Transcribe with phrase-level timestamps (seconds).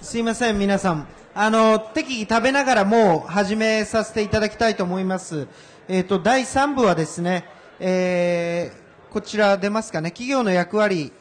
[0.00, 1.08] すいません、皆さん。
[1.34, 5.48] あの、適宜食べながらもう始めさせていただきたいと思います。
[5.88, 7.44] えっ、と、第3部はですね、
[7.80, 11.12] えー、こちら出ますかね、企業の役割、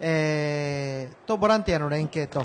[0.00, 2.44] えー、とボランティアの連携と、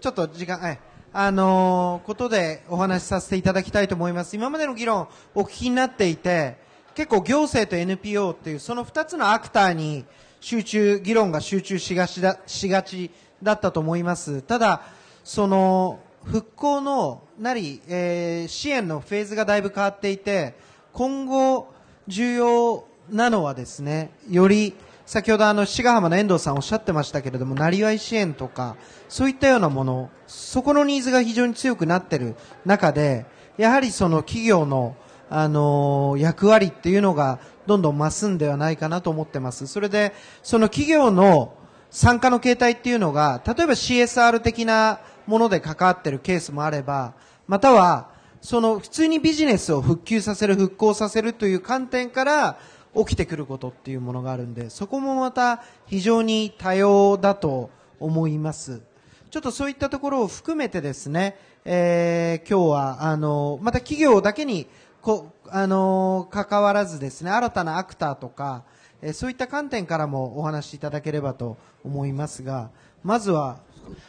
[0.00, 0.80] ちょっと時間、はい。
[1.12, 4.34] あのーことでお話しさせていただきたいと思います。
[4.34, 6.56] 今までの議論お聞きになっていて、
[6.94, 10.06] 結構行政と NPO っていうその2つのアクターに
[10.40, 13.10] 集中、議論が集中しがちだしがち
[13.42, 14.40] だったと思います。
[14.40, 14.82] ただ、
[15.24, 20.54] その復興のなり、えー支援のフェーズがだいぶ変わっていて、
[20.92, 21.72] 今後
[22.08, 24.74] 重要なのはですね、より
[25.06, 28.76] 先ほどあの、志賀浜の遠藤さんおっしゃってましたけれども、なりわい支援とか、
[29.08, 33.26] そういったようなもの、そこのニーズが非常に強くなっている中で、
[33.58, 34.96] やはりその企業の、
[35.28, 39.66] あの役割っていうのがどんどん増すんではないかなと思ってます。
[39.66, 41.54] それで、その企業の
[41.90, 47.14] 参加の形態っていうのが、例えば CSR 的なもので関わっているケースもあれば、
[47.46, 52.58] または、その普通にビジネスを復旧させる、復興させるという観点から
[52.94, 57.70] 起きてくることっていうものがあるんで、そこもまた非常に多様だと
[58.00, 58.82] 思います。
[59.30, 64.66] ちょっとそういったところを含めてですね、えー今日は、あの、また企業だけに、
[65.00, 68.64] こあの、関わらずですね、新たなアクターとか、
[69.00, 72.70] えーそういった観点からもお話しいただければと思いますが、
[73.02, 73.58] まずは、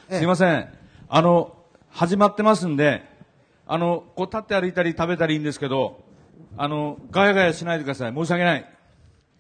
[0.09, 0.83] すいません。
[1.16, 1.56] あの、
[1.92, 3.03] 始まってますんで、
[3.67, 6.03] あの、こう立って歩いたり食べたりいいんですけど、
[6.58, 8.16] あの、ガヤガヤしないでください。
[8.16, 8.66] 申し訳ない。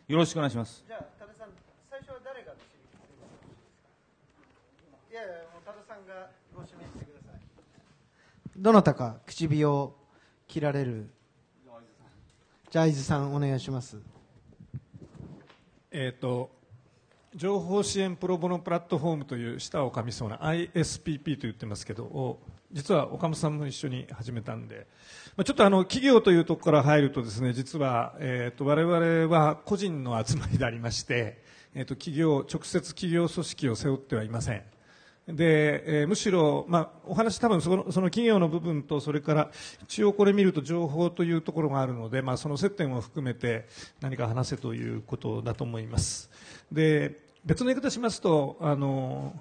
[0.07, 0.83] よろしくお願いします。
[0.85, 1.49] じゃあ、多田さん、
[1.89, 2.55] 最初は誰がい
[5.15, 7.41] やいや、もう多田さんがご指名してください。
[8.55, 9.95] どなたか口火を
[10.47, 11.09] 切られる。
[12.69, 13.97] じゃあ、伊豆さん、お願いします。
[15.89, 16.51] えー、と
[17.35, 22.39] 情報支援プロボノプラットフォームという舌を噛みそうな ISPP と言ってますけど
[22.71, 24.87] 実は岡本さんも一緒に始めたんで、
[25.35, 31.41] まあ、ちょっとあの企業というところから入るとですね実は、えー、と我々は個人の集まりでありまして、
[31.73, 34.72] えー、と企業直接企業組織を背負ってはいません。
[35.27, 39.51] で、えーむしろ、まあ、お話多分そのその企業の部分とそれから
[39.83, 43.67] 一応これ見ると情報というところがあるので、まあ、その接点を含めて
[44.01, 46.29] 何か話せということだと思います。
[46.71, 49.33] で別の言い方しますとあの、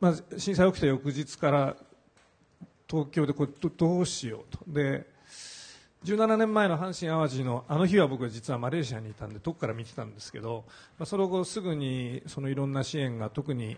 [0.00, 1.76] まあ、震災起きた翌日から
[2.88, 4.58] 東京でこれどうしようと。
[4.66, 5.06] で
[6.04, 10.64] 17年前の阪神・淡路のあの日は僕は実はマレーシアにいたんで遠くから見てたんですけど、
[10.98, 13.76] まあ、その後すぐにそのいろんな支援が特に、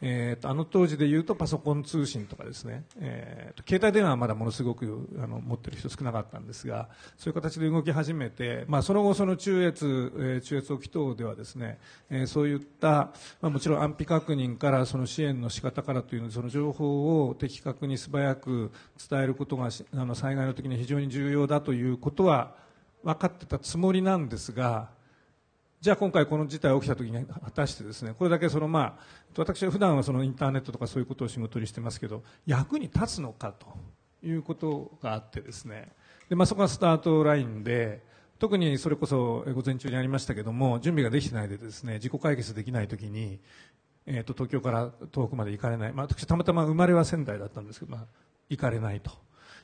[0.00, 11.78] えーとあの当時で言うとパソコン通信とかですね、えーと携帯電話はまだものすごくあの持ってる人少なかったんですがそういう形で動き始めて、まあ、その後その中越、えー中越沖等ではですね、
[12.10, 12.88] えーそういった、
[13.40, 18.70] まあ、もちろん安否確認からその支援の仕方からというのその情報を的確に素早く
[19.08, 22.54] 伝えることがあの災害の時に非常に重要だということは
[23.02, 24.90] 分かってたつもりなんですが
[25.80, 28.94] じゃあ今回この事態が起きた時に果たしてですねこれだけそのまあ
[29.36, 33.66] 私は普段はそのインターネットとかそういうことを仕事にしてますけど役に立つのかと
[34.26, 35.92] いうことがあってですね。
[36.28, 38.02] で、まあ、そこがスタートラインで
[38.40, 43.38] 特にそれこそ午前中にありましたけども準備ができてないでですね自己解決できない時に、
[44.06, 48.06] えー、と東京から遠くまで行かれない、まあ、私たまたま生まれは仙台だったんですけど、まあ、
[48.48, 49.12] 行かれないと。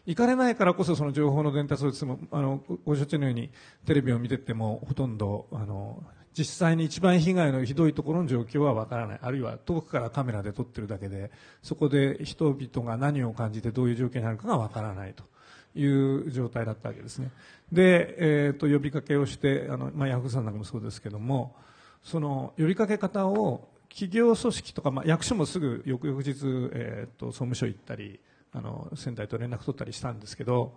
[0.07, 3.51] 行かれないからこそその情報の伝達をいつもあのご承知のように
[3.87, 6.03] テレビを見ててもほとんどあの
[6.37, 9.19] 実際に一番被害のひどいところの状況はわからない。
[9.23, 11.31] あるいは遠くからカメラで撮ってるだけで
[11.63, 15.25] そこで人々が何を感じてどういう状況にあるかがわからないと
[15.79, 17.31] いう状態だったわけですね。
[17.73, 21.55] で、えー、と呼びかけをしてあの、まあ、ヤフーさんなんかもそうですけども
[22.03, 26.31] その呼びかけ方を企業組織とか、まあ、役所もすぐ翌々日、
[26.73, 28.19] えー、と総務省行ったり
[28.55, 30.75] あの仙台と連絡取ったりしたんですけど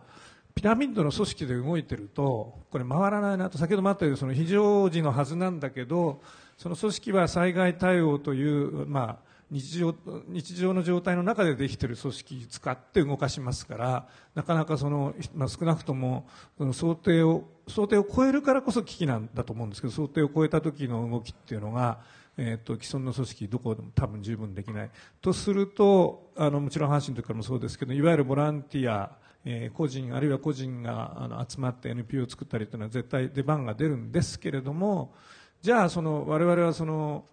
[0.56, 3.60] ピラミッドの組織で動いてるとこれ回らないなと。
[3.60, 6.20] 先ほどもあったようにその非常時のはずなんだけど
[6.58, 9.96] その組織は災害対応という、まあ、日常
[10.28, 16.28] 日常の状態の中でできている組織を使って動かしますからなかなかその、まあ、少なくとも
[16.58, 22.00] その想定を想定を超えるからこそ危機なんだと思うんですけど想定を超えた時の動きっていうのが
[22.38, 24.90] えー、と既存の組織どこでも多分十分できない。
[25.22, 35.14] とするとあのもちろん阪神の時からもそうですけどいわゆるボランティア、えー個人あるいは個人があの集まって NPO を作ったりというのは絶対出番が出るんですけれども
[35.62, 37.26] じゃあその我々はその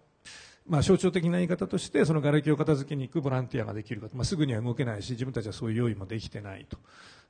[0.67, 6.79] まあ、象徴的な言い方としてその瓦礫を片付けに行くボランティアができるか、まあ、すぐには動けないし自分たちはそういう用意もできてないと。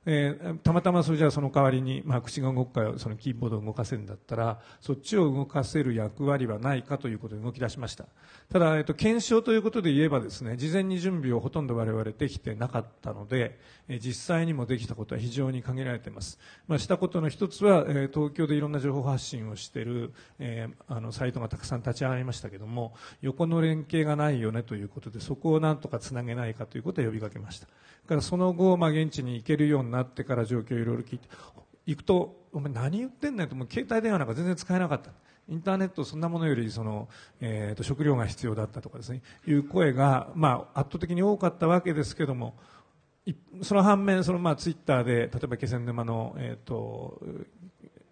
[0.08, 8.06] えー、たまたまそれじゃあその代わりに、まあ、口が動くかそのキーボードを動かせるんだったらそっちを動かせる役割はないかということで動き出しました。
[8.48, 13.58] ただ、えっと、検証ということで言えばですね事前に準備をほとんど我々できてなかったので、
[13.88, 16.38] えー、実際にもできたことは非常に限られています、
[16.68, 27.66] まあ、したことの一つは、えー、東京でいろんな情報発信をしている、えー、あのサイトがたくさん立ち上がりましたけども横の連携がないよねということでそこをなんとかつなげないかということを呼びかけました。
[28.06, 31.28] からその後、まあ、現地に行けるようになってから状況をいろいろ聞いて
[31.86, 35.10] 行くとお前何言ってんねんともう携帯電話なんか全然使えなかった。
[35.48, 37.08] インターネットそんなものよりその、
[37.40, 39.22] えー、と食料が必要だったとかですね。
[39.46, 42.56] いう声が、まあ、圧倒的に多かったわけですけども
[43.62, 47.20] その反面そのまあツイッターで例えば気仙沼の、えーと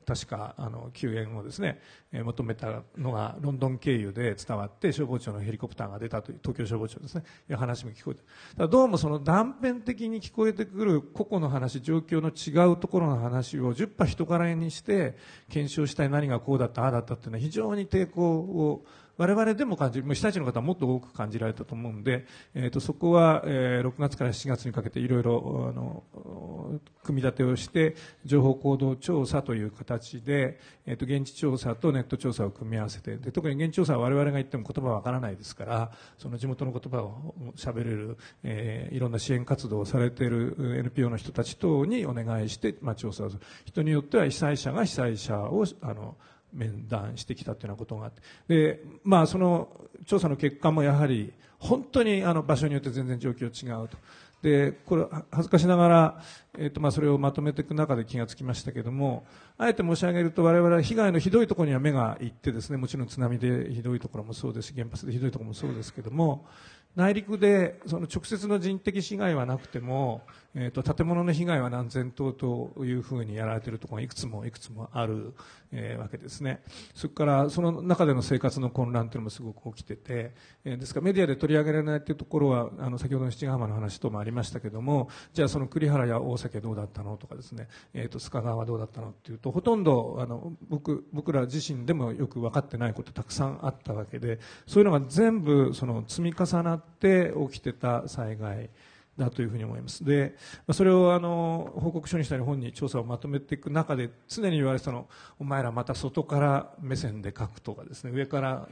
[0.06, 1.80] 確かあの救援をですね、
[2.12, 8.22] えー、求めたのがロンドン経由で伝わって消防庁のヘリコプターが出たという東京消防庁ですねいう話も聞こえて。
[8.56, 15.16] だどうもその断片的に聞こえてくる個々の話状況の違うところの話を10波人からにして
[15.48, 18.84] 検証したい何がこうだったああだったっていうのは非常に抵抗を
[19.16, 27.94] 我々でも感じる、被災地の方はもっと多く感じられたと思うんで、えー、とそこは、えー、6月から7月にかけていろいろあの組み立てをして
[28.24, 43.42] 情報行動調査という形で、えー、と現地調査とネット調査を組み合わせてで特に現地調査は我々が言っても言葉はわからないですからその地元の言葉を喋れる、えー、いろんな支援活動をされている NPO の人たち等にお願いして、まあ、調査をする。
[43.64, 46.16] 人によっては被災者が被災者をあの
[46.54, 49.68] 面談してきたというようなことがあってで、まあ、その
[50.06, 53.96] 調査の結果もやはり本当にあの場所によって全然状況違うと。
[54.42, 56.22] でこれ恥ずかしながら、
[56.58, 59.24] えーとまあ、それをまとめていく中で気がつきましたけども
[59.56, 66.46] あえて申し上げると我々は被害のひどいところには目がいってですねもちろん津波でひどいところもそうですし原発でひどいところもそうですけども
[66.96, 70.22] 内陸でその直接の人的被害はなくても
[70.56, 75.34] えーと、建物の被害は何千棟というふうにやられているところがいくつもいくつもある、
[75.72, 76.62] えー、わけですね。
[76.94, 80.32] それからその中での生活の混乱というのもすごく起きてて、
[80.64, 94.38] えー、ですからメディアで取り上げられないというところはあの先ほどの七ヶ浜の話ともありましたけどもじゃあその栗原や大崎はどうだったのとかですね、えーと、須賀川はどうだったのっていうとほとんどあの僕僕ら自身でもよく分かってないことたくさんあったわけで
[94.68, 98.70] そういうのが全部その積み重なって起きてた災害
[99.18, 100.04] だというふうに思います。
[100.04, 100.36] で
[100.72, 105.06] それをあの報告書にしたり本に調査をまとめていく中で常に言われてたの
[105.38, 108.10] お前らまた外から目線で書くとかですね。
[108.12, 108.68] 上から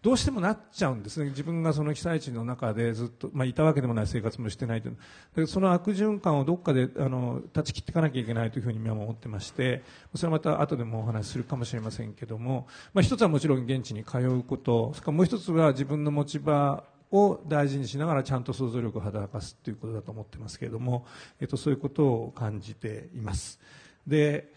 [0.00, 1.30] どうしてもなっちゃうんですね。
[1.30, 5.46] 自分がその被災地の中でずっと、まあ、いたわけでもない生活もしてないという。
[5.48, 9.82] その悪循環をどっかであの断ち切っていかなきゃいけないというふうに今思ってまして
[10.14, 14.92] それはまた後でもお話しするかもしれませんけども、まあ、一つはもちろん現地に通うこと。
[14.94, 21.06] それからもう一つは自分の持ち場を大事にしながらちゃんと想像力を働かすということだと思ってますけれども、
[21.40, 23.60] えっと、そういうことを感じています。
[24.06, 24.52] で、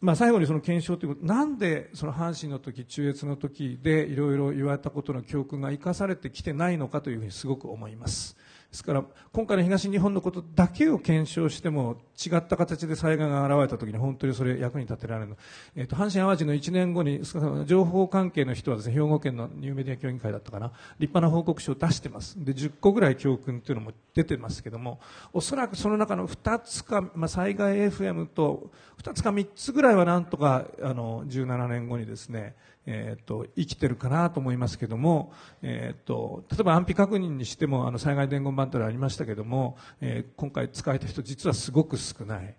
[0.00, 8.36] まあ、最後にその検証ということなんでその阪神の時中越の時でいろいろ言われたことの教訓が生かされてきてないのかというふうにすごく思います。
[8.74, 15.36] ですから今回の東日本のことだけを検証しても違った形で災害が現れた時に本当にそれ役に立てられるの、
[15.76, 17.20] えーと、阪神・淡路の1年後に
[17.66, 20.72] 情報関係の人はですね兵庫県のニューメディア協議会だったかな。
[20.98, 22.34] 立派な報告書を出してます。
[22.44, 24.98] で10個ぐらい教訓というのも出てますけども
[25.32, 32.56] おそらくその中の2つか、まあ、災害 FM と2つか3つぐらいはなんとかあの17年後にですね
[32.86, 35.32] えーと、生きてるかなと思いますけども、
[35.62, 42.54] えーと、例えば安否確認にしてもあの災害伝言板というのありましたけども、えー、今回使えた人実はすごく少ない。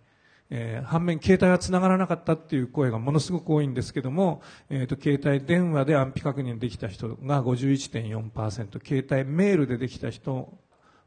[0.51, 10.55] えー、反面携帯は繋がらなかったっていう声がものすごく多いんですけども、えーと、携帯電話で安否確認できた人が51.4%携帯メールでできた人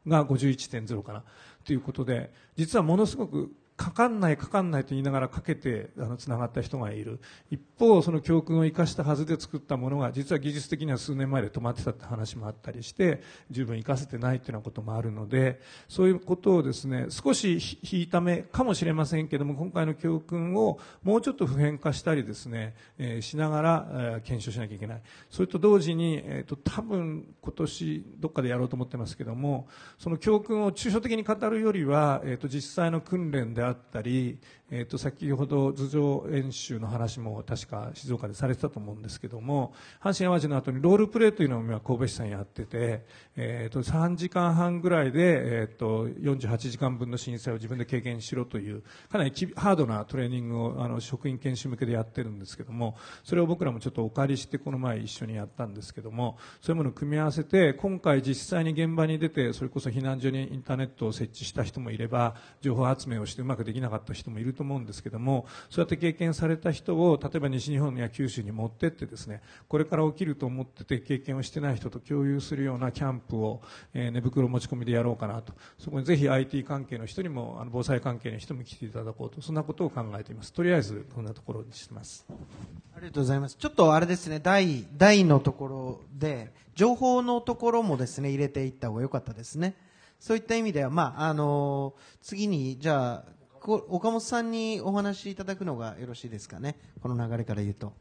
[0.07, 1.23] が51.0かな
[1.63, 7.21] ということで実はものすごくかかんないかかんないと言いながらかけてあのつながった人がいる。
[7.49, 25.01] 一方その教訓を生かしたはずで作ったものが実は技術的には数年前で止まってたって話もあったりして十分生かせてないっていうようなこともあるのでそういうことをですね少し引いた目かもしれませんけども今回の教訓をもうちょっと普遍化したりですね、えー、しながら、えー、検証しなきゃいけない。
[25.29, 34.39] それと同時に、えーと、多分今年どっかでやろうと思ってますけどもその教訓を抽象的に語るよりは、えーと実際の訓練であったり、
[34.71, 73.61] えー、と先ほど頭上演習の話も確か静岡でされてたと思うんですけども阪神・淡路の後にロールプレイというのを今神戸市さんやってて、えー、と3時間半ぐらいで、えー、と48時間分の震災を自分で経験しろというかなりハードなトレーニングをあの職員研修向けでやってるんですけどもそれを僕らもちょっとお借りしてこの前一緒にやったんですけどもそういうものを組み合わせて今回実際に現場に出てそれこそ避難所にインターネットを設置した人もいれば情報集めをしてうまくできなかった人もいると思うんですけどもそうやって経験された人を例えば西日本や九州に持ってってですねこれから起きると思ってて経験をしてない人と共有するようなキャンプを、
[73.93, 75.53] えー、寝袋持ち込みでやろうかなと。
[75.77, 79.41] そこにぜひ IT 関係の人にもあの防災関係の人も来ていただこうと。
[79.41, 80.51] そんなことを考えています。
[80.51, 82.25] とりあえずこんなところにしてます。
[82.29, 83.55] ありがとうございます。
[83.55, 84.41] ちょっとあれですね。
[84.41, 89.75] 第第のところで情報のところもですね入れていった方が良かったですね。
[90.19, 97.93] そういった意味では、まああの次にじゃあ岡本さんにお話しいただくのがよろしいですかね、この流れから言うと。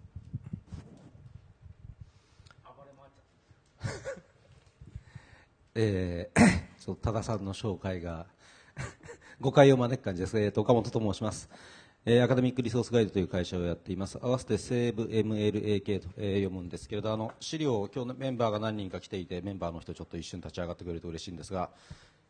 [5.75, 6.41] えー、
[6.79, 8.27] ちょっと多田さんの紹介が
[9.41, 11.49] 誤解を招く感じです、えーと、岡本と申します、
[12.05, 14.19] えー、アカデミックリソースガイドという会社をやっています。
[14.21, 21.71] 合わせて西部 MLAK と、えー、読むんですけれどあの資料今日のメンバーが何人か来ていてメンバーの人ちょっと一瞬立ち上がってくれると嬉しいんですが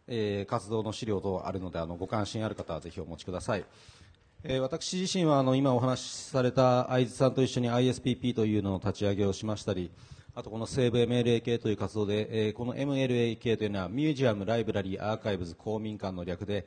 [0.08, 3.64] えー、活動の資料等あるのであのご関心ある方はぜひお持ちください、
[4.42, 9.90] えー、私自身はあの今お話しされた会津さんと一緒に ISPP というのを立ち上げをしましたり
[10.34, 16.64] あとこの西部 MLAK という活動で、えー、この MLAK というのはミュージアム、ライブラリー、アーカイブズ、公民館の略で、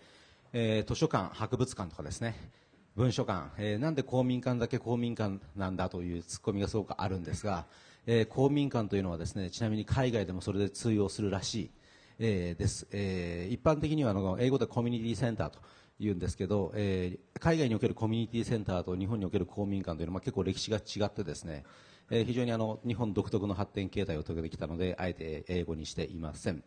[0.52, 2.36] えー、図書館、博物館とかですね。
[2.98, 7.66] 文書館、えー、なんで公民館だけ公民館なんだというツッコミがすごくあるんですが、
[8.06, 11.70] えー、公民館というのはですねちなみに海外でもそれで通用するらしい。
[12.24, 15.58] えー、です、えー、一般的にはあの英語でコミュニティセンターと
[16.00, 21.64] 言うんですけど、えー、海外におけるコミュニティセンターと日本における公民館というのは、まあ、結構歴史が違ってですね、
[22.12, 26.64] えー、非常にあの日本独特の発展形態を遂げてきたのであえて英語にしていません。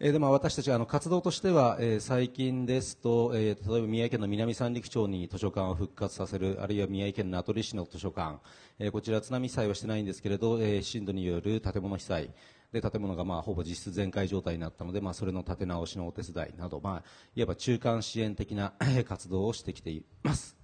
[0.00, 8.38] えー、でも私たちはあの活動としては、えー、最近ですと、えー、例えば宮城県の南三陸町に図書館を復活させるあるいは宮城県名取市の図書館、
[8.78, 12.30] えー、こちら津波被災はしてないんですけれど、えー、震度による建物被災
[12.72, 17.02] で建物がまあほぼ実質全壊状態になったので、まあ、それの立て直しのお手伝いなど、まあ、
[17.34, 18.74] いわば中間支援的な
[19.08, 20.56] 活動をしてきています。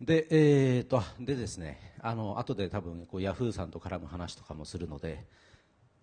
[0.00, 5.24] で,、えーと、でですねあの後で多分こうヤフーさんと絡む話とかもするので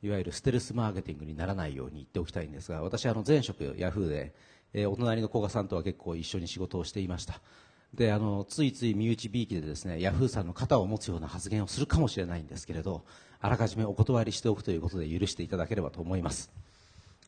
[0.01, 4.33] いわゆるステルスマーケティングにならないように言っておきたいんですが私あの前職ヤフーで、
[4.71, 7.41] えー、お隣の古賀さんとは結構一緒に仕事をしていました。
[7.93, 13.03] であのついつい身内びいきでですねヤフーさんの肩を持つような発言をするかもしれないんですけれど
[13.41, 16.51] あらかじめお断りしておくということで許していただければと思います。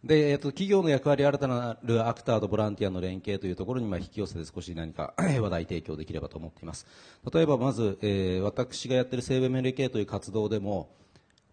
[0.04, 6.88] で、えっと、企業の役割新たなるアクターとボランティアの連携というところにまあ引き寄せて少し何か 話題提供できればと思っています。
[7.32, 10.90] 例えばまず、えー、私がやっている西部 MLK という活動でも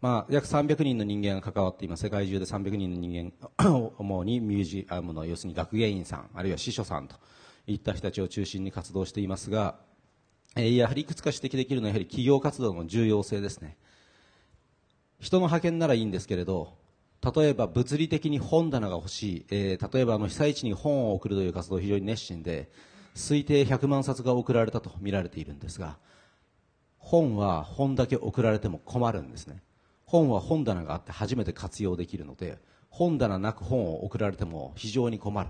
[0.00, 2.04] まあ、約300人の人間が関わっています。
[2.04, 7.16] 世界中で300人の人間 主にミュージアムの要するに学芸員さんあるいは司書さんと
[7.66, 9.74] いった人たちを中心に活動していますが、
[10.54, 13.76] えー、やはりいくつか指摘できるのはやはり企業活動の重要性ですね。
[15.20, 16.74] 人の派遣ならいいんですけれど
[17.36, 22.70] 例えば物理的に本棚が欲しい、えー、例えばあの被災地に本を送るという活動非常に熱心で
[23.16, 25.96] 推定100万冊が送られたと見られているんですが
[27.08, 29.62] 本は本だけ送られても困るんですね。
[30.04, 32.58] 本は本棚があって初めて活用できるので
[32.90, 35.48] 本棚なく本を送られても非常に困る。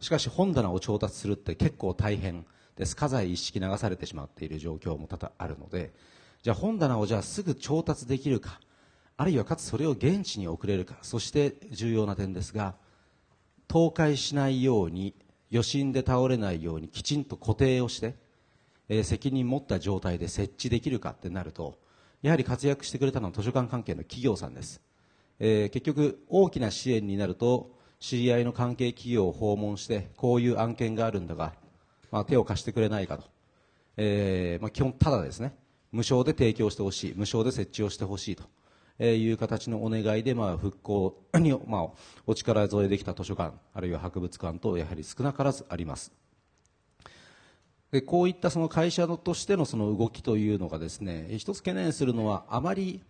[0.00, 2.44] しかし本棚を調達するって結構大変
[2.76, 2.94] です。
[2.96, 5.92] 家財一式流されてしまっている状況も多々あるので
[6.42, 8.60] じゃあ本棚をじゃあすぐ調達できるか。
[9.20, 12.74] あるいはかつそれを現地に送れるかそして重要な点ですが
[13.68, 15.14] 倒壊しないように
[15.52, 18.14] 余震で倒れないようにきちんと固定をして、
[18.88, 21.78] えー、責任持った状態で設置できるかってなると
[22.22, 24.80] やはり活躍してくれたのは図書館関係の企業さんです、
[25.38, 31.52] えー、結局大きな支援になると知り合いの関係企業を訪問してこういう案件があるんだが、
[32.10, 33.24] まあ、手を貸してくれないかと、
[33.98, 35.54] えーまあ、基本ただですね。
[35.92, 37.14] 無償で提供してほしい。
[37.16, 38.44] 無償で設置をしてほしいと。
[39.02, 41.86] えいう形のお願いで、まあ、復興に、まあ、
[42.26, 46.12] お力添えできた図書館あるいは博物館とやはり少なからずあります。
[47.90, 53.02] でこういったその会社としてのその動きというのがですね一つ懸念するのはあまり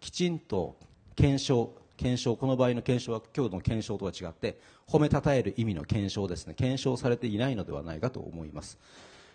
[0.00, 0.76] きちんと
[1.14, 6.54] 検証検証この場合の検証は今日の検証とは違って褒めたたえる意味の検証ですね。
[6.54, 8.78] 検証されていないのではないかと思います。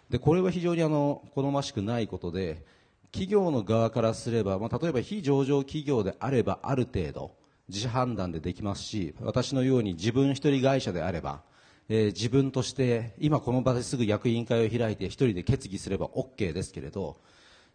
[0.10, 2.66] でこれは非常にあの好ましくないことで
[3.12, 7.36] 企業の側からすれば、まあ、例えば非上場企業であればある程度
[7.68, 11.42] 自主判断でできますし私のように自分一人会社であれば
[11.90, 17.18] えー自分として今この場ですぐ役員会を開いて一人で決議すれば OK ですけれど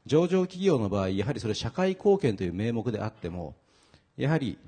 [0.07, 3.57] 上場企業の場合やはりそれ社会貢献という名目であっても
[4.17, 4.59] やはり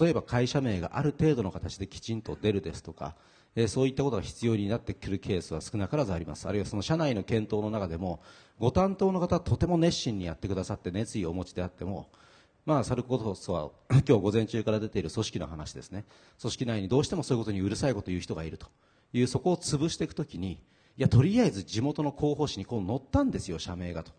[0.00, 3.14] 例えば会社名がある程度の形できちんと出るですとか、
[3.54, 6.48] えーそういったことが必要になってくるケースは少なからずあります。
[6.48, 8.20] あるいはその社内の検討の中でも
[8.58, 12.08] ご担当の方はとても熱心にやってくださって熱意をお持ちであっても
[12.66, 16.04] まあ、さるこそは 今日午前中から出ている組織の話ですね。
[16.40, 18.66] 組織内にどうしてもそういうことにうるさいことを言う人がいると
[19.12, 20.60] いうそこを潰していくときに
[20.98, 24.10] いやとりあえず地元の広報誌にこう載ったんですよ社名がと。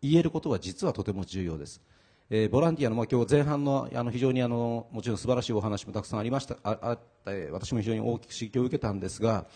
[0.00, 1.82] 言えることは実はとても重要です、
[2.30, 9.48] えーボランティアの、まあ、今日前半のあの非常にあのもちろん素晴らしいお話もたくさんありましたああったえー私も非常に大きく刺激を受けたんですが、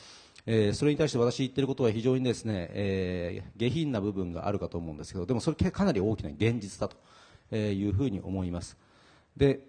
[0.47, 8.77] えーそれに対して私言ってることは非常にですね、えー下品な部分があるかと思うんですけどでもそれかなり大きな現実だというふうに思います。
[9.37, 9.61] で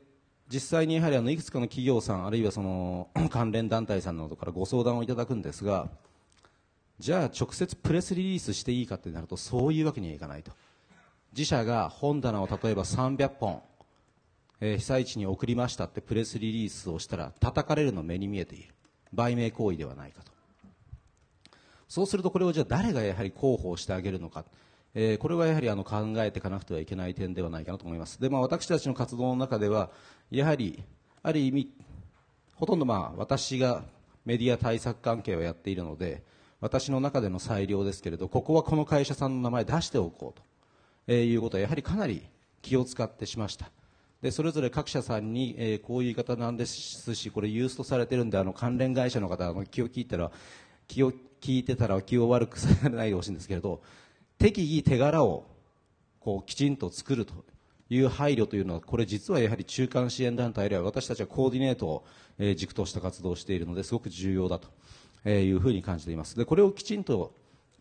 [0.50, 5.89] 実際にやはりあのいくつかの企業さんあるいはその 関連団体さんなどからご相談をいただくんですが
[7.00, 10.51] じゃあ直接プレスリリースしていいかってなるとそういうわけにはいかないと。
[11.36, 13.62] 自社が本棚を例えば300本、
[14.62, 18.74] えー被災地に送りましたってプレスリリースをしたら叩かれるの目に見えている。
[19.12, 20.32] 売名行為ではないかと。
[21.93, 24.45] そうするとこれをじゃあ誰がやはり広報してあげるのか、
[24.95, 28.19] えーこれはやはりあの考えていかなくてはいけない点ではないかなと思います。
[28.19, 29.91] で、まあ、私たちの活動の中では
[30.31, 30.81] やはり
[31.21, 31.69] ある意味
[32.55, 33.83] ほとんどまあ私が
[34.25, 36.23] メディア対策関係をやっているので
[36.62, 40.43] 私の中での裁量ですけれどここはこの会社さんの名前出しておこうと、
[41.05, 42.23] えーいうことはやはりかなり
[42.63, 43.69] 気を使ってしました。
[44.23, 50.31] でそれぞれ各社さんに、えーこういう言い方なんですしこれユーストされてるんであの関連会社の方の気を聞いたら
[50.93, 53.81] 気を聞いてたら気を悪くされないでほしいんですけれど
[54.38, 55.45] 適宜手柄を
[56.19, 57.33] こうきちんと作ると
[57.89, 62.05] いう配慮というのはこれ実はやはり中間支援団体あるいは私たちはコーディネートを、
[62.39, 66.35] え軸とした活動をしているのですごく重要だというふうに感じています。
[66.35, 67.33] でこれをきちんと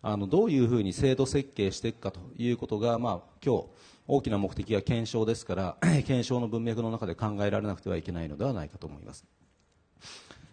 [0.03, 3.67] あのどういうふうに制度設計していくかということが、まあ、今日
[4.09, 9.25] 大きな目的は検証ですから検証の文脈の中で考えられなくてはいけないのではないかと思います。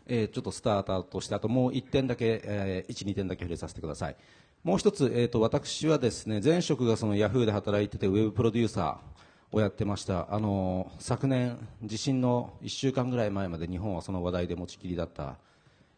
[0.09, 4.15] えーちょっとスターターとしてあともう1点だけ、えー、1、2点だけ触れさせてください。
[4.63, 10.27] もう一つ、えー、と私はですね前職がそのヤフーで働いててウェブプロデューサーをやってました。
[10.33, 15.37] あのー昨年地震の1週間ぐらい前まで日本はその話題で持ちきりだった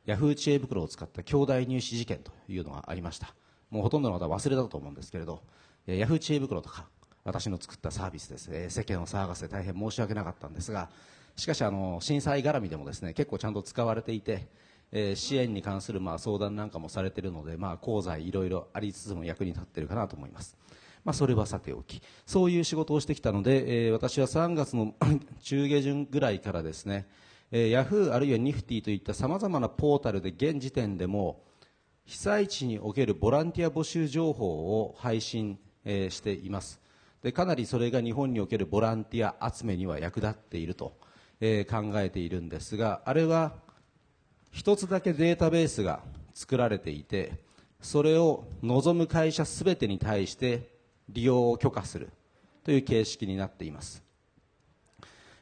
[0.06, 3.34] ヤフー知恵袋を使った兄弟入試事件というのがありました。
[3.70, 5.41] もうほとんどの方は忘れたと思うんですけれど、
[5.88, 6.86] えーヤフー知恵袋とか
[7.24, 10.89] 私の作ったサービスです、えー世間を騒がせ大変申し訳なかったんですが
[11.36, 14.48] しかしあの震災絡みでもですね結構ちゃんと使われていて、
[14.92, 20.58] えー支援に関するまあ相談なんかもされているので、まあ、功罪いろいろありつつも役に立っているかなと思います。
[21.03, 22.01] まあ、それはさておき。
[22.25, 24.94] そういう仕事をしてきたので、えー私は3月の
[25.42, 27.08] 中下旬ぐらいからですね、
[27.51, 31.44] えー、ヤフーあるいはニフティといったさまざまなポータルで現時点でも
[32.05, 36.82] 被災地におけるボランティア募集情報を配信、えーしています。
[37.22, 40.98] でかなりそれが日本におけるボランティア集めには役立っていると、
[41.42, 43.54] えー考えているんですがあれは
[44.51, 46.01] 一つだけデータベースが
[46.34, 47.34] 作られていて
[47.82, 50.70] それを望む会社すべてに対して
[51.10, 52.10] 利用を許可する
[52.64, 54.04] という形式になっています。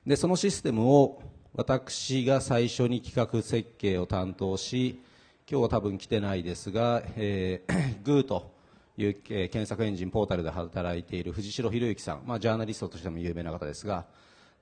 [0.08, 1.22] でそのシステムを
[1.54, 5.02] 私が最初に企画設計を担当し
[5.50, 8.54] 今日は多分来てないですが、えー、 グーと
[8.98, 14.06] いう、えー検索エンジンポータルで働いている藤代博之さん、まあ、ジャーナリストとしても有名な方ですが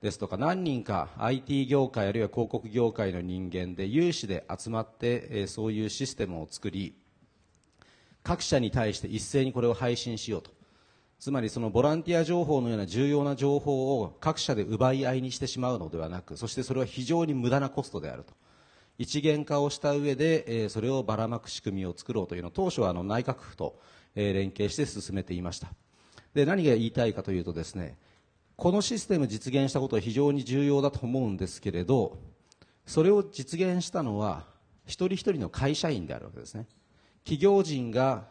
[0.00, 6.94] ですとか何人か IT 業界あるいは広告業界の人間で有志で集まって、そういうシステムを作り
[8.22, 10.50] 各社に対して一斉にこれを配信しようと。
[11.18, 18.34] つまりそのボランティア情報のような重要な情報を各社で奪い合いにしてしまうのではなくそしてそれは非常に無駄なコストであると。
[18.98, 22.48] 一元化をした上で、えーそれをばらまく仕組みを作ろうというの。
[22.48, 23.80] を当初はあの内閣府と、
[24.14, 25.72] えー連携して進めていました。
[26.34, 27.96] で何が言いたいかというとですね
[28.58, 32.18] このシステム実現したことは非常に重要だと思うんですけれど
[32.86, 34.46] それを実現したのは
[34.84, 36.66] 一人一人の会社員であるわけですね。
[37.22, 38.24] 企業人が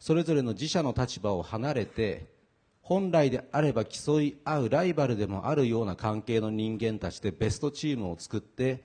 [0.00, 2.26] それぞれの自社の立場を離れて
[2.82, 8.82] 本来であれば競い合うライバルでもあるような関係の人間たちでベストチームを作って、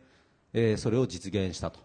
[0.53, 1.79] えーそれを実現したと、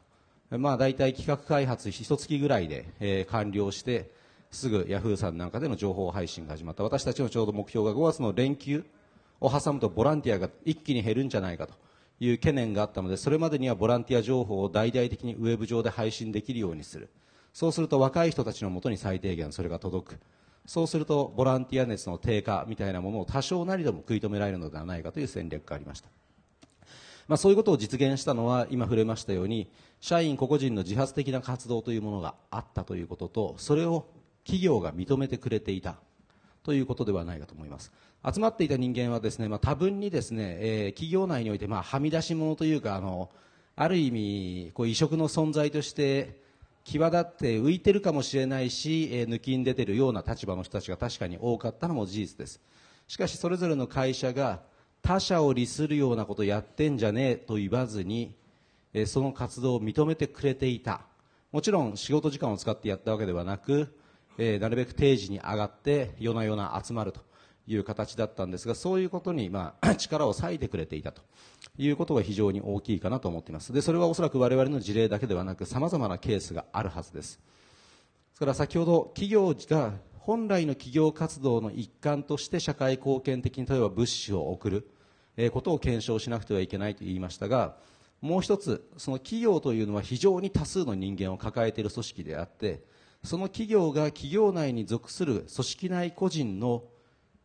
[0.50, 4.19] まあ、大体企画開発一月ぐらいで、えー完了して
[4.50, 8.84] すぐヤフーさんなんかでの情報配信が始まった私たちのちょうど目標が5月の連休
[9.40, 11.74] を挟むとボランティアが一気に減るんじゃないかと
[12.18, 17.08] いう懸念があったのでそれまでにはボランティア情報を大々的にウェブ上で配信できるようにする。
[17.52, 20.20] そうすると若い人たちのもとに最低限それが届く。
[20.66, 26.08] そうするとボランティア熱の低下みたいなものを多少なりとも食い止められるのではないかという戦略がありました。
[27.26, 34.06] まあ、そういうことを実現したのは今触れましたように社員個々人の自発的な活動というものがあったということとそれを
[34.50, 35.94] 企業が認めてくれていた。
[36.64, 37.92] ということではないかと思います。
[38.34, 43.30] 集まっていた人間はですね、まあ、多分にですね、えー、企業内においてまあはみ出し者というかあの
[43.76, 46.42] ある意味こう異色の存在として
[46.84, 52.60] 際立って浮いてるかもしれないし、えー、抜きん出てるような立場の人たちが確かに多かったのも事実です。
[53.06, 54.60] しかしそれぞれの会社が
[55.00, 58.34] 他者を利するようなことやってんじゃねえと言わずに、
[58.92, 61.02] えー、その活動を認めてくれていた。
[61.52, 63.96] もちろん仕事時間を使ってやったわけではなく、
[64.38, 67.20] えー、なるべく定時に上がって夜な夜な集まると
[67.66, 71.22] いう形だったんですがそういうことに、まあ、 力を割いてくれていたと。
[71.78, 73.72] いうことが非常に大きいかなと思っています。
[73.72, 77.38] でそれはおそらく我々の事例だけではなくさまざまなケースがあるはずです。
[77.38, 84.90] ですから先ほど企業が本来の企業活動の一環として社会貢献的に例えば物資を送る、
[85.36, 87.76] えー、ことを検証しなくてはいけないと言いましたが
[88.20, 92.82] もう一つその企業というのは非常に多数の人間を抱えている組織であって
[93.22, 96.84] その企業が企業内に属する組織内個人の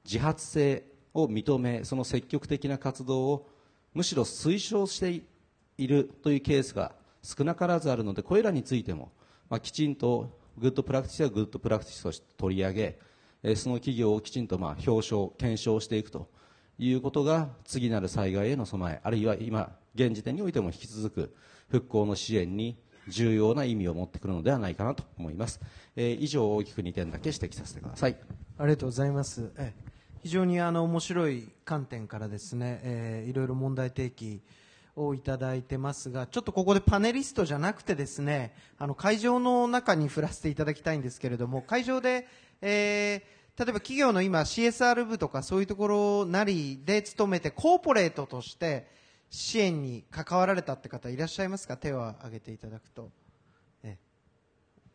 [0.05, 0.83] 自発性
[1.13, 3.49] を認めその積極的な活動を
[3.93, 5.23] むしろ推奨して
[5.77, 9.11] いるというケースが少なからずあるのでこれらについても、
[9.49, 16.29] まあ、きちんと good practice は good practice として取り上げその企業をきちんとまあ表彰検証していくと
[16.77, 21.35] いうことが次なる災害への備えあるいは今現時点においても引き続く
[21.69, 22.77] 復興の支援に
[23.07, 25.59] 重要な意味を持ってくるのではないかなと思います、
[25.95, 28.17] えー、以上大きく2点だけ指摘させてください。
[28.57, 29.73] ありがとうございます、え
[30.23, 34.41] 非常にあの面白い観点からですね、えー、いろいろ問題提起
[34.95, 42.27] をいただいてますが、ちょっとここでパネリストじゃなくてですね、あの会場の中に振らせていただきたいんですけれども、会場で、
[42.61, 48.87] えー、例えば企業の今 CSR 部とかそういうところなりで勤めてコーポレートとして
[49.29, 51.77] 支援に関わられたって方いらっしゃいますか？
[51.77, 53.11] 手を挙げていただくと。
[53.83, 53.97] え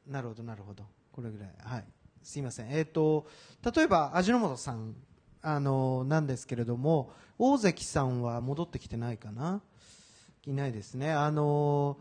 [0.07, 0.85] なるほど、なるほど。
[1.13, 1.51] これぐらい。
[1.63, 1.85] はい。
[2.23, 2.71] すいません。
[2.71, 3.27] えっ、ー、と、
[3.75, 4.95] 例えば味の素さん
[5.43, 9.63] あのなんですけれども大関さんは戻ってきてないかな？
[10.47, 11.99] いないですねあの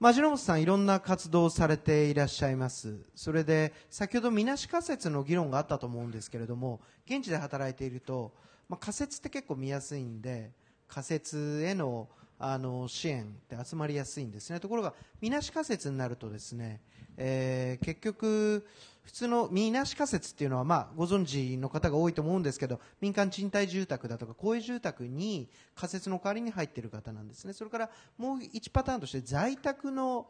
[0.00, 8.34] 味の本さんいろんな活動をされていらっしゃいますそれで先ほどみなし仮説の議論があったと思うんですけれども現地で働いていると、
[8.68, 10.50] まあ、仮説って結構見やすいんで
[10.88, 14.60] 仮説へのあの支援って集まりやすいんですね。
[14.60, 16.82] ところがみなし仮説になるとですね、
[17.16, 18.66] えー、結局
[19.04, 27.52] 普通のみなし仮説っていうのは、まあ、ご存知の方が多いと思うんですけど民間賃貸住宅だとか公営住宅に仮設の代わりに入っている方なんですね。
[27.52, 30.26] それからもう1パターンとして在宅の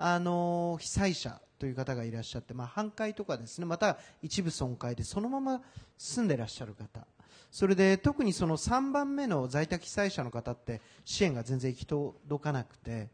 [0.00, 5.60] あの被災者という方がいらっしゃって、まあ、半壊とかですねまた一部損壊でそのまま
[5.96, 7.04] 住んでいらっしゃる方。
[7.50, 13.08] それで特にその3番目の在宅被災者の方って支援が全然行き届かなくて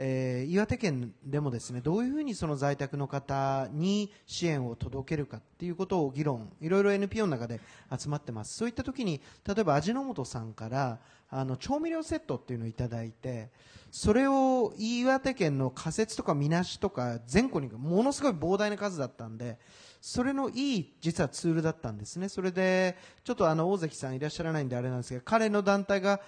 [0.00, 7.60] えー、岩手県でもですねどういうふうにその在宅の方に支援を届けるかっていうことを議論いろいろ NPO の中で
[7.98, 8.56] 集まってます。
[8.56, 13.50] そういった時に例えば味の素さんからあの調味料セットっていうのをいただいて
[13.90, 19.58] それを岩手県の仮設とかみなしとか全国にものすごい膨大な数だったんで
[20.00, 22.28] それのいい実はツールだったんですね。
[22.28, 26.20] それでちょっとあの大関さんいらっしゃらないんであれなんですけど彼の団体が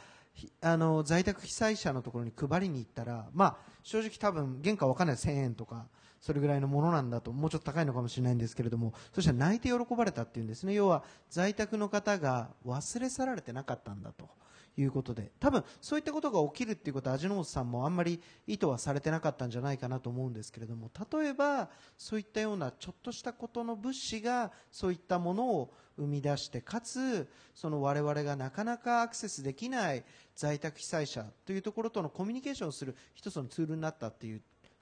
[0.61, 5.16] あの在宅被災者のところに配りに行ったら、まあ、正直多分原価わかんない。
[5.16, 5.87] 1000円とか
[6.20, 10.74] それぐらいのものなんだともうちょっと高いのかもしれないんですけれどもそしたら泣いて喜ばれたっていうんですね。
[10.74, 14.29] 要は在宅の方が忘れ去られてなかったんだと。
[14.76, 15.33] いうことで。
[15.40, 20.90] 多分そういったことが起きるっていうことは味の素さんもあんまり意図はされてなかったんじゃないかなと思うんですけれども。
[21.12, 30.05] 例えばそういったようなちょっとしたことの物資がそういったものを生み出してかつその我々がなかなかアクセスできない
[30.40, 34.40] 在宅被災者というところとのコミュニケーションをする一つのツールになったっていう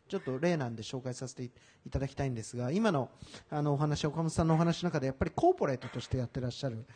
[0.09, 1.51] ちょっと例なんで紹介させてい
[1.91, 2.31] ただきたい。
[2.31, 3.11] んですが今の
[3.51, 6.87] あのお話岡本さんのお話の中でやっぱりコーポレートとしてやってらっしゃる。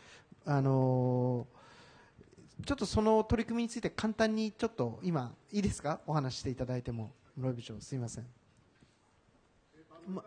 [0.46, 1.62] あのー
[2.64, 6.00] ちょっとその取り組みについて簡単にちょっと今いいですか？
[6.06, 8.26] お話していただいても室井部長すいません、
[10.06, 10.22] ま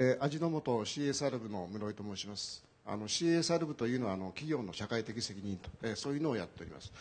[0.00, 2.64] えー、味の素 CSR 部の室井と申します。
[2.86, 6.92] あの CSR 部というのはあの企業の社会的責任と、えー、そういうのをやっております。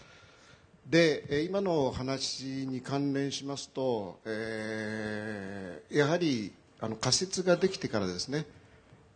[0.89, 8.47] で、えー、今の話に関連しますと、えー、やはりあの仮設ができてからですね、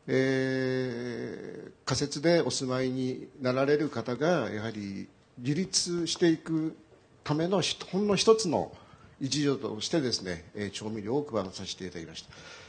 [0.06, 5.08] えー、仮設でお住まいになられる方がやはり
[5.40, 6.78] 自立していく
[7.24, 8.72] ためのほんの一つの
[9.20, 12.61] 一助としてですね調味料を配らさせていただきました。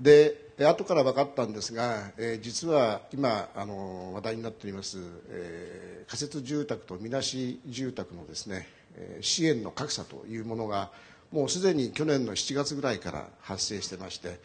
[0.00, 4.98] で、後から分かったんですが、えー、実は今あの話題になっております、
[5.30, 10.90] えー、仮設住宅とみなし住宅のですね、えー、支援の格差というものが
[11.32, 14.38] もうすでに去年の7月ぐらいから発生してまして、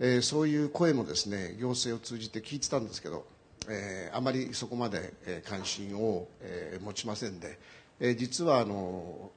[0.00, 3.26] えー、そういう声もですね行政を通じて聞いてたんですけど、
[3.68, 7.58] えー、あまりそこまで、えー、関心を、えー、持ちませんで、
[8.00, 9.30] えー、実はあの、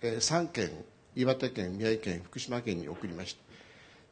[0.00, 0.70] えー、3県
[1.16, 3.49] 岩手県宮城県福島県に送りました。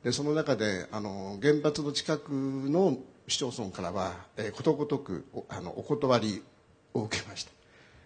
[0.04, 6.42] でその中であの原発の近くの市町村からは、えー、ことごとくおあのお断り
[6.94, 7.50] を受けました。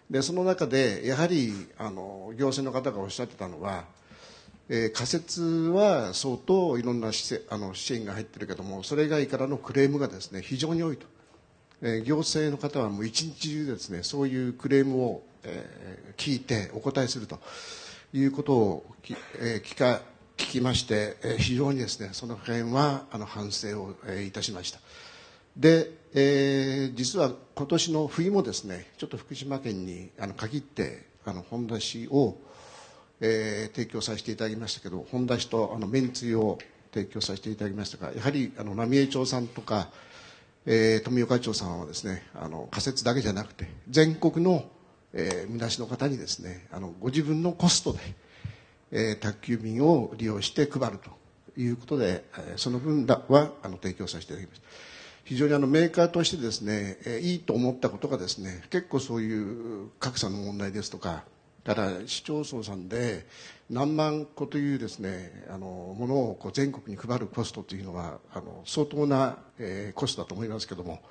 [0.09, 3.85] でその中でやはりあの行政の方がおっしゃってたのは、
[4.69, 11.05] えー、仮設は相当いろんな支あの支援が入ってるけどもそれ以外からのクレームがですね非常に多いと、
[11.81, 17.39] えー、行政の方はもう一日中ですねそういうクレームを、えー、聞いてお答えすると
[18.13, 20.01] いうことをき、えー、聞か
[20.43, 24.79] 聞きまして、えー、非常にですねその辺はあの反省を、えー、いたしました。
[25.55, 32.37] で、えー、実は今年の冬もですねちょっと福島県にあの限ってあの本田市を、
[33.21, 36.57] えー、提供させていただきましたけど本田市とあのめんつゆを
[36.93, 39.89] 提供させていただきましたがやはりあの浪江町さんとか、
[40.65, 44.65] えー、富岡町さんはですねあの仮設だけじゃなくて全国の、
[45.13, 47.99] えー、みなしの方にですねあのご自分のコストで
[48.95, 51.09] えー、宅急便を利用して配ると
[51.59, 54.67] いうことで、えー、その分はあの提供させていただきました。
[55.25, 61.23] 非常にあのメーカーとしてですね、えー、いいと思ったことがですね結構そういう格差の問題ですとか
[61.65, 63.25] から市町村さんで
[63.69, 71.01] 何万個というですねあのものをこう全国に配るコストというのはあの相当な、えー、コストだと思いますけども、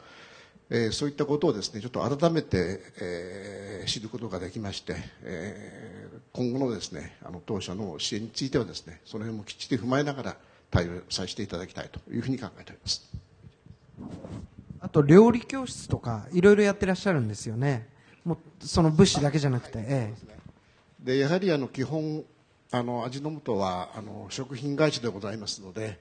[0.70, 10.36] えー、そういったことをですねちょっと改めて、えー、知ることができまして、えー、今後のですねあの当社の支援についてはですねその辺もきっちり踏まえながら
[10.70, 13.12] 対応させていただきたいというふうに考えております。
[14.80, 17.86] あと料理教室とかいろいろやってらっしゃるんですよね。
[18.24, 20.14] もうその物資だけじゃなくて、え
[21.02, 22.24] え、でやはりあの基本
[22.70, 26.00] あの味の素はあの食品会社でございますので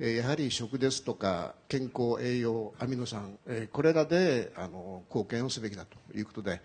[0.00, 3.36] やはり食ですとか健康栄養アミノ酸
[3.70, 6.62] これらであの貢献をすべきだということで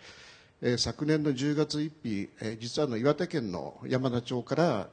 [0.78, 4.88] 昨年の10月1日実はの岩手県の山田町から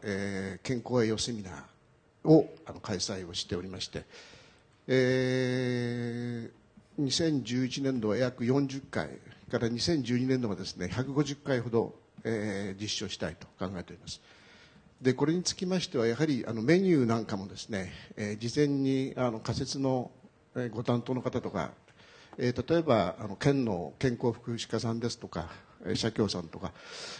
[0.64, 2.52] 健康栄養セミナーを
[2.83, 4.02] 開催をしておりまして、
[4.88, 9.09] えー、2011年度は約40回
[9.52, 14.20] から2012年度はですね150回ほど、えー、実施をしたいと考えております。
[15.03, 20.12] でこれにつきましてはやはりあのメニューなんかもですね、えー、事前にあの仮設の
[20.71, 21.73] ご担当の方とか、
[22.38, 25.49] えー、例えばあの県の健康福祉課さんですとか
[25.95, 26.71] 社協さんとか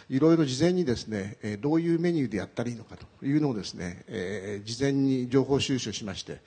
[0.09, 6.39] いろいろ事前にですねどういうメニューでやったらいいのかというのをですね、えー、事前に情報収集しまして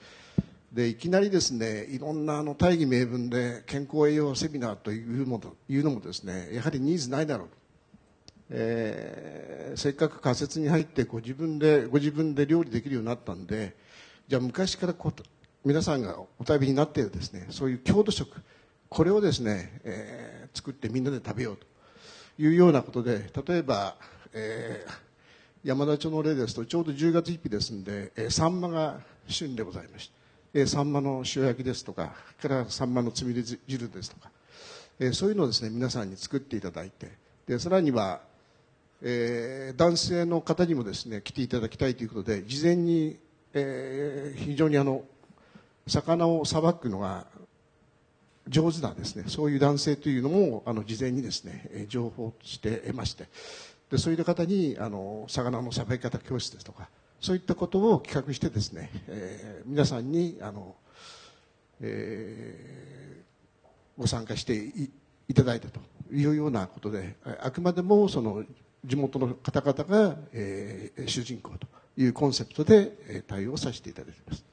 [0.73, 7.47] でいきなりですねいろんなあの大義名分で健康栄養セミナーというもいうのもですねやはりニーズないだろう
[8.49, 13.75] えー、せっかく仮設に入ってご自分でご自分で料理できるようになったんで
[14.27, 15.11] じゃあ昔からこ
[15.65, 18.41] 皆さんがお食べになっているですねそういう郷土食
[18.89, 21.65] これをですね、えー、作ってみんなで食べようと
[22.41, 23.95] いうようなことで例えば、
[24.33, 24.91] えー、
[25.63, 30.13] 山田町の例ですとちょうど10月1日ですんで、えー、サンマが旬でございまして、
[30.53, 34.31] えー、サンマの塩焼きですとかからサンマのつみれ汁ですとか、
[34.99, 37.11] えー、そういうのをですね皆さんに作っていただいて
[37.45, 38.21] でさらには
[39.01, 43.17] えー、男性の方にもですね来ていただきたいということで事前に、
[43.53, 45.03] えー、非常にあの
[45.85, 47.27] 魚をさばくのが
[48.47, 53.25] 上手なですねそういう男性というのもあの事前にですね情報して得まして
[53.91, 60.75] でそういう方にあの魚のさばき方教室ですとかそういったことを企画してですね、えー、皆さんにあの、
[61.81, 64.89] えー、ご参加してい
[65.29, 65.81] いただいたと
[66.11, 68.43] いうようなことであくまでもその
[68.87, 74.47] 地元の方々が、えー、主人公というコンセプトで、えー、対応させていただいています。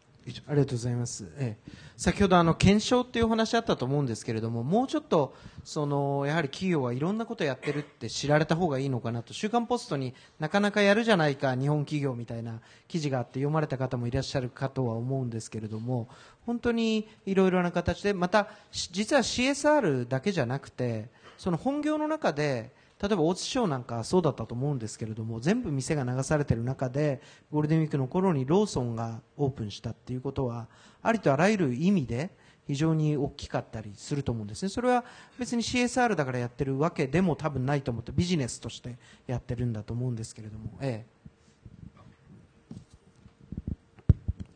[0.47, 1.29] ありがとうございます。
[1.37, 16.09] ええ、先ほどあの検証っていうお話あったと思うんですけれども、もうちょっとそのやはり企業はいろんなことをやってるって知られた方がいいのかなと、週刊ポストになかなかやるじゃないか日本企業みたいな記事があって読まれた方もいらっしゃるかとは思うんですけれども、
[16.47, 22.73] 本当にいろいろな形でまた実は CSR だけじゃなくて、その本業の中で。
[23.07, 27.21] 例えば大津省なんかそうだったと思うんですけれども全部店が流されている中で
[27.53, 30.69] ゴールデンウィークの頃にローソンがオープンしたっていうことは
[31.03, 32.31] ありとあらゆる意味で
[32.67, 34.71] 非常に大きかったりすると思うんですね。
[34.71, 35.05] それは
[35.39, 41.05] 別に CSR だからやってるわけでも多分ないと思ってビジネスとしてやってるんだと思うんですけれども、え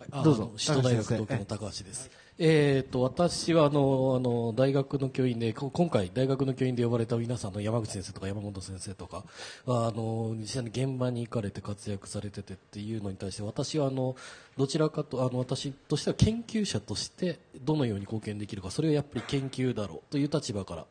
[0.01, 0.53] え、あどうぞ。
[0.57, 2.11] 首都大学東京の高橋です。
[2.41, 9.25] えー、と私はあのあの大学の教員で今回大学の教員で呼ばれた皆さんの山口先生とか山本先生とか
[9.67, 14.15] はあの実際に現場に行かれて活躍されててっていうのに対して私はあの
[14.57, 20.87] どちらかとあの私としては研究者としてどのように貢献できるかそれはやっぱり研究だろうという立場から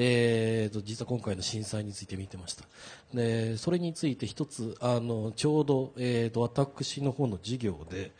[0.00, 2.64] えー、と実は今回の震災について見てました。
[3.12, 8.12] でそれについて一つあのちょうど、えー、と私の方の授業で、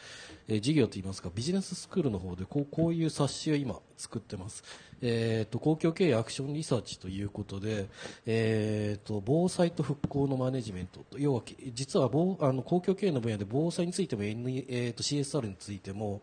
[0.49, 4.65] えー授業といいますかビジネススクールの方でこうこういう冊子を今作ってます、
[5.03, 7.87] えー、と公共経営アクションリサーチということで、
[8.27, 11.43] えー、と防災と復興のマネジメント要は
[11.75, 16.23] 実は防あの公共経営の分野で防災についても、N えー、と CSR についても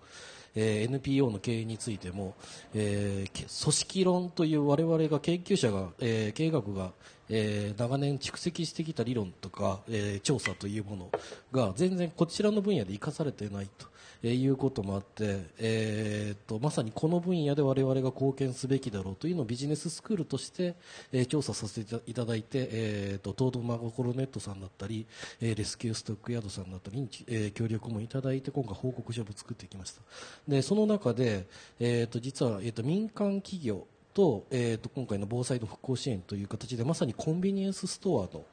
[0.56, 2.34] えー NPO の経営についても、
[2.74, 6.92] えー組織論という我々が研究者が、えー経営学が、
[7.30, 11.12] えー長年蓄積してきた理論とか、えー調査というもの
[11.52, 13.88] が全然こちらの分野で生かされていないと。
[14.28, 20.74] えーいうこともあって、えーっとまさにこの分野で我々が貢献すべきだろうというのをビジネススクールとして、
[21.12, 25.06] えー調査させていただいて、えーっと東堂真心ネットさんだったり、
[25.40, 30.02] えーレスキューストックヤードさんだったりに、えー協力もいただいて今回報告書を作ってきました。
[30.48, 31.46] でその中で、
[31.80, 33.86] えーっと実は、えーっと民間企業
[34.16, 38.46] と,、えー、と今回の防災の復興支援という形でまさにコンビニエンスストアの、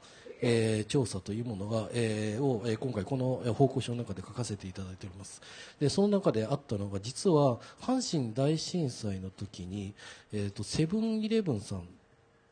[0.45, 5.41] えー調査というものが、えーを、えー今回この報告書の中で書かせていただいております。
[5.79, 9.93] でその中であったのが実は阪神大震災の時に、
[10.33, 11.81] えー、とセブンイレブンさんっ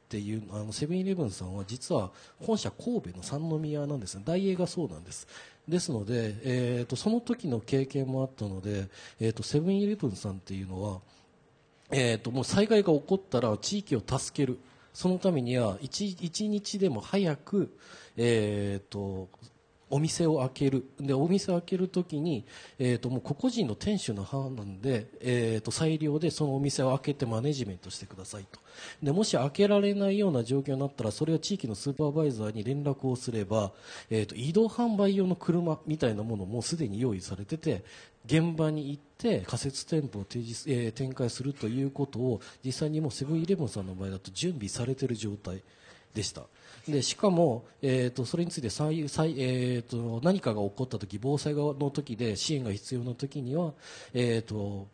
[0.09, 4.15] ていうあのセブンイレブンさんは実は本社神戸の三宮なんです。
[4.15, 5.27] ね大英がそうなんです。
[5.67, 8.87] ですので、えー、とその時の経験もあったので、
[9.19, 11.01] えー、とセブンイレブンさんっていうのは
[11.91, 14.59] えー、ともう災害が起こったら地域を助ける。
[14.93, 17.77] そのためには一日でも早く、
[18.17, 19.29] えー、と
[19.91, 20.85] お店を開ける。
[20.99, 22.45] でお店を開けるときに、
[22.79, 28.59] えー、ともう個々人の店主の判断で、えー、と裁量でそのお店を開けてマネジメントしてくださいと。
[29.03, 33.73] でもし開けられないような状況になったらそれは地域のスーパーバイザーに連絡をすれば、
[34.09, 37.83] えー、と移動販売用の車みたいなものもすでに用意されてて
[38.25, 45.63] 現場に行って仮設店舗を提示、えー展開するということを実際にもうセブンイレブンさんの場合だと準備されている状態
[46.13, 46.43] でした。
[46.87, 53.73] でしかも、えー、とそれについて再再、えー、と何かが起こった時防災の時で支援が必要な時には、
[54.13, 54.87] えー、と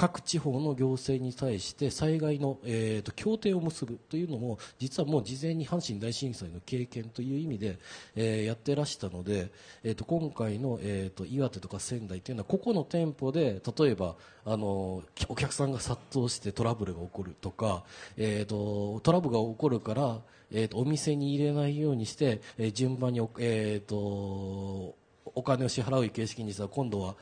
[0.00, 7.78] 各地方の行政に対して災害の、えー、と協定を結ぶというのも実はもう事前に阪神大震災の経験という意味で、
[8.16, 9.50] えーやってらしたので、
[9.84, 14.14] えー、と今回の、えー、と岩手とか仙台というのは個々の店舗で例えば
[14.46, 17.84] あのお客さんが殺到してトラブルが起こるとか、
[18.16, 20.18] えー、とトラブルが起こるから、
[20.50, 24.94] えー、とお店に入れないようにして、えー順番に,、えー、と
[25.34, 27.14] お金を支払う形式にしたら今度は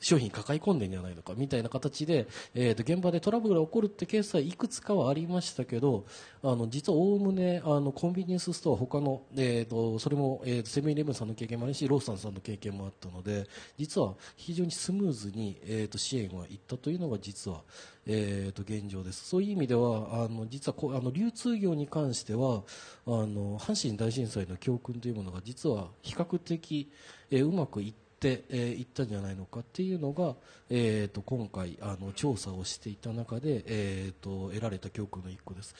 [0.00, 6.04] 商品抱え込んでんじゃないのかみたいな形で、えー、と現場でトラブルが起こるってケースはいくつかはありましたけど
[6.42, 17.62] あの実はおおむねあのコンビニエンスストア他の、えー、とそれも、えー、とセブンイレブンさんの経験もあるしローソンさんの経験もあったので実は非常にスムーズに、えー、と支援はいったというのが実は、
[18.06, 19.28] えー、と現状です。
[19.28, 22.62] そういう意味ではあの実はこうあの流通業に関しては
[23.06, 26.90] あの阪神大震災の教訓というものが実は比較的、
[27.30, 30.34] えーうまくいってって、えー、いったんじゃないのかっていうのが、
[30.68, 35.74] えー、と今回あの調査をしていた中で、えー、と得られた教訓の一個です、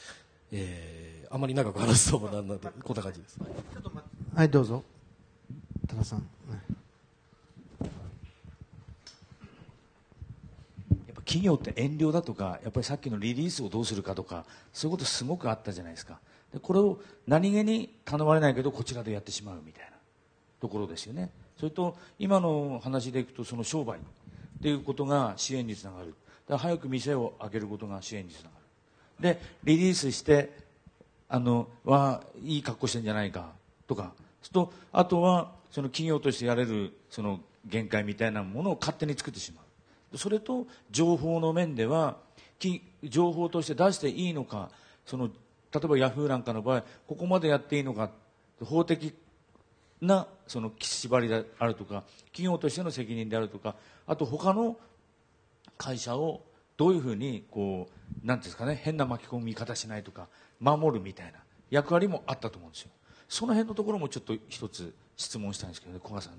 [0.53, 3.39] えーあまり長く話すとなんなのでこんな感じです、
[4.35, 4.83] はい、どうぞ。
[5.87, 6.21] 多田さん。
[6.21, 6.27] や
[7.85, 7.89] っ
[11.09, 16.19] ぱ企業って遠慮だとかやっぱりさっきのリリースをどうするかとかそういうことすごくあったじゃないですか。
[16.53, 19.97] でこれを何気に頼まれないけどこちらでやってしまうみたいな
[20.61, 24.01] ところですよねそれと今の話でいくとその商売っ
[24.63, 26.15] ていうことが支援につながる。
[26.49, 28.51] だ早く店を開けることが支援につなが
[29.21, 29.35] る。
[29.35, 30.57] でリリースして
[31.29, 33.53] あのはいい格好してんじゃないか
[33.87, 34.13] とか。
[34.41, 39.61] するとあとはその企業としてやれるその限界みたいなものを勝手に作ってしま
[40.13, 40.17] う。
[40.17, 42.17] それと情報の面では
[43.05, 44.71] 情報として出していいのか
[45.07, 48.11] その例えばヤフーなんかの場合ここまでやっていいのか
[48.65, 49.15] 法的
[50.01, 53.75] なその縛りであるとか企業としての責任であるとか
[54.07, 54.77] あと他の
[55.77, 56.43] 会社を
[56.77, 57.89] どういうふうにこ
[58.25, 60.29] うなんですかね変な巻き込み方しないとか
[60.61, 61.39] 守るみたいな
[61.71, 62.91] 役割もあったと思うんですよ。
[63.29, 66.35] その辺のところもちょっと一つ質問したいんですけどね古賀さん。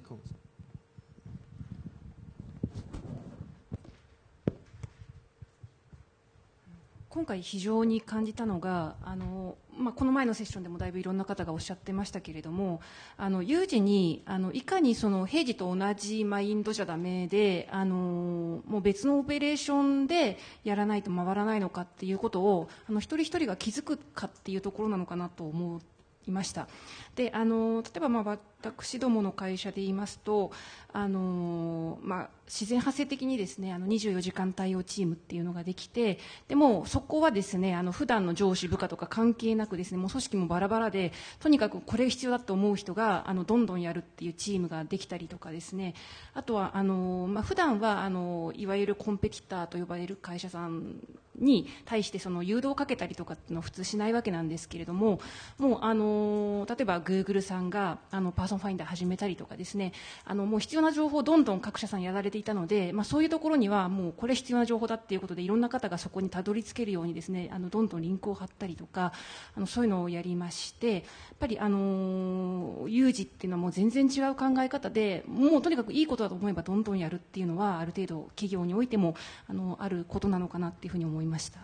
[7.09, 12.81] 今回非常に感じたのがあのまあ、この前のセッションでもだいぶいろんな方がおっしゃってましたけれども
[13.17, 25.81] あの有事にあのいかにその平時と同じマインドじゃダメであのもう別のオペレーションでやらないと回らないのかっていうことをあの一人一人が気づくかっていうところなのかなと思
[26.27, 26.67] いました。
[27.15, 30.51] であの例えばまあ私どもの会社で言いますと
[30.91, 45.93] あの、まあ、自然発生的にですねあの24時間対応チームっていうのができてでもそこはですねあの普段の上司部下とか関係なくですねもう組織もバラバラでとにかくこれ必要だと思う人があのどんどんやるっていうチームができたりとかですね。
[46.33, 50.95] あとはあの、まあ、普段はあのいわゆるコンペティターと呼ばれる会社さん
[51.39, 55.19] に対してその誘導をかけたりとかっていうのは普通しないわけなんですけれども
[55.57, 59.93] もうあの例えばグーグルさんがあのパソンファインダー始めたりとかですね
[60.25, 69.13] あのもう必要な情報をどんどん各社さんやられていたので、まあ、そういうところにはもうこれ必要な情報だっていうことでいろんな方がそこにたどり着けるようにですねあのどんどんリンクを貼ったりとか
[69.55, 71.03] あのそういうのをやりましてやっ
[71.39, 79.15] ぱりあの有事っていうのはもう全然違う考え方でもうとにかくいいことだと思えばどんどんやるっていうのはある程度企業においても
[79.47, 81.59] あのあることなのかなっていうふうに思いました。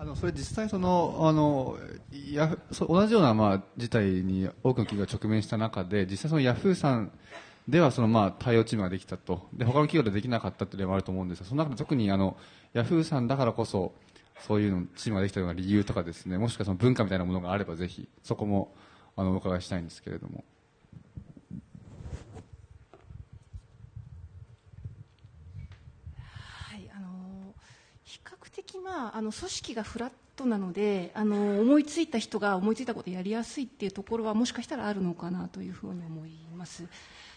[0.00, 1.76] あのそれ実際そのあの
[2.32, 7.12] ヤそ同じようなまあ事態に多くの企業が直面した中で実際そのヤフーさん
[7.68, 9.46] ではそのまあ対応チームができたと。
[9.52, 12.38] で他の企業でできなかったという例もあると思うんですがその中で特にあの
[12.72, 13.92] ヤフーさんだからこそ
[14.38, 16.38] そういうのチームができたような理由とかですね。
[16.38, 18.74] もしくはその文化みたいなものがあればぜひそこも
[19.16, 20.44] あのお伺いしたいんですけれども。
[26.70, 27.54] はい、あの
[28.02, 28.20] 比
[28.90, 36.84] 較的、まあ、あの組織がフラットなのであの思いついた人が思いついたことをやりやすいっていうところはもしかしたらあるのかなというふうに思います。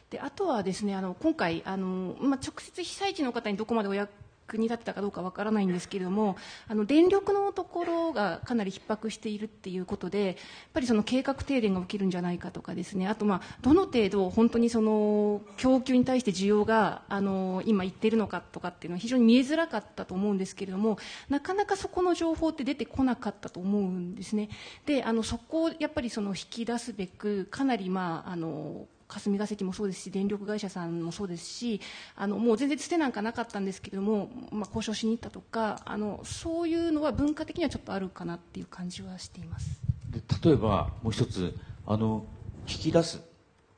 [0.10, 4.10] であとはですねあの今回あの、まあ、直接被災地の方にどこまでお役
[4.57, 6.35] に立てたかどうかわからないんですけれども
[6.67, 10.35] あの電力のところがかなり逼迫しているっていうことでやっ
[10.73, 20.97] ぱりその計画停電が起きるんじゃないかとかですねあと、まあ、どの程度本当にその供給に対して需要があの今言っているのかとかっていうのは非常に見えづらかったと思うんですけれども
[21.29, 24.49] なかなかそこの情報って出てこなかったと思うんですね。
[24.85, 31.82] であのそこをやっぱりその引き出すべくかなりまああの霞が関もそうですし電力会社さんもそうですし
[32.16, 39.82] あのもう全然つてなんかなかったんですけれども、まあ、交渉しに行ったとかあのそういうのは文化的にはちょっとあるかなっていう感じはしています。
[40.09, 41.55] で例えばもう一つ
[41.86, 42.26] あの
[42.68, 43.22] 引き出す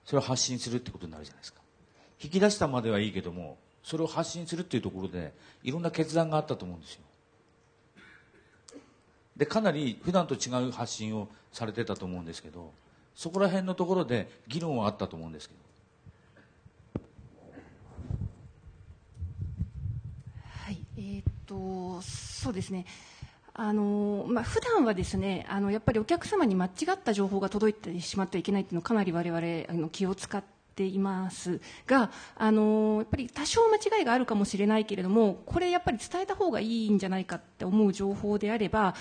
[0.06, 1.62] それを発信するってことになるじゃないですか。
[2.22, 5.34] 引き出したまではいいけどもそれを発信するっていうところで
[5.64, 7.02] いろんな決断があったと思うんですよ。
[9.38, 12.72] でかなり普段と違う発信をされてたと思うんですけど
[13.16, 15.66] そこら辺のところで議論はあったと思うんですけど。
[20.66, 22.86] はいえー、っとそうですね。
[23.58, 30.44] あのまあ普段はですねあのやっぱりお客様に間違った情報が届いてしまってはいけないっていうのをかなり我々あの気を使っ
[30.76, 38.94] ていますがあのやっぱり多少間違いがあるかもしれないけれどもこれやっぱり伝えた方がいいんじゃないかって思う情報であれば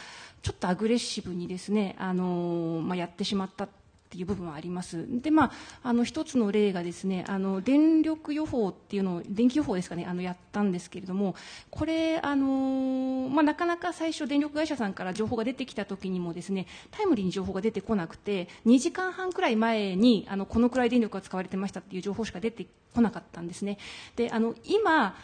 [0.42, 3.66] ちょっとアグレッシブにですねあの、まあ、やってしまった
[4.04, 5.04] っていう部分はあります。
[5.22, 5.52] でまあ
[5.88, 11.34] あの一つの例がですねあの電力予報っていうのを電気予報ですかねあのやったんですけれども
[11.70, 23.78] これあの、まあ、なかなか最初電力会社さんから情報が出てきた時にもですねタイムリーに情報が出てこなくて2時間半くらい前にあのこのくらい電力が使われてましたっていう情報しか出てこなかったんですね。
[24.16, 25.16] であの今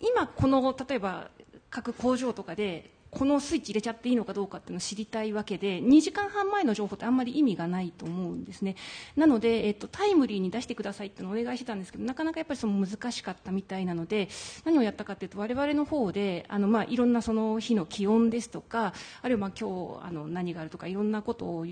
[0.00, 1.30] 今この例えば
[1.68, 8.76] 各工場とかでこのスイッチ入れちゃっていいのかどうかっていうのを知りたいわけで2時間半前の情報ってあんまり意味がないと思うんですね。
[9.16, 14.28] なので、えっと、タイムリーに出してくださいってのをお願いしてたんですけどなかなかやっぱりその難しかったみたいなので
[14.64, 21.66] 何をやったかというと我々の方であの、まあ、いろんなその日の気温ですとかあるいはまあ今日あの何があるとかいろんなことを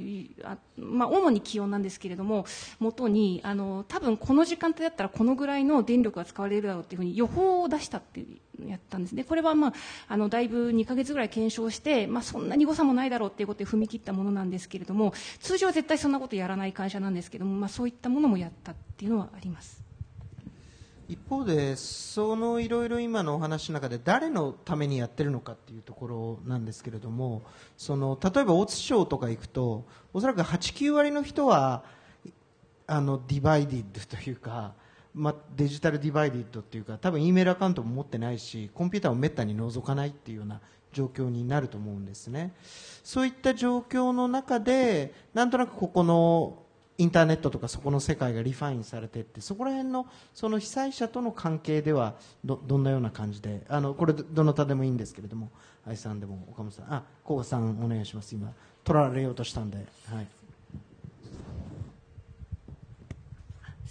[0.44, 2.46] あ、まあ、主に気温なんですけれども
[2.80, 8.26] 元にあの多分この時間帯だったらこのぐらいの電力が使われるだろうっていうふうに予報を出したっていう
[8.66, 9.14] やったんです。
[9.14, 9.72] ねこれは、まあ、
[10.08, 19.88] あのだいぶ2か月ぐらい検証して、まあ、そんなに誤差もないだろうということで踏み切ったものなんですけれども通常は絶対そんなことやらない会社なんですけども、まあ、そういったものもやったっていうのはあります。
[21.08, 27.42] 一方でそのいろいろ今のお話の中で誰のためにやってるのかっていうところなんですけれども
[27.78, 31.82] その例えば大津省とか行くとおそらく89割の人は
[32.86, 34.72] あのディバイディッドというか、
[35.14, 40.60] まあ、デジタルディバイディッドっていうか多分 E メールアカウントも持ってないしコンピューターもめったに覗かないっていうような
[40.92, 42.52] 状況になると思うんですね。
[43.04, 46.62] そういった状況の中でなんとなくここの
[46.98, 55.50] インターネットとかそこの世界がリファインされていってそこら辺のその被災者との関係ではどどんなような感じであのこれどなたでもいいんですけれども
[55.86, 56.92] 愛さんでも岡本さん。
[56.92, 58.34] あ甲賀さんお願いします。
[58.34, 58.52] 今
[58.84, 59.82] 取られようとしたんで、は
[60.20, 60.26] い、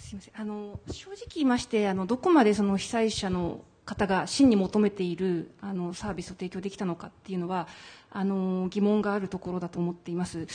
[0.08, 0.40] すみません。
[0.40, 7.68] あの正直言いましてあのどこまでその被災者の方が真に求めているあのサービスを提供できたのかっていうのは
[8.10, 10.46] あの疑問があるところだと思っています。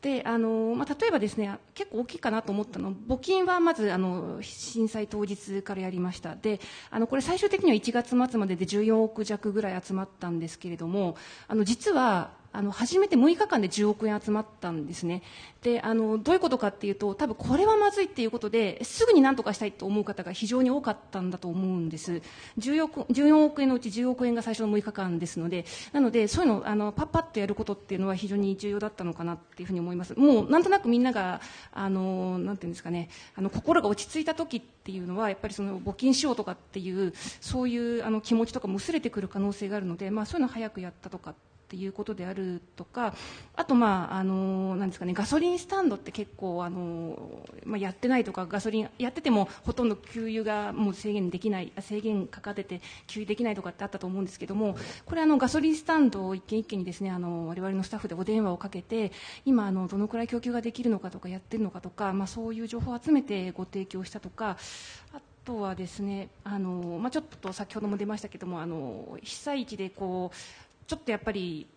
[0.00, 6.36] であの、まあ、例えばですね結構大きいかなと思ったの募金はまずあの震災当日からやりました。
[6.36, 11.16] であのこれ最終的には1月末までで14億弱ぐらい集まったんですけれども
[11.48, 15.22] あの実はあの初めて6日間で10億円集まったんですね。
[15.62, 22.22] であのどういうことかっていうと多分これはまずいっていうことですぐに何とかしたいと思う方が非常に多かったんだと思うんです。
[22.58, 30.18] 14億 ,14 億円のうち10億円が最初の6日間ですのでなのでそういうのあのパッパッとやることっていうのは非常に重要だったのかなっていうふうに思います。
[30.18, 31.40] もうなんとなくみんなが
[31.72, 41.34] あのなんていうんですかねあの心が落ち着いた時っていうのはやっぱりその募金しようとかっていうそういうあの気持ちとかも薄れてくる可能性があるので、まあ、そういうのを早くやったとか
[41.70, 43.14] っていうことであるとか
[43.54, 59.12] あとまああのなんですかねガソリンスタンドって結構あの、まあ、やってないとかガソリンやっててもほとんど給油がもう制限できない制限かかってて給油できないとかってあったと思うんですけどもこれあのガソリンスタンドを一軒一軒にですねあの我々のスタッフでお電話をかけて
[59.44, 64.56] 今あのどのくらい供給ができるのかとかやってるのかとか、まあ、そういう情報を集めてご提供したとか
[65.12, 70.36] あとはですねあの、まあ、ちょっと先ほども出ましたけどもあの被災地でこう
[70.90, 71.68] ちょっとやっぱり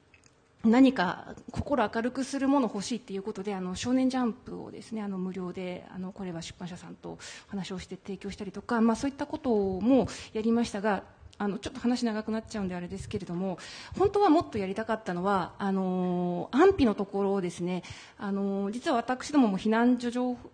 [0.63, 11.03] 何か心明るくするもの欲しいっていうことであの少年ジャンプをですねあの無料であのこれは出版社さんと話をして提供したりとか、まあ、そういったこともやりましたが
[11.37, 13.59] あのちょっと話長くなっちゃうんであれですけれども
[13.99, 17.83] 本当はもっとやりたかったのはあの安否のところをですね
[18.17, 20.49] あの実は私どもも避難所情報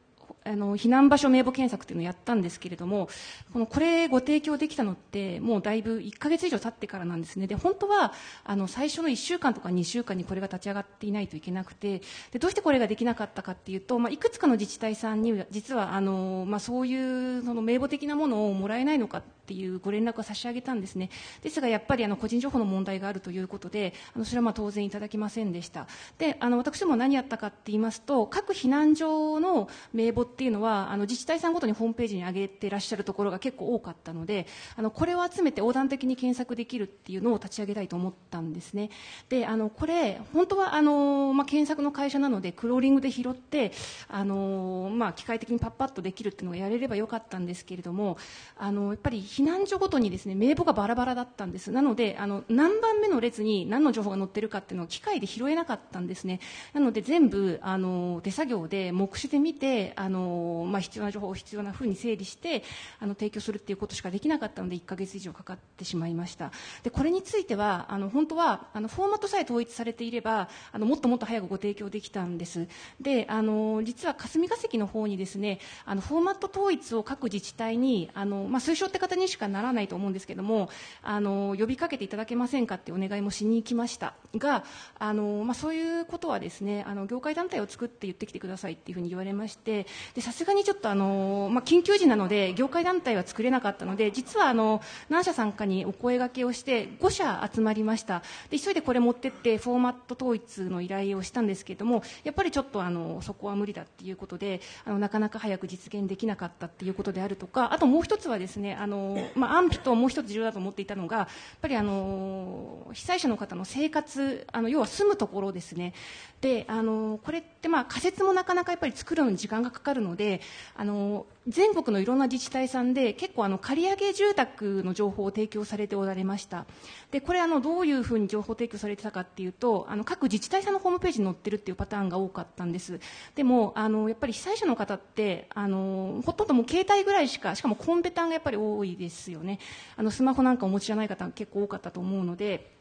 [0.49, 3.07] あの避難場所名簿検索っていうのをやったんですけれども
[3.53, 7.47] このこれご提供できたのってもうだいぶ1か月以上経ってからなんですね。
[7.47, 21.09] で本当はあの最初の1週間とか2週間にこれが立ち上がっていないといけなくてでどうしてこれができなかったかっていうと、まあ、いくつかの自治体さんに実はあの、まあ、そういうその名簿的なものをもらえないのかっていうご連絡を差し上げたんですね。
[21.41, 25.87] ですがやっぱりあの個人情報の問題があるということであのそれはまあ当然いただきませんでした。
[26.17, 38.89] であの私も何やったかって言いますと各避難所の名簿ってていうのはあの自治体さんごとにホームページに上げてらっしゃるところが結構多かったのであのこれを集めて横断的に検索できるっていうのを立ち上げたいと思ったんですね。
[39.27, 43.73] であのこれ本当はあの、まあ、検索の会社なのでクローリングで拾って
[44.07, 48.17] あの、まあ、機械的にパッパッとできるっていうのがやれればよかったんですけれども
[48.57, 51.69] あのやっぱり避難所ごとにですね名簿がバラバラだったんです。
[51.69, 56.39] なのであの何番目の列に何の情報が載ってるかっていうのを機械で拾えなかったんですね。
[56.73, 60.18] なので全部あの手作業で目視で見てあの、
[60.65, 62.63] まあ、必要な情報を必要なふうに整理して
[62.99, 66.51] あの提供するっていうことしかできなかったので1か月以上かかってしまいました。
[66.83, 72.67] でこれについてはあの本当はあのフォーマットさえ統一されていればあのもっともっと早くご提供できたんです。
[72.99, 80.69] であの実は霞が関の方にですねあのフォーマット統一を各自治体にあの、まあ、推奨って方にしかならないと思うんですけども
[81.01, 84.13] あの呼びかけていただけませんかってお願いもしに行きました。
[84.37, 84.63] が
[84.99, 89.87] あの、まあ、そういうことはですねあの業界団体を作って言ってきてくださいっていうふうに言われまして
[90.17, 98.23] さすがにちょっとあの、まあ、緊急時なので業界団体は作れなかったので実はあの何社さんかにお声がけをして5社集まりました。
[98.49, 111.27] で急いでこれ持ってってフォーマット統一の依頼をしたんですけれどもやっぱりちょっとあのそこは無理だっていうことであのなかなか早く実現できなかったっていうことであるとかあともう一つはですねあの、まあ、安否ともう一つ重要だと思っていたのがやっ
[111.61, 115.93] ぱりあの被災者の方の生活あの要は住むところですね。
[116.41, 120.41] であのこれってまあ仮説もなかなかやっぱり作るのに時間がかかるので
[120.75, 126.65] あの全国のいろんな自治体さんで結構あの借り上げ住宅の情報を提供されておられました。
[127.11, 132.99] でこれあのどういうふうに情報提供されてたかっていうとあの各自治体さんのホームページに載ってるっていうパターンが多かったんです。
[133.35, 139.59] でもあのやっぱり被災者の方ってあのほとんどもう携帯ぐらいしかしかもコンペタンがやっぱり多いですよね。
[139.95, 142.78] あのスマホなんかお持ちじゃない方結構多かったと思うので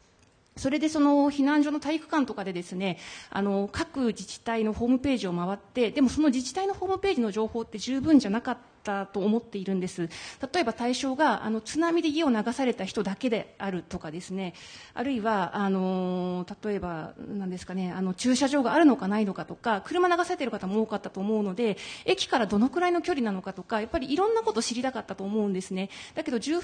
[0.58, 2.98] それでその避難所の体育館とかでですね
[3.30, 8.77] あの各自治体のホームページを回ってでもその自治体のホームページの情報って十分じゃなかった。
[8.88, 10.08] ったと思っているんです。
[10.52, 14.54] 例えば対象があの津波で家を流された人だけであるとかですね。
[14.94, 21.76] あるいはあの例えば何ですかねあの駐車場があるのかないのかとか車流されている方も多かったと思うので
[22.06, 25.90] 駅からどのくらいの距離なのかとかやっぱりいろんなことを知りたかったと思うんですね。
[26.14, 26.60] だけど情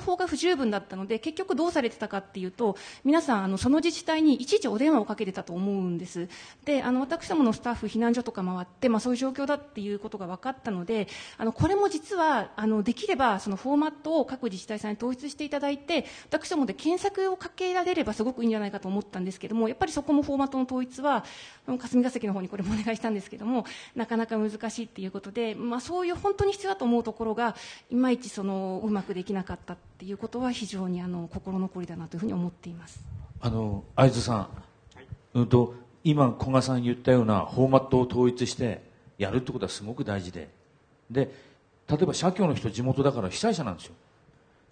[0.00, 6.28] 報が不十分だったので結局どうされてたかっていうと皆さんあのその自治体にいちいちお電話をかけてたと思うんです。
[6.64, 11.08] であの私どものスタッフ避難所とか回って、まあ、そういう状況だっていうことが分かったので
[11.38, 21.24] あのここれも実はあのできればそのフォーマットを各自治体さんに統一していただいて私どもで検索をかけられればすごくいいんじゃないかと思ったんですけどもやっぱりそこもフォーマットの統一は
[21.66, 27.56] 霞が関の方にこれもお願いしたんですけどもなかなか難しいっていうことで、まあ、そういう本当に必要だと思うところが
[27.90, 33.00] いまいちそのうまくできなかったっていうことは非常にあの心残りだなというふうに思っています。
[33.40, 34.48] あの会津さん、は
[35.02, 38.82] い、うんと今古賀さん言ったようなフォーマットを統一して
[39.18, 40.54] やるってことはすごく大事で。
[41.10, 41.55] で
[41.88, 43.94] 例えば社協の人地元だから被災者なんですよ。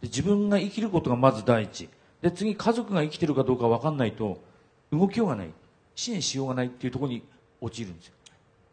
[0.02, 1.88] で自分が生きることがまず第一。
[2.22, 4.38] で次家族が生きてるかどうか分かんないと
[4.90, 5.50] 動きようがない。
[5.94, 7.22] 支援しようがないっていうところに
[7.60, 8.14] 陥るんですよ。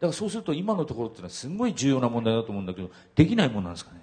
[0.00, 4.00] からそうすると今のところっていうのはすごい重要な問題だと思うんだけどできないもんなんですかね？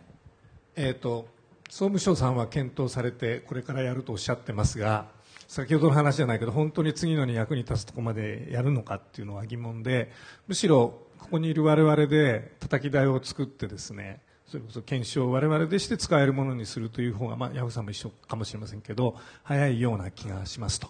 [0.78, 1.28] えっ、と
[1.70, 5.08] 総務省さんは検討されてこれからやるとおっしゃってますが
[5.48, 10.12] 先ほどの話じゃないけど本当に次のに役に立つところまでやるのかっていうのは疑問で
[10.48, 20.90] むしろここにいる我々で叩き台を作ってですねそれこそ検証を我々でして使えるものにするという方が、まあ、ヤフーさんも一緒かもしれませんけど早いような気がしますと。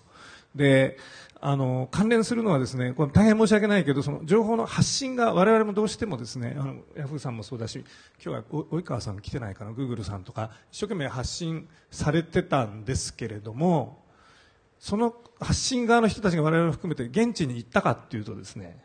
[0.55, 0.97] で
[1.41, 7.83] あの関連するのはですねこれ大変申し訳ないけどその情報の発信が我々もどうしてもですねあのヤフーさんもそうだし
[8.23, 14.03] 今日は及川さん来てないかなグーグルさんとか一生懸命発信されてたんですけれども
[14.79, 18.83] その発信側の人たちが我々を含めて現地に行ったかっていうとですね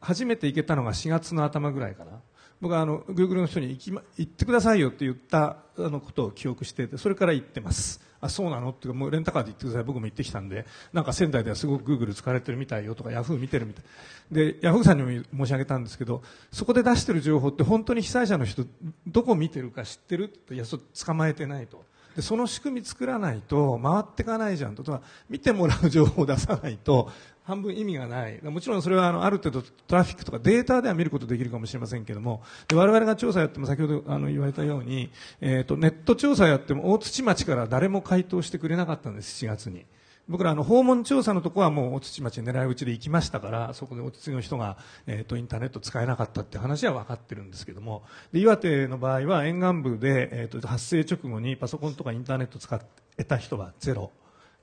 [0.00, 2.20] 初めて行けたのが4月の頭ぐらいかな
[2.62, 8.00] 僕はあのグーグルの人に行き、ま、行ってくださいよって言ったあのことを記憶していてそれから行ってます。
[8.20, 8.70] あそうなの？
[8.70, 9.84] っていうかもうレンタカーで行ってください。
[9.84, 13.84] 僕も行ってきたんでなんか仙台ではすごくグーグル使われてるみたいよとかヤフー見てるみたい。
[14.30, 18.64] でヤフーさんにも申し上げたんですけどそこで出してる情報って本当に被災者の人
[19.08, 20.26] どこ見てるか知ってる？
[20.26, 21.84] っていやそ捕まえてないと。
[22.14, 24.84] でその仕組み作らないと回っていかないじゃんと。
[24.84, 27.10] と見てもらう情報を出さないと
[27.44, 28.40] 半分意味がない。
[28.42, 39.84] もちろんそれはあのある程度トラフィックとかデータでは見ることできるかもしれませんけどもで我々が調査やっても先ほどあの言われたように、えーと、ネット調査やっても大槌町から誰も回答してくれなかったんです4月に。
[40.28, 44.78] 僕らあの訪問調査のところはもう大槌町狙い撃ちで行きましたからそこでおつの人が、
[45.08, 48.04] えーと、インターネット使えなかったって話は分かってるんですけども。
[48.32, 52.80] で岩手の場合は沿岸部で、えーと発生直後にパソコンとかインターネット使
[53.18, 54.12] えた人はゼロ。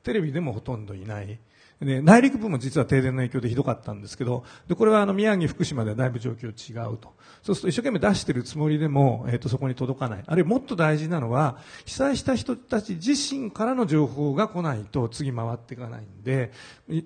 [0.01, 1.37] テレビでもほとんどいない。
[1.81, 7.13] で内陸部も実は停電の影響でひどかったんですけどでこれはあの宮城、福島ではだいぶ状況違うと。
[7.41, 10.23] そうすると一生懸命出してるつもりでも、えー、とそこに届かない。
[10.25, 16.51] あるいはもっと大事なのは被災した人たち自身からの情報が来ないと次回っていかないんで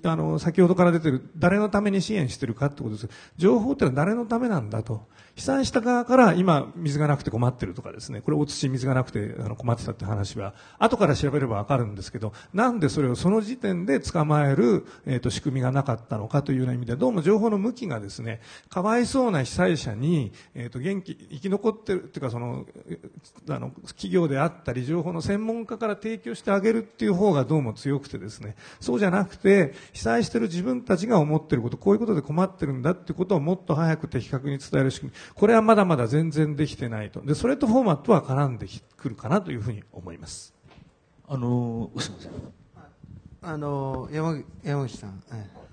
[0.04, 3.10] あの先ほどから出てる誰のために支援してるかってことです。
[3.38, 5.14] 情報ってのは誰のためなんだと。
[5.36, 8.22] 被災した側から今水がなくて困ってるとかですね。
[8.22, 14.63] これお土水がなくてあの困ってたって話は後から調べればわかるんですけどなんでそれをその時点で捕まえる、
[15.06, 22.66] えーと、仕組みがなかったのかというような意味でどうも情報の向きがですねかわいそうな被災者に、えーと、元気生き残ってるっていうかその
[23.50, 37.22] あの企業であったり情報の専門家から提供してあげるっていう方がどうも強くてですねそうじゃなくて被災してる自分たちが思ってることこういうことで困ってるんだってことをもっと早く的確に伝える仕組みこれはまだまだ全然できてないと。
[37.22, 40.54] で、それとフォーマットは絡んでくるかなというふうに思います。
[41.28, 42.63] あの、すみません。
[43.46, 45.22] あの、山山口さん。
[45.30, 45.64] はい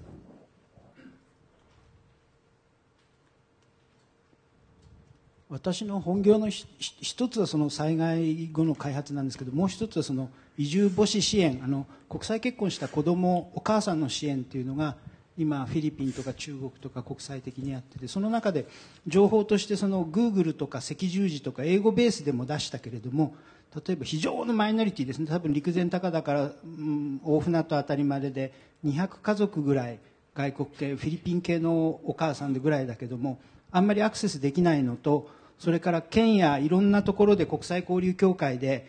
[5.49, 14.95] 私の本業の一つはその災害後の開発なんですけどもう一つはその移住母子支援あの国際結婚した子供お母さんの支援っていうのが
[15.37, 18.69] 今フィリピンとか中国とか国際的にやっててその中で
[19.09, 23.35] 情報としてそのグーグルとか赤十字とか英語ベースでも出したけれども
[23.75, 25.27] 例えば非常のマイノリティですね。
[25.27, 28.53] 多分陸前高田から、うん、大船渡辺りまでで
[28.85, 29.99] 200家族ぐらい
[30.35, 33.41] 外国系フィリピン系のお母さんでぐらいだけども
[33.71, 38.89] あんまりアクセスできないのとそれから県やいろんなところで国際交流協会で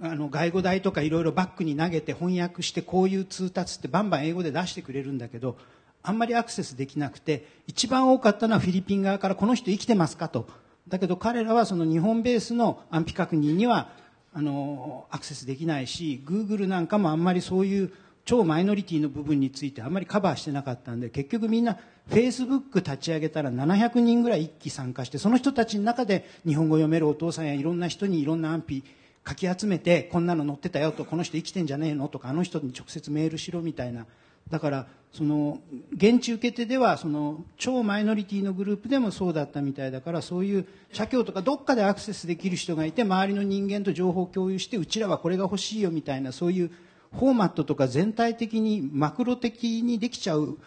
[0.00, 5.56] あの外語代とかいろいろバックに投げて翻訳してこういう通達ってバンバン英語で出してくれるんだけど
[6.02, 10.48] あんまりアクセスできなくて一番多かったのはフィリピン側からこの人生きてますかと。
[10.88, 13.90] だけど彼らはその日本ベースの安否確認には
[14.36, 17.92] あのアクセスできないしグーグルなんかもあんまりそういう
[18.26, 21.78] 超マイノリティの部分についてあんまりカバーしてなかったんで結局みんな
[22.08, 28.84] フェイスブック立ち上げたら700人ぐらい一気参加してその人たちの中で日本語読めるお父さんやいろんな人にいろんな安否
[29.24, 34.04] かき集めてこんなの載ってたよとこの人生きてんじゃねえのとかあの人に直接メールしろみたいな
[34.50, 35.60] だからその
[35.94, 46.70] 現地受け手ではその超マイノリティのグループでもそうだったみたいだからそういう社協とかどっかでアクセスできる人がいて周りの人間と情報共有してうちらはこれが欲しいよみたいなそういう
[47.12, 50.58] フォーマットとか全体的にマクロ的にできちゃう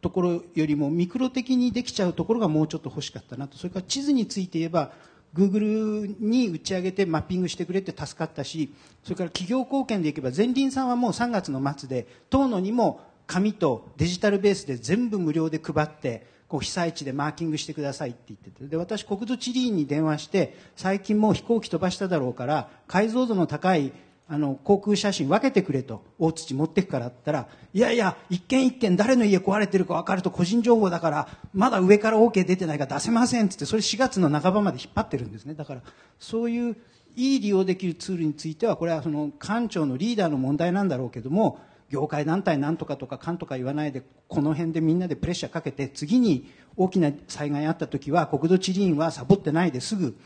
[0.00, 3.56] ところよりもミクロ的にできちゃうところがもうちょっと欲しかったなと。
[3.58, 4.90] それから地図について言えば
[5.36, 8.72] Google に打ち上げてマッピングしてくれって助かったし
[9.04, 18.64] それから企業貢献でいけば前輪さんはもう3月の末で遠野にも紙とデジタルベースで全部無料で配ってこう被災地でマーキングしてくださいって言ってて。
[18.66, 23.92] で私国土地理院に電話して最近もう飛行機飛ばしただろうから解像度の高い
[24.28, 35.54] あの航空写真分けてくれと大土持ってくからって言ったらいやいや一軒一軒誰の家壊れてるか分かると個人情報だからまだ上から OK 出てないから出せませんっつってそれ4月の半ばまで引っ張ってるんですね。
[35.54, 35.82] だから
[36.18, 36.76] そういう
[37.14, 50.16] いい利用できるツールについてはこれはその官庁のリーダーの問題なんだろうけども業界団体なんとかとかかんとか言わないでこの辺でみんなでプレッシャーかけて次に大きな災害あった時は国土地理院はサボってないですぐ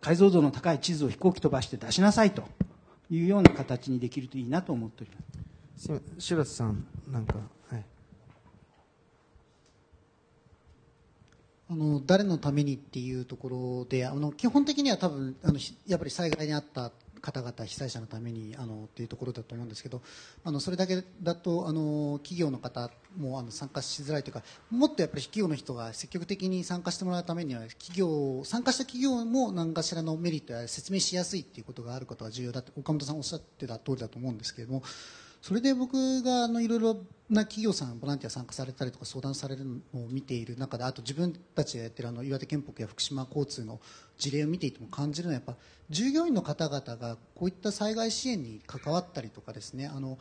[0.00, 2.44] 解像度の高い地図を飛行機飛ばして出しなさいと。
[3.10, 5.18] いうような形にできるといいなと思っておりま
[5.76, 5.84] す。
[5.84, 7.34] すいません柴田さんなんか、
[7.68, 7.84] はい、
[11.70, 16.90] あの誰のためにっていうところであの基本的には多分あのひやっぱり災害にあった
[17.20, 20.02] 方々被災者のためにあのっていうところだと思うんですけど
[20.44, 34.82] あのそれだけだとあの企業の方もあの参加しづらいというかもっとやっぱり企業の人が積極的に参加してもらうためには企業参加した企業も何かしらのメリットや説明しやすいっていうことがあることが重要だって岡本さんおっしゃってた通りだと思うんですけれども
[35.46, 36.96] それで僕があのいろいろ
[37.30, 43.80] な企業さんボランティア参加されたりとか相談されるのを見ている中であと自分たちがやってるあの岩手県北や福島交通の
[44.18, 45.56] 事例を見ていても感じるのはやっぱ
[45.90, 50.18] 従業員の方々がこういった災害支援に関わったりとかですねあの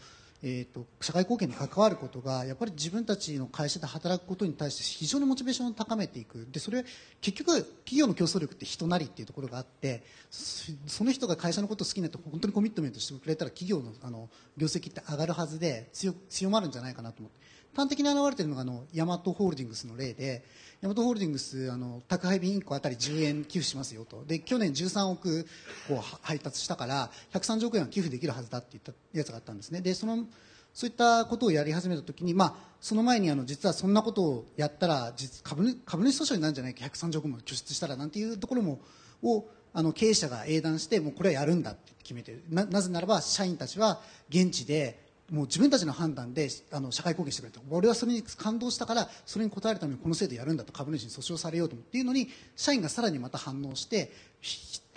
[0.47, 6.47] えーと、社会貢献に関わることがやっぱり自分たちの会社で働くことに対して非常にモチベーションを高めていく。
[6.51, 6.85] でそれ
[7.19, 17.44] 結局企業の競争力って人なりっていうところがあってその人が会社のことを好きになって本当にコミットメントしてくれたら企業のあの業績って上がるはずで強強まるんじゃないかなと思って。
[17.75, 20.43] 端的に現れているのがあのヤマトホールディングスの例で
[20.81, 24.23] ヤマトホールディングスあの宅配便1個あたり10円寄付しますよと。
[24.25, 25.45] で去年13億
[25.87, 29.81] こう配達したから130億円は寄付できるはずだって言ったやつがあったんですね。
[29.81, 30.25] でその
[30.73, 36.85] そういったことをやり始めたときに、まあ、その前にあの実はそんなことをやったら実株株主訴訟になるんじゃないか。
[36.85, 38.79] 130億も拠出したらなんていうところも
[39.23, 54.11] をあの経営者が英断してもうこれはやるんだって決めてななぜならば社員たちは現地でもう自分たちの判断であの社会貢献してくれと俺はそれに感動したからそれに応えるためにこの制度やるんだと株主に訴訟されようとっていうのに社員がさらにまた反応して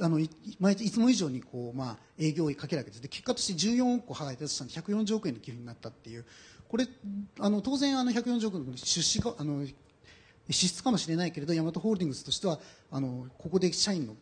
[0.01, 6.25] あのいいつも以上にこう、まあ、営業をかけるわけですで結果として14億個払い出したんで140億円の寄付になったっていう。
[6.69, 6.87] これ
[7.41, 9.65] あの当然あの140億の出資かあの
[10.51, 12.59] 支出かもしれないけれどヤマトホールディングスとしては
[12.91, 14.17] あのここで社員の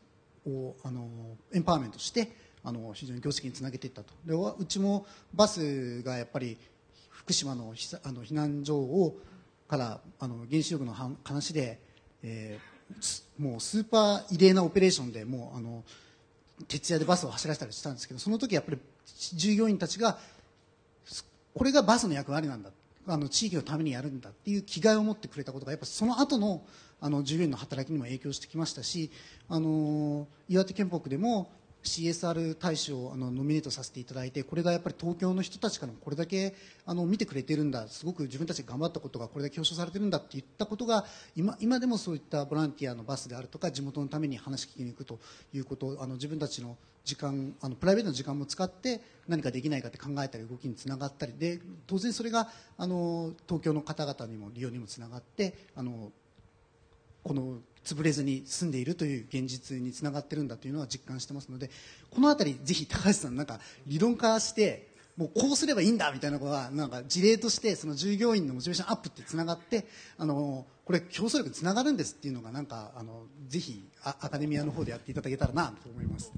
[0.48, 1.08] をあの
[1.52, 2.30] エンパワーメントして
[2.66, 4.12] あの非常に業績につなげていったと。
[4.26, 6.58] でうちもバスがやっぱり
[7.10, 9.16] 福島のあの避難所を
[9.68, 10.92] からあの原子力の
[11.22, 11.78] 話で、
[12.24, 15.84] えー、もうスーパー異例なオペレーションでもうあの
[16.66, 18.78] 徹夜でバスを走らせたりしたんですけどその時やっぱり
[19.34, 20.18] 従業員たちが
[21.54, 22.70] これがバスの役割なんだ。
[23.08, 26.64] あの地域のためにやるんだっていう気概を持ってくれたことがやっぱその後の
[27.00, 29.12] あの従業員の働きにも影響してきましたし
[29.48, 31.48] あの岩手県北でも
[31.86, 45.18] CSR 大使をあのノミネートさせていただいてこれがやっぱり東京の人たちからもこれだけあの見てくれてるんだすごく自分たちが頑張ったことがこれだけ表彰されてるんだって言ったことが今今でもそういったボランティアのバスであるとか地元のために話聞きに行くと
[45.54, 56.10] いうことあの自分たちの時間あのプライベートの時間も使って何かできないかって考えたり動きにつながったりで当然それがあの東京の方々にも利用にもつながってあの
[57.22, 61.70] この潰れずに住んでいるという現実につながっているんだというのは実感してますので
[62.10, 69.86] この辺りぜひ高橋さんなんか理論化してもうこうすればいいんだみたいなことはなんか事例としてその従業員のモチベーションアップってつながって
[70.18, 76.32] あのこれ競争力につながるんですっていうのがなんかあのぜひアカデミアの方でやっていただけたらなと思います。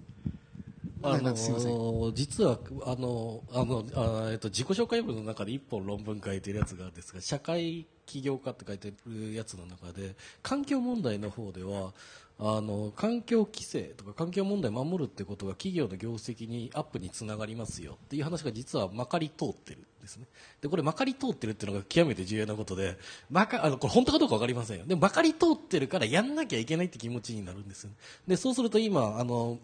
[1.03, 11.93] あの実はあのあのあ、えっと、自己紹介文の中で一本論文書いてるやつがあるんですが社会起業家って書いてるやつの中で環境問題の方では
[12.41, 20.27] あの環境規制とか環境問題を守るってことが企業の業績にアップにつながりますよっていう話が実はまかり通ってるんでですね。
[20.61, 22.97] で、これまかり通ってるっていうのが極めて重要なことで、
[23.31, 24.87] まか、あの、これ本当かどうかわかりませんよ。
[24.87, 27.97] でもまかり通ってるからやんなきゃいけないって気持ちになるんですよね。
[28.27, 29.59] で、そうすると今、あの、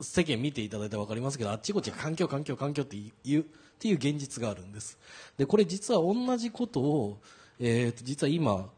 [0.00, 3.44] 世間見ていただいたらわかりますけど、あっちこっち環境、環境、環境っていう、っ
[3.78, 4.98] ていう現実があるんです。
[5.36, 7.20] で、これ実は同じことを、
[7.58, 8.70] えー、実は今、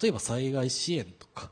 [0.00, 1.50] 例えば災害支援とか、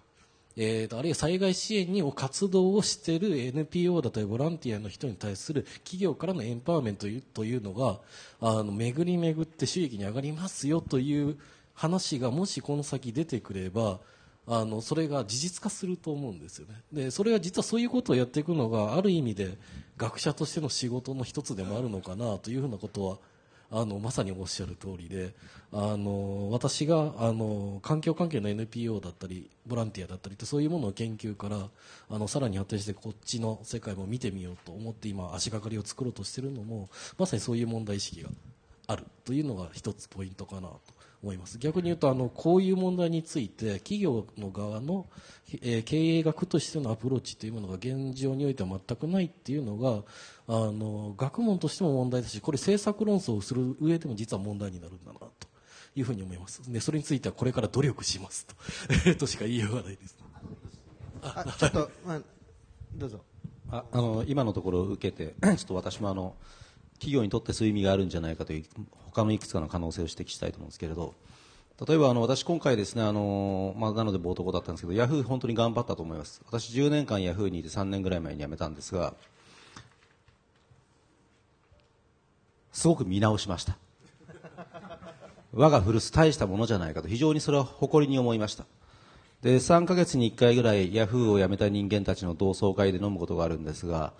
[0.60, 8.00] えーと、あるいは災害支援に活動をしている NPO だったりボランティアの人に対する企業からのエンパワーメントというのが
[8.40, 11.38] あの巡り巡って収益に上がりますよという
[11.74, 14.00] 話がもしこの先出てくれば
[14.50, 16.74] あのそれが事実化すると思うんですよね。
[16.90, 19.58] でそれは実はそういうことをやっていくのがある意味で
[19.98, 23.18] 学者としての仕事の一つでもあるのかなというふうなことは
[23.70, 25.34] あのまさにおっしゃる通りで
[25.70, 31.68] あの私があの環境関係の NPO だったりボランティアだったりとそういうものの研究から
[32.08, 36.88] あのさらに発展してこっちの世界も見てみようと思って今足がかりを作ろうとしているのも
[37.18, 38.30] まさにそういう問題意識が
[38.86, 40.97] あるというのが一つポイントかなと。
[41.22, 41.58] 思います。
[41.58, 45.06] 逆に言うとあのこういう問題について企業の側の、
[45.62, 50.04] えー、経営学としてのアプローチというものが現状においては全くないっていうのが
[50.46, 55.28] あの学問としても問題だしこれ政策論争をする上でも実は問題になるんだなと
[55.96, 56.72] いうふうに思います。
[56.72, 60.16] でそれについてはこれから努力しますと としか言いようがないです。
[61.22, 62.22] あちょっと、まあ、
[62.94, 63.24] どうぞ。
[63.70, 66.34] ああの今のところを受けてちょっと私もあの
[66.98, 68.64] 企業にとってそういう意味があるんじゃないかという
[69.06, 71.14] 他のいくつかの可能性を指摘したいと思うんですけれど。
[71.86, 76.42] 例えばあの私、今回ですねあの、まあ、なので冒頭だったんですけどヤフー本当に頑張ったと思います。
[76.44, 79.14] 私、10年間ヤフーにいて3年ぐらい前に辞めたんですが
[82.72, 83.78] すごく見直しました。
[85.52, 88.66] 我が古巣大したものじゃないかと非常にそれは誇りに思いました。
[89.42, 94.12] で3ヶ月に1回ぐらいヤフーを辞めた人間たちの同窓会で飲むことがあるんですが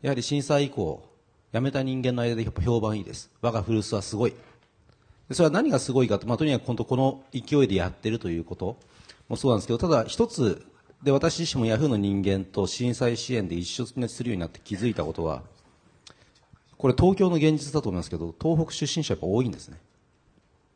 [0.00, 1.11] やはり震災以降
[1.52, 3.30] 辞めた人間の間でやっぱ評判いいです。
[3.40, 4.34] 我が古巣はすごい。
[5.30, 8.76] それは何がすごいかと、まあ、とにかく本当この勢いでやってるということ
[9.28, 10.64] もそうなんですけど、ただ一つ
[11.02, 15.42] で私自身もヤフーの人間と震災支援で一緒にするようになって気づいたことは、
[16.78, 19.78] これ東京の現実だと思いますけど、東北出身者やっぱ多いんですね。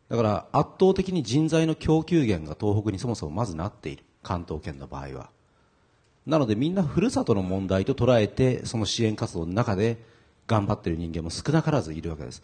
[0.09, 4.05] だから圧倒的に人材の供給源が東北にそもそもまずなっている。
[4.23, 5.31] 関東圏の場合は。
[6.27, 9.99] なのでみんなふるさとの問題と捉えて、その支援活動の中で
[10.47, 12.43] 頑張ってる人間も少なからずいるわけです。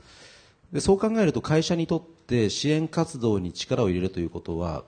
[0.72, 4.84] でそう考えると会社にとって支援活動に力を入れるということは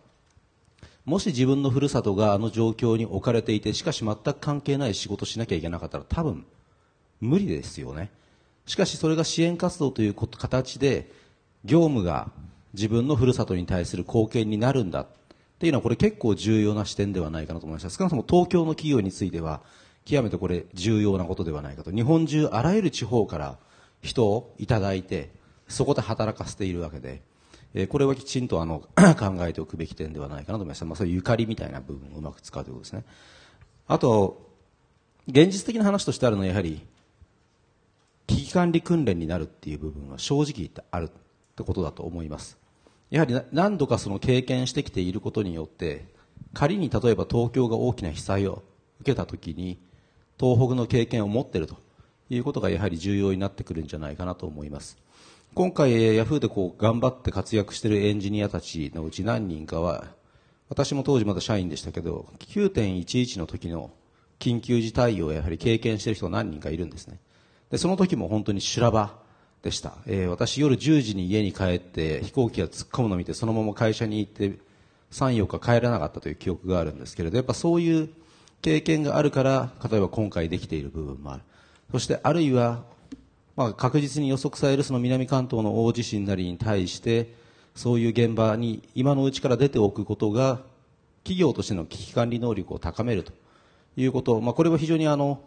[1.05, 6.47] もし自分のふるさとがあの状況に置かれていてしかし全く関係ない仕事をしなきゃいけなかったら多分
[7.21, 8.11] 無理ですよね。
[8.67, 11.11] しかしそれが支援活動という形で
[11.65, 12.31] 業務が
[12.73, 15.07] 自分のふるさとに対する貢献になるんだっ
[15.59, 19.61] ていうのはこれ結構重要な視点ではないかなと思いました少なくとも東京の企業については
[20.05, 21.91] 極めてこれ重要なことではないかと。
[21.91, 23.59] 日本中あらゆる地方から
[24.03, 25.31] 人をいただいて
[25.69, 27.23] そこで働かせているわけで、
[27.73, 28.81] えー、これはきちんとあの
[29.19, 33.05] 考えておくべき点ではないかなと思います、まあ、そういうゆかりみたいな部分をうまく使うということですね。
[33.87, 34.53] あと
[35.27, 36.83] 現実的な話としてあるのはやはり
[38.27, 41.09] 危機管理訓練になるっていう部分は正直言ってあるっ
[41.57, 42.59] てことだと思います。
[43.11, 46.07] やはり何度かその経験してきていることによって
[46.53, 48.63] 仮に例えば東京が大きな被災を
[49.01, 49.79] 受けた時に
[50.39, 51.85] 東北の経験を持っていると。
[52.31, 54.97] いうことがやはり重要になってくるんじゃないかなと思います。
[55.55, 60.07] 今回ヤフーでこう頑張って活躍しているエンジニアたちのうち何人かは
[60.69, 63.93] 私も当時まだ社員でしたけど9.11の時の
[64.41, 67.21] 緊急事態をやはり経験している人が何人かいるんですね。
[67.71, 69.15] でその時も本当に修羅場
[69.63, 74.59] でした、えー、私夜10時に家に帰って飛行機が突っ込むのを見てそのまま会社に行って
[75.13, 78.11] 34日帰らなかったという記憶があるんですけれどやっぱそういう
[78.65, 81.43] 経験があるから例えば今回できている部分もある。
[81.93, 82.83] そしてあるいは、
[83.57, 87.35] まあ、確実に予測されるその南関東の大地震なりに対して
[87.75, 90.63] そういう現場に今のうちから出ておくことが
[91.25, 93.33] 企業としての危機管理能力を高めると。
[93.97, 95.41] いうこと、まあ、これは非常にあの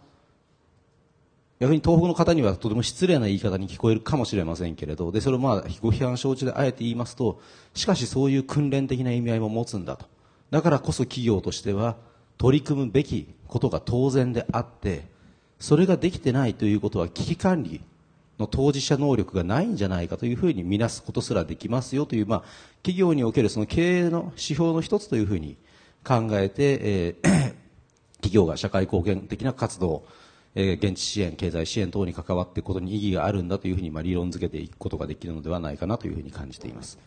[1.59, 7.41] 逆に東北の方にはとても失礼な言い方に聞こえるかもしれませんけれどでそれをまあご批判承知であえて言いますと
[7.73, 10.05] しかしそういう訓練的な意味合いも持つんだと。
[10.49, 11.97] だからこそ企業としては
[12.37, 15.05] 取り組むべきことが当然であって
[15.59, 17.81] それができてないということは危機管理
[18.39, 22.43] の当事者能力がないんじゃないかというふうに見なすことすらできますよという、まあ、
[22.83, 25.57] 企業におけるその経営の指標の一つというふうに
[26.05, 27.55] 考えて、えー、
[28.17, 30.05] 企業が社会貢献的な活動、
[30.53, 36.99] えー、現地支援、経済支援等に関わっていくことに意義があるんだというふうに、まあ、理論づけていくことができるのではないかなというふうに感じています。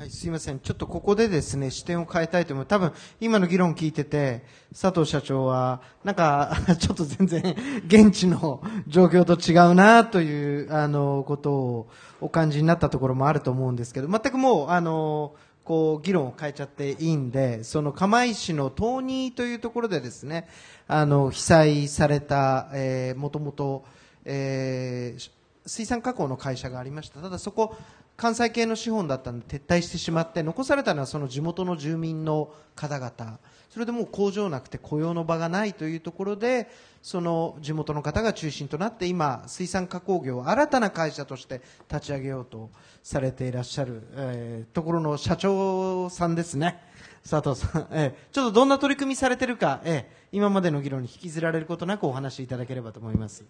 [0.00, 0.60] はい、すいません。
[0.60, 2.66] ちょっとここでですね、視点を変えたいと思う。
[2.66, 7.54] 多分、今の議論聞いてて、佐藤社長は、なんか、 ちょっと全然、
[7.86, 11.88] 現地の状況と違うな、という、あの、ことを
[12.22, 15.34] お感じになったところもあると思うんですけど、全くもう、あの、
[15.64, 20.48] こう、議論を変えちゃっていいんで、その釜石の東仁というところでですね、
[20.88, 23.84] あの、被災された、えー、もともと、
[24.24, 25.30] えー、
[25.66, 27.20] 水産加工の会社がありました。
[27.20, 27.76] ただそこ、
[28.20, 33.38] 関西系の資本だったので撤退してしまって残されたのはその地元の住民の方々。
[33.70, 36.68] それでもう工場なくて雇用の場がないというところで
[37.00, 42.68] その地元の方が中心となって今水産加工業を新たな会社として立ち上げようと
[43.02, 46.78] されていらっしゃる、えー、ところの社長さんですね。
[47.26, 53.44] 佐藤さん、えー、ちょっとどんな取り組みされているか、えー、今までの議論に引きずられることなくお話しいただければと思います。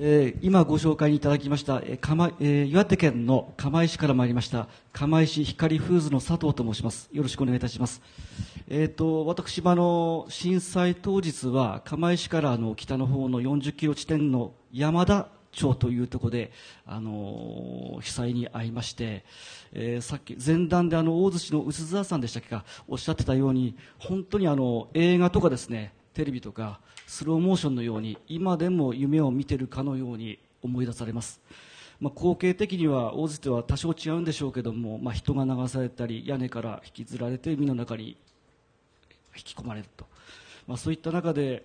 [0.00, 7.08] えー、今ご紹介いただきました、えー釜えー、岩手県の釜石から参りました釜石光フーズの佐藤と申します。
[7.12, 8.00] よろしくお願いいたします、
[8.68, 16.52] えーと、私もあの震災当日は釜石からあの北の方の40キロ地点の山田町というところで、
[16.86, 19.24] あの、被災に遭いまして、
[19.72, 31.40] えー、さっき前段であの大洲市の薄沢さんでしたっけかおっしゃってたように本当にあの映画とかですねテレビとかスローモーションのように今でも夢を見ているかのように思い出されます、
[32.00, 38.16] まあ、光景的には大津では多少違うんでしょうけども、まあ、人が流されたり屋根から引きずられて海の中に
[39.36, 40.06] 引き込まれると、
[40.66, 41.64] まあ、そういった中で、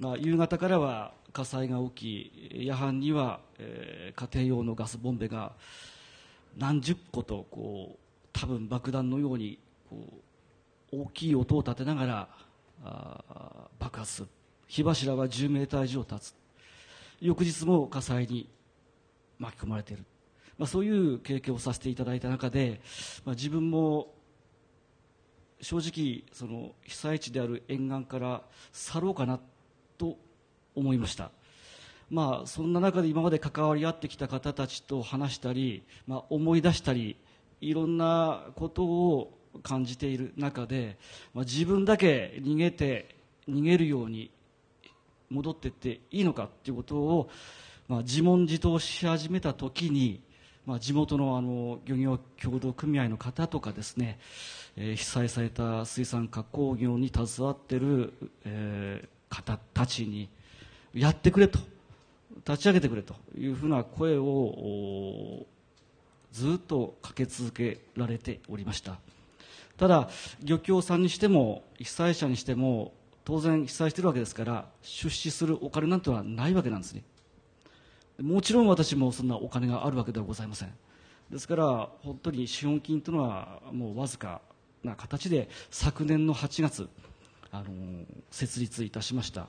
[0.00, 5.52] まあ、夕方からは火災が起き夜半には、えー、家庭用のガスボンベが
[6.58, 7.98] 何十個とこう
[8.32, 9.96] 多分爆弾のようにこ
[10.92, 12.28] う大きい音を立てながら
[13.78, 14.28] 爆発する。
[14.66, 16.34] 火柱は10メーター以上立つ。
[17.20, 18.48] 翌日も火災に
[19.38, 20.04] 巻き込まれている、
[20.58, 22.80] まあ、そういう経験をさせていただいた中で、
[23.24, 24.12] まあ、自分も
[25.60, 29.38] 正直その被災地である沿岸から去ろうかな
[29.96, 30.18] と
[30.74, 31.30] 思いました。
[32.10, 37.16] まあそんな中で今まで関わり合ってきた方たちと話したり、まあ、思い出したり
[37.60, 40.96] いろんなことを感じている中で、
[41.34, 43.16] まあ、自分だけ逃げて
[43.48, 44.30] 逃げるように
[45.30, 47.30] 戻っていっていいのかということを、
[47.88, 50.20] まあ、自問自答し始めた時に、
[50.66, 54.18] まあ、地元のあの漁業協同組合の方とかですね、
[54.76, 58.12] えー、被災された水産加工業に携わっている、
[58.44, 60.28] えー、方たちに
[60.94, 61.58] やってくれと
[62.46, 65.46] 立ち上げてくれというふうな声を
[66.32, 68.98] ずっとかけ続けられておりました。
[69.76, 70.08] ただ
[70.42, 72.94] 漁協さんにしても被災者にしても
[73.24, 77.04] 当然被災しているわけですから出資するお金なんてはないわけなんですね。
[78.20, 80.72] もちろん私もそんなお金があるわけではございません。
[81.30, 84.42] ですから本当に資本金というのはもうわずか
[84.84, 86.88] な形で昨年の8月
[87.50, 89.48] あの設立いたしました。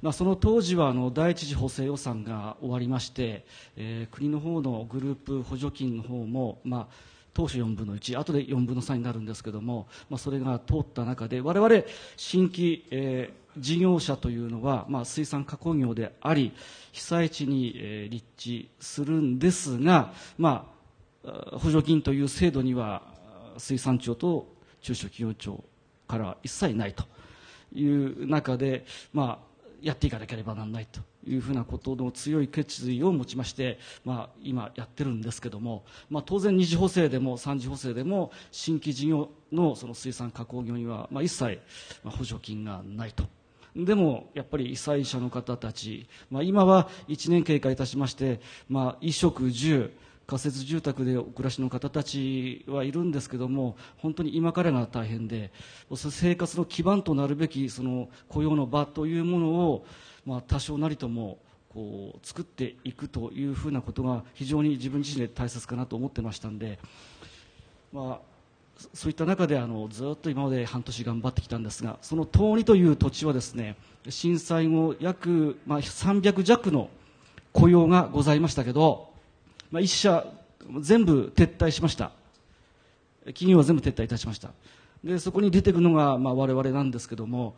[0.00, 3.44] まあ、その当時はあの第一次補正予算が終わりまして、
[3.76, 11.84] えー、国の方のグループ補助金の方も、まあ、当初4分の1後で4分の3になるんですけども、まあ、それが通った中で我々
[12.16, 16.52] 新規、えー、事業者というのは、まあ、水産加工業であり
[16.92, 20.66] 被災地に、えー、立地するんですが、ま
[21.24, 23.02] あ、補助金という制度には
[23.58, 24.46] 水産庁と
[24.80, 25.64] 中小企業庁
[26.06, 27.04] から一切ないと
[27.74, 29.48] いう中で、まあ、
[29.82, 31.00] やっていかなければならないと。
[31.28, 41.60] いうふうなことの強い決意を持ちまして、まあ、今やってるんですけども、まあ、当然二次補正でも三次補正でも新規事業のその水産加工業には、まあ、一切
[42.04, 43.24] 補助金がないと。
[43.76, 49.92] でもやっぱり被災者の方たち、まあ、今は1年経過いたしまして、まあ、衣食住
[50.28, 55.50] 仮設住宅でお暮らしの方たちはいるんですけども本当に今からが大変で
[55.94, 59.86] 生活の基盤となるべきその雇用の場というものを、
[60.28, 61.38] まあ、多少なりとも
[61.70, 66.78] こう作っていくというふうなことが非常に自分自身で大切かなと思ってましたんで、
[67.92, 73.76] まあ、そういった中であのずっと今まで半年頑張ってきたんですがその通りという土地はですね
[74.08, 76.90] 震災後約、まあ、300弱の
[77.52, 79.08] 雇用がございましたけど
[79.70, 80.26] まあ、一社
[80.80, 82.12] 全部撤退しました。
[83.26, 84.50] 企業は全部撤退いたしました。
[85.04, 87.54] でそこに出てくのが、まあ、我々なんですけども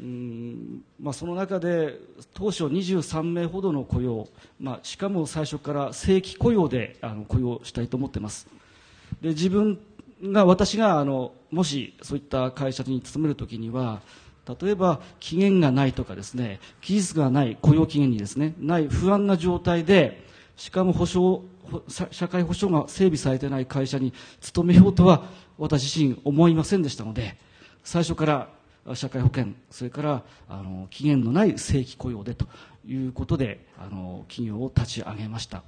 [0.00, 1.98] うんまあ、その中で
[2.32, 4.26] 当初23名ほどの雇用、
[4.58, 8.48] まあ、しかも最初から正規雇用であの雇用したいと思っています。
[9.20, 9.78] で自分
[10.22, 14.00] が私があのもしそういった会社に勤めるときには
[14.60, 20.24] 例えば期限がないとかですね期日がない雇用期限にですねない不安な状態で
[20.56, 25.24] しかも保証ほ社会保障が整備されてない会社に勤めようとは
[25.58, 27.36] 私自身思いませんでしたので
[27.84, 28.48] 最初から
[28.94, 32.46] 社会保険それからあの期限のない正規雇用でと
[32.86, 35.62] いうことであの企業を立ち上げました。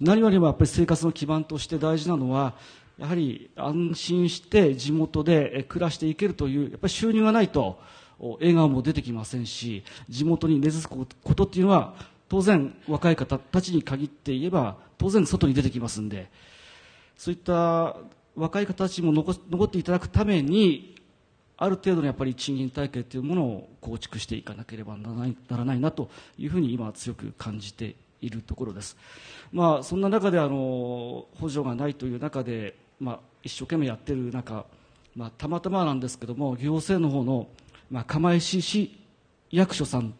[0.00, 2.54] 何よりもやっぱり生活の基盤として大事なのは
[2.98, 7.78] やはり安心して地元で暮らしていけるというやっぱり収入がないと
[8.18, 11.94] 笑顔も出てきませんし地元に根付くことっていうのは
[12.28, 16.30] 当然若い方たちに限って言えば当然外に出てきますんで
[17.16, 17.96] そういった
[18.36, 20.99] 若い方たちも残残っていただくために
[21.60, 28.96] ある程度のやっぱり賃金体系というものを構築していかなければならないならないなというふうに今強く感じているところです。
[29.52, 34.64] まあそんな中であの補助がないという中でまあ一生懸命やってる中、
[35.14, 37.46] まあたまたまなんですけども行政の方の
[37.90, 38.98] まあ釜石市
[39.50, 40.14] 役所さん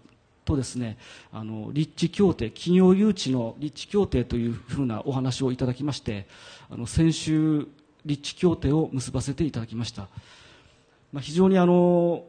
[0.44, 0.98] とですね
[1.32, 6.26] あの立地協定企業誘致の立地協定というふうなお話をいただきまして
[6.68, 7.66] あの先週
[8.04, 10.08] 立地協定を結ばせていただきました。
[11.12, 12.24] まあ、非常にあの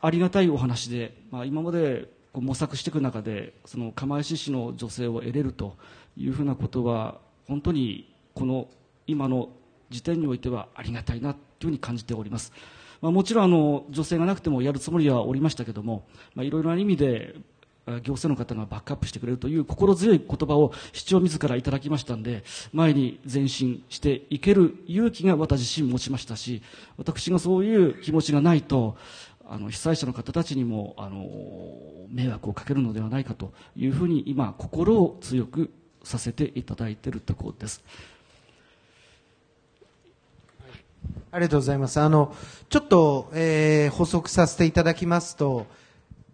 [0.00, 5.76] ありがたいお話で、まあ、今までこう模索していく中でその釜石市の女性を得れると
[6.16, 8.68] いうふうなことは本当にこの
[9.06, 9.50] 今の
[9.90, 12.52] 時点においてはありがたいなというふうに感じております、
[13.00, 17.34] まあ、もちろんあの女性がなくてもやるつもりはおりましたけども、まあ、いろいろな意味で
[17.86, 26.62] 行政の方がバックアップしてくれるという心強い言葉を市長自らいただきましたんで前に前進していける勇気が私自身持ちましたし
[26.96, 28.96] 私がそういう気持ちがないと
[29.48, 31.28] あの被災者の方たちにもあの
[32.10, 35.70] 迷惑をかけるのではないかというふうに今心を強く
[36.04, 37.82] させていただいているところです。
[41.30, 41.98] ありがとうございます。
[42.00, 42.34] あの、
[42.68, 45.66] ちょっと、えー補足させていただきますと、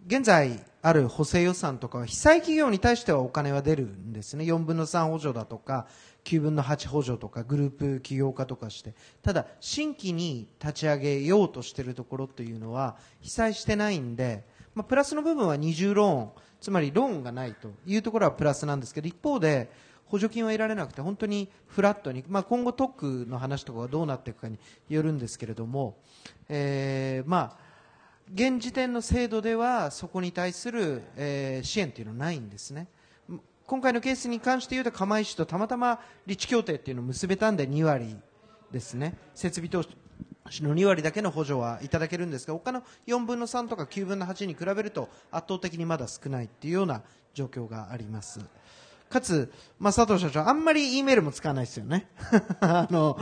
[0.07, 4.45] 現在ある補正予算とかは被災企業に対してはお金は出るんですね。
[4.45, 5.87] 4分の3補助だとか、
[6.23, 8.93] 9分の8補助とか、グループ起業家とかして。
[9.21, 16.29] ただ、新規に立ち上げようとしているところというのは、被災してないんで、まあ、プラスの部分は二重ローン、
[16.61, 19.69] つまりローンがないというところはプラスなんですけど、一方で、
[20.09, 24.57] 補助金は得られなくて本当にフラットに、まあ、今後特区の話とかがどうなっていくかに
[24.89, 25.97] よるんですけれども、
[26.49, 27.68] えーまあ、
[28.33, 32.87] 現時点の制度ではそこに対する、えー支援というのはないんですね。
[33.65, 38.17] 今回のケースに関して言うと釜石とたまたま立地協定っていうのを結べたんで2割
[38.71, 39.83] ですね設備投
[40.49, 47.03] 資の2割だけの補助はいただけるんですが他の4分の3とか9分の8に比べると圧倒的にまだ少ないっていうような
[47.35, 48.39] 状況があります
[49.09, 52.07] かつ、まあ、佐藤社長あんまり E メールも使わないですよね。
[52.61, 53.17] あの、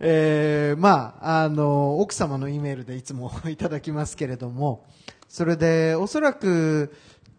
[0.00, 4.86] えーまああの奥様の E メールでいつも いただきますけれども。
[5.32, 6.92] それでおそらく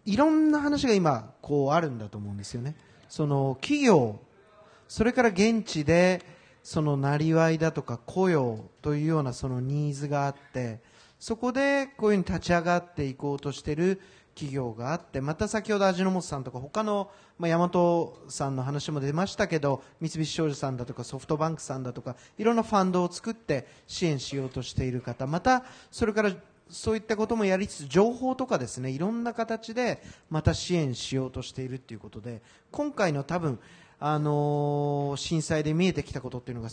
[0.04, 2.74] いろんな話が今こうあるんだと思うんですよね。
[3.08, 4.18] その企業
[4.88, 6.20] それから現地で
[6.64, 10.80] そのなりわいだとか雇用というようなそのニーズがあって
[11.20, 14.00] そこでこういうふうに立ち上がっていこうとしている
[14.34, 26.32] 企業があってまた先ほど味の素さんとか他の、まあ、大和さんの話も出ましたけど三菱商事さんだとかソフトバンクさんだとかいろんなファンドを作って支援しようとしている方またそれから
[26.68, 33.58] そういったこともやりつつ情報とかですねいろんな形でまた支援しようとしているということで今回の多分、
[34.00, 36.70] あのー震災で見えてきたことっていうのが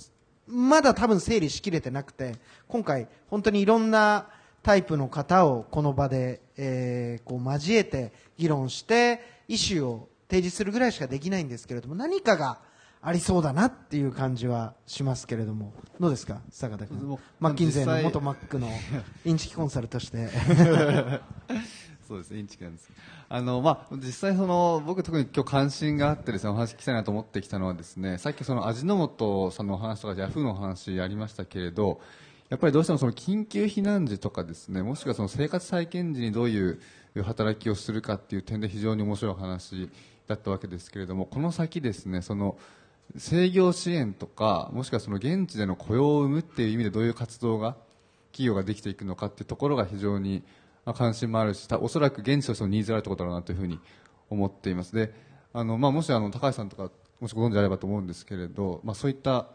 [0.48, 2.36] まだ多分整理しきれてなくて
[2.68, 4.28] 今回本当にいろんな
[4.64, 12.60] タイプの方をこの場で、えーこう交えて議論して意思を提示するぐらいしかできないんですけれども何かが
[13.02, 16.42] ありそうだなっていう感じはしますけれどもどうですか？
[16.52, 17.18] 坂田君。
[17.40, 18.70] マッキンゼーの元マックの
[19.26, 20.30] インチキコンサルとして。
[22.08, 22.90] そうですね、インチキなんです。
[23.30, 32.02] あの、まあ、実際その、僕特に今日関心があってですね、お話聞きたいなと思ってきたのはですね、さっきその味の素さんのお話とか、ヤフーのお話ありましたけれど、
[32.52, 36.82] やっぱりどうしてもその緊急避難時とかですね、もしくはその生活再建時にどういう
[37.24, 39.90] 働きをするかっていう点で非常に面白い話
[40.28, 42.58] だったわけですけれども、この先ですね、その、
[43.16, 47.78] 制御支援とか、もしくはその現地での雇用を生むっていう意味でどういう活動が
[48.34, 50.44] 企業ができていくのかっていうところが非常に
[50.94, 53.80] 関心もあるし、おそらく現地としてのニーズがあるってことだろうなというふうに
[54.30, 54.94] 思っています。
[54.94, 55.14] で、
[55.54, 56.92] あの、まあ、もしあの、高橋さんとか、
[57.22, 59.48] もしご存知あればと思うんですけれど、まあ、そういった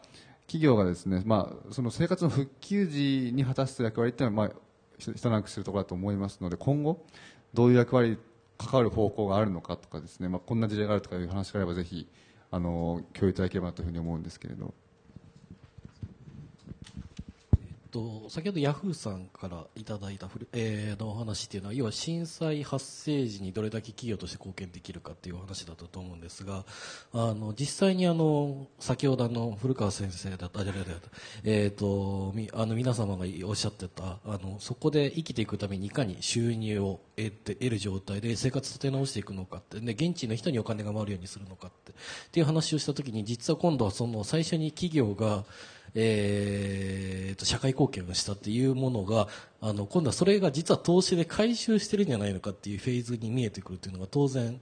[0.46, 4.56] 企業がですね、まあ、その生活の復旧時に果たす役割っていうのは、まあ、
[4.98, 7.04] ひ一段落するところだと思いますので、今後、
[7.52, 8.18] どういう役割、
[8.58, 12.08] 関わる方向があるのかとかですね、まあ、こんな事例があるとかいう話があれば、ぜひ、
[12.50, 14.72] あの、共有いただければというふうに思うんですけれど。
[17.96, 26.66] と、先ほどヤフーさんからいただいたふ、えーのお話っていうのは、要は震災発生時にどれだけ企業として貢献できるかっていうお話だったと思うんですが、
[27.14, 31.02] あの、実際にあの、先ほどの、古川先生だった、あ、じゃないじゃない
[31.44, 41.70] えっ、と、み、あの、皆様がおっしゃってた、あの、そこで生きていくためにいかに収入を得て、得る状態で生活立て直していくのかって、で、現地の人にお金が回るようにするのかっ
[42.30, 45.44] て、いう話をしたときに、実は今度はその、最初に企業が、
[45.98, 49.28] えー、と社会貢献をしたっていうものが
[49.62, 54.60] あの今度はそれが実は投資で回収してるんじゃないのかっていうフェーズに見えてくるっていうのが当然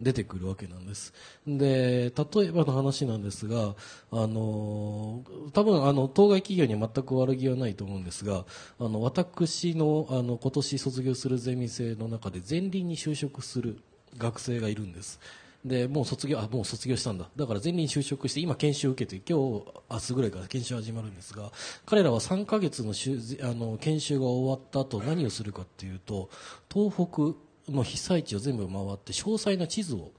[0.00, 1.12] 出てくるわけなんです。
[1.46, 3.74] で、例えばの話なんですが、
[4.10, 8.46] あの、多分あの、当該企業には全く悪気はないと思うんですが、
[8.78, 13.78] あの、私のあの、今年卒業するゼミ生の中で前輪に就職する
[14.16, 15.20] 学生がいるんです。
[15.64, 17.28] でもう卒業あもう卒業したんだ。
[17.36, 21.52] だから前輪就職して今研修を受けて今日明日ぐらいから研修始まるんですが
[21.84, 26.30] 彼らは3ヶ月のしゅあの研修が終わった後何をするかっていうと
[26.72, 30.12] 東北の被災地を全部回って詳細な地図を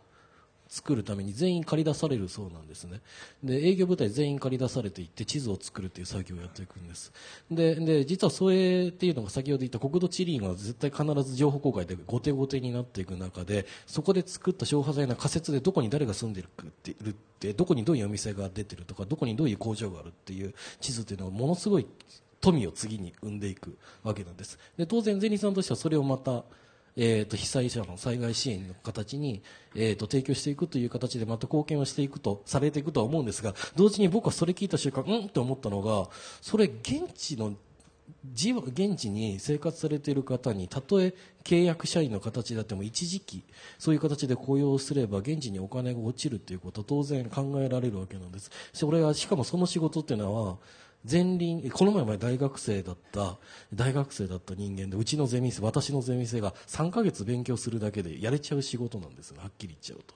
[0.71, 3.01] 作るために全員借り出されるそうなんですね。
[3.43, 7.11] で営業部隊全員借り出されていって地図を作るっていう作業をやっていくんです。
[7.51, 21.87] でで実はそれっていうのが先ほど言った国土地理院は絶対必ず情報公開で後手後手になっていく中でそこで作った消波剤の仮説でどこに誰が住んでるってるってどこにどういうお店が出てるとかどこにどういう工場があるっていう地図っていうのはものすごい
[22.39, 24.57] 富を次に生んでいくわけなんです。
[24.77, 26.45] で当然銭さんとしてはそれをまた
[26.97, 29.41] えー、と被災者の災害支援の形に、
[29.75, 36.09] えー、と提供していくという形でまた貢献をしていくとされていくとは思うんですが同時に僕はそれ聞いた瞬間うんって思ったのが
[36.41, 37.53] それ現地の
[38.23, 41.13] 現地に生活されている方にたとえ
[41.43, 43.43] 契約社員の形であっても一時期
[43.79, 48.51] そういう形で雇用すれば現地にお金が落ちるということは当然考えられるわけなんです。
[48.73, 50.57] それはしかもその仕事っていうのは
[51.09, 53.37] 前輪この前大学生だった
[53.73, 60.15] 大学生だった人間でうちのゼミ生私のゼミ生が3ヶ月勉強するだけでやれちゃう仕事なんですはっきり言っちゃうと。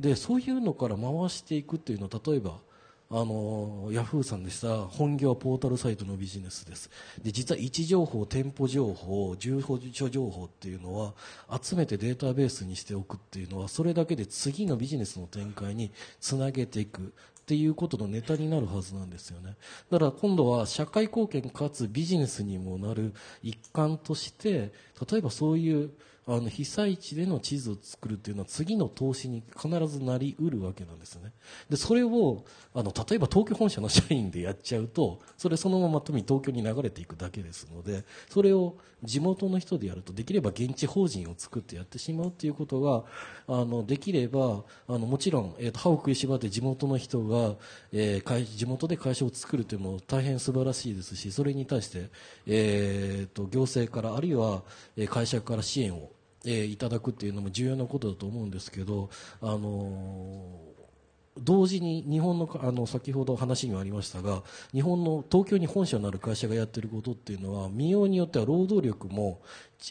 [0.00, 2.58] でそういうのから回していくっていうのは例えば
[3.08, 6.90] あのヤフーさんでした本業はポータルサイトのビジネスです。
[7.22, 9.62] で実は位置情報店舗情報住
[9.92, 11.14] 所情報っていうのは
[11.62, 17.12] 集めてデータベースにしておくっていうのはそれだけで次のビジネスの展開につなげていく。
[17.46, 19.54] っていうことのネタになるはずなんですよね。
[19.88, 24.72] だから今度は社会貢献かつビジネスにもなる一環として
[25.08, 25.92] 例えばそういう
[26.28, 31.32] あの被災地での地図を作るっていうのは次の投資に必ずなりうるわけなんですね。
[31.70, 32.44] でそれを
[32.74, 43.04] あの例えば東京本社の社員でやっちゃうとそれそのまま東京に流れていくだけですのでそれを地元の人でやるとできれば現地法人を作ってやってしまうということが
[43.46, 47.54] あのできればあのもちろん、えーと、歯を食いしばって地元の人が、
[47.92, 52.10] えー、地元で会社を作るというのも大変素晴らしいですしそれに対して、
[52.46, 54.62] えー、と行政からあるいは
[55.08, 56.10] 会社から支援を
[56.46, 59.10] えー、いただくっていうのも重要なことだと思うんですけど、
[59.42, 60.76] あのー
[61.38, 64.42] 同時に日本のあの先ほど話にもありましたが
[64.72, 69.40] 日本の東京に本社のある会社がやっていることっていうのは民謡によっては労働力も、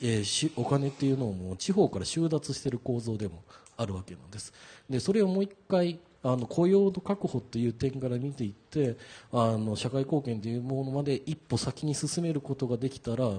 [0.02, 3.44] えー、お金っていうのも地方から収奪している構造でも
[3.77, 4.53] あるわけなんです。
[4.90, 8.98] でそれをもう一回あの雇用の確保という点から見ていって
[9.32, 13.30] あの社会貢献というものまで一歩先に進めることができたら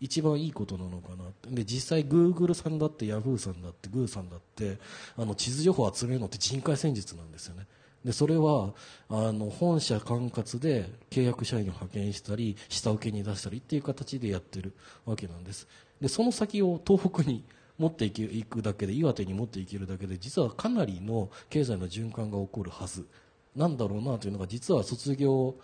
[0.00, 4.78] 一番いいことなのかなで実際グーグルさんだってヤフーさんだってグーさんだって
[5.16, 7.66] あの地図情報を集めるのって人海戦術なんですよね。
[8.04, 8.72] でそれは
[9.08, 14.74] あの本社管轄で契約社員を派遣したり下請けに出したりっていう形でやってる
[15.06, 15.66] わけなんです。
[16.00, 17.44] でその先を東北に
[17.78, 18.10] 持ってい
[18.44, 23.06] くだけで岩手に持っていけるだけで実はかなりの経済の循環が起こるはず
[23.54, 25.56] なんだろうなというのが実は卒業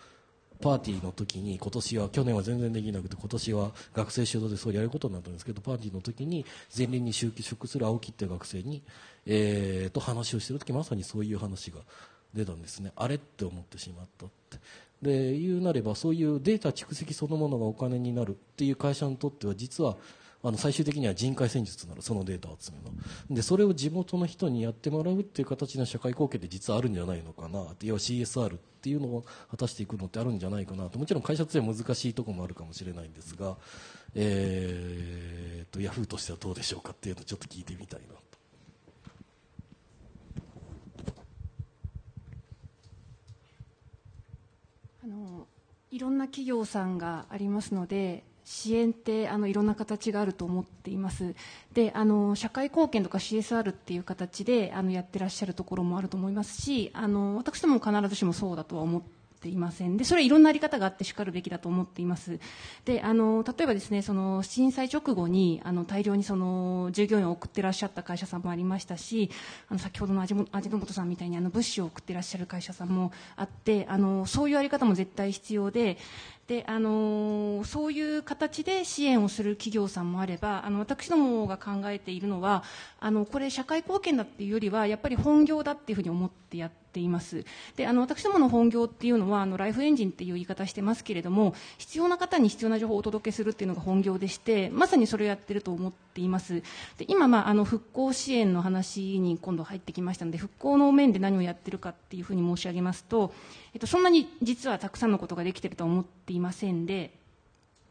[0.63, 8.83] パーティーの時に今年は去年は全然できなくて今年は学生主導でそうやることになったんですけどパーティーの時に前輪に就職する青木っていう学生に、
[9.27, 11.79] えー、と話をしてる時まさにそういう話が
[12.33, 12.93] 出たんですね。
[12.97, 14.59] あれって思ってしまったって。
[15.03, 19.97] で言うなればそういうデータ蓄積そのものがお金になるっていう会社にとっては実は
[20.45, 22.93] あの最終的には人海戦術なるそのデータを集めの。
[23.31, 27.61] でそれを地元の人にやってもらうっていう形の社会貢献って実はあるんじゃないのかな。
[27.83, 30.89] 要は CSR っていうのを果たしていくのってあるんじゃないかな。
[30.89, 33.57] ともちろん会社としては難しいところもあるかもしれないんですが、
[34.17, 38.23] えー、とヤフーとしてはどうでしょうかっていうのをちょっと聞いてみたいなと。
[45.05, 45.47] あの
[45.93, 51.35] いろんな企業さんがありますので支援ってあのいろんな形があると思っています。
[51.73, 59.03] であの社会貢献とか CSR っていう形であのやってらっしゃるところもあると思いますしあの私ども必ずしもそうだとは思っ
[59.43, 59.97] ていません。
[59.97, 62.39] でそれはいろんなあり方があってしかるべきだと思っています。
[62.85, 69.31] であの例えばですねその震災直後にあの大量にその従業員を送ってらっしゃった会社さんもありましたし
[69.69, 75.99] あの先ほどの味も味の素さんみたいにあの物資を送ってらっしゃる会社さんもあってあのそういうあり方も絶対必要で
[76.49, 82.65] であのそういう形で支援をする企業さんもあればあの私どもが考えているのは
[82.99, 87.45] あのこれ社会貢献だっていうよりはやっぱり本業だっていうふうに思ってやっています。
[87.77, 96.63] であの私どもの本業っていうのはあのライフエンジンっていう言い方してますけれども必要な方に必要な情報をお届けするっていうのが本業でしてまさにそれをやってると思っています。
[96.99, 103.33] で今、まあ、あの復興支援の話に今度入ってきましたので復興の面で何をやってるかっていうふうに申し上げますと、えっと、
[103.87, 107.13] そんなに実はたくさんのことができてるとは思っていませんで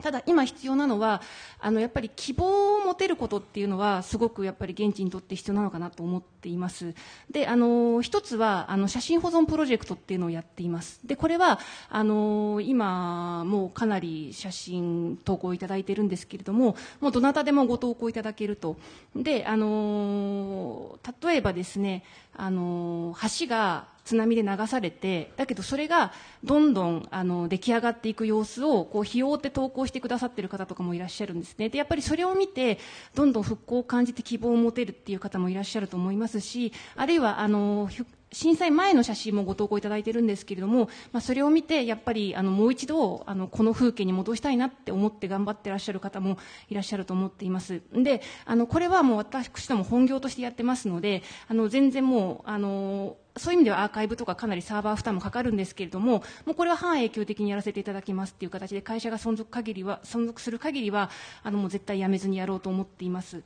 [0.01, 1.21] ただ今必要なのは
[1.59, 6.93] あのやっぱり希望を持てることっていうのはすごくやっぱり現地にとって必要なのかなと思っています。
[7.29, 10.99] であの一つはあの写真保存プロジェクトっていうのをやっています。
[11.05, 11.59] でこれは
[11.89, 18.77] あの今もうかなり写真投稿いただいてるんですけれどももうどなたでもご投稿いただけると。
[19.15, 22.03] であの例えばですね
[22.35, 26.11] あの橋が津波で流されてだけどそれが
[26.43, 31.69] どんどんあの出来上がっていく様子をこう日を追って投稿してくださっている方とかもいらっしゃるんですね。
[31.69, 32.79] でやっぱりそれを見て
[33.15, 37.89] どんどん復興を感じて希望を持てるっていう方もいらっしゃると思いますしあるいはあの
[38.33, 46.37] 震災前の写真もご投稿いただいてるんですけれども、まあ、それを見てやっぱりあのもう一度あのこの風景に戻したいなって思って頑張ってらっしゃる方も
[46.69, 47.81] いらっしゃると思っています。
[47.93, 61.09] であのこれはもう私ども本業としてやってますのであの全然もうあのそういう意味ではアーカイブとかかなりサーバー負担もかかるんですけれども、もうこれは半永久的にやらせていただきますっていう形で会社が存続限りは、存続する限りは、
[61.43, 63.43] あのもう絶対やめずにやろうと思っています。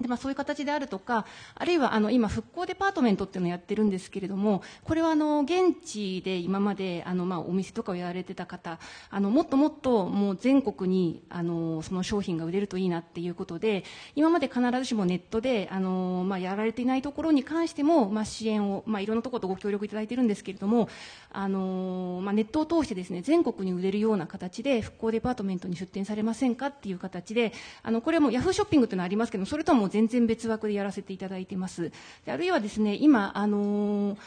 [0.00, 1.26] でまあ、そういう形であるとか、
[1.56, 8.78] あるいはあの今、復興デパートメントっていうのをやってるんですけれども、これはあの現地で今まであのまあお店とかをやられてた方、
[9.10, 13.82] あのもっともっともう全国にあのその商品が売れるといいなっていうことで、
[14.14, 20.88] 今まで必ずしもネットであのまあやられていないところに関してもまあ支援を、まあ、いろんなところとご協力いただいてるんですけれども、
[21.32, 27.52] あのまあ、ネットを通してですね全国に売れるような形で復興デパートメントに出店されませんかっていう形で、
[27.82, 31.90] あのこれはもうヤフーショッピングというのはありますけど、それとはもう全然別枠でやらせていただいています。
[32.24, 34.18] であるいはですね今あのー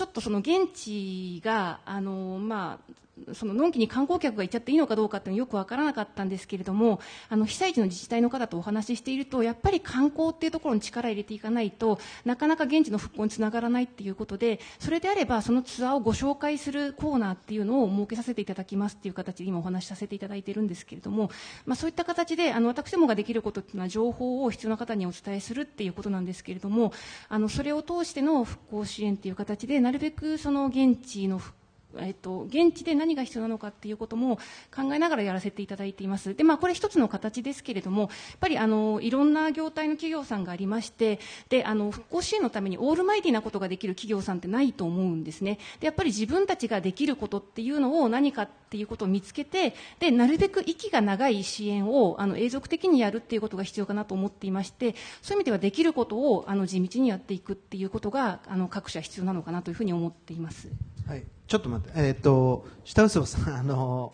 [0.00, 2.92] ちょっとその現地が、あのまあ、
[3.32, 21.30] そののんきに観光客が行っちゃっていいのかどうかってよくわからなかったんですけれどもあの被災地の自治体の方とお話ししているとやっぱり観光っていうところに力を入れていかないとなかなか現地の復興につながらないっていうことでそれであればそのツアーをご紹介するコーナーっていうのを設けさせていただきますっていう形で今お話しさせていただいているんですけれども、
[21.66, 26.92] まあ、そういった形であの私どもができることっていうのは情報を必要な方にお伝えするっていうことなんですけれども
[27.28, 31.59] あのそれを通しての復興支援っていう形でなるべくその現地の復興
[31.98, 34.36] えっと、現地で何が必要なのかっていうことも
[34.74, 36.34] 考えながらやらせていただいています。
[36.34, 38.10] で、まあ、これ一つの形ですけれども、やっ
[38.40, 41.18] ぱりあの、いろんな業態の企業さんがありまして、
[41.48, 45.58] で、あの、復興支援のためにオールマイティなことができる企業さんってないと思うんですね。
[45.80, 60.68] で、やっぱり自分たちができることっていうのを何かっていうことを見つけて、で、なるべく息が長い支援を、あの、永続的にやるっていうことが必要かなと思っていまして、そういう意味ではできることを、あの、地道にやっていくっていうことが、あの、各社必要なのかなというふうに思っています。
[61.10, 64.12] はい、ちょっと待って、えっ、と、下嘘さん、あの、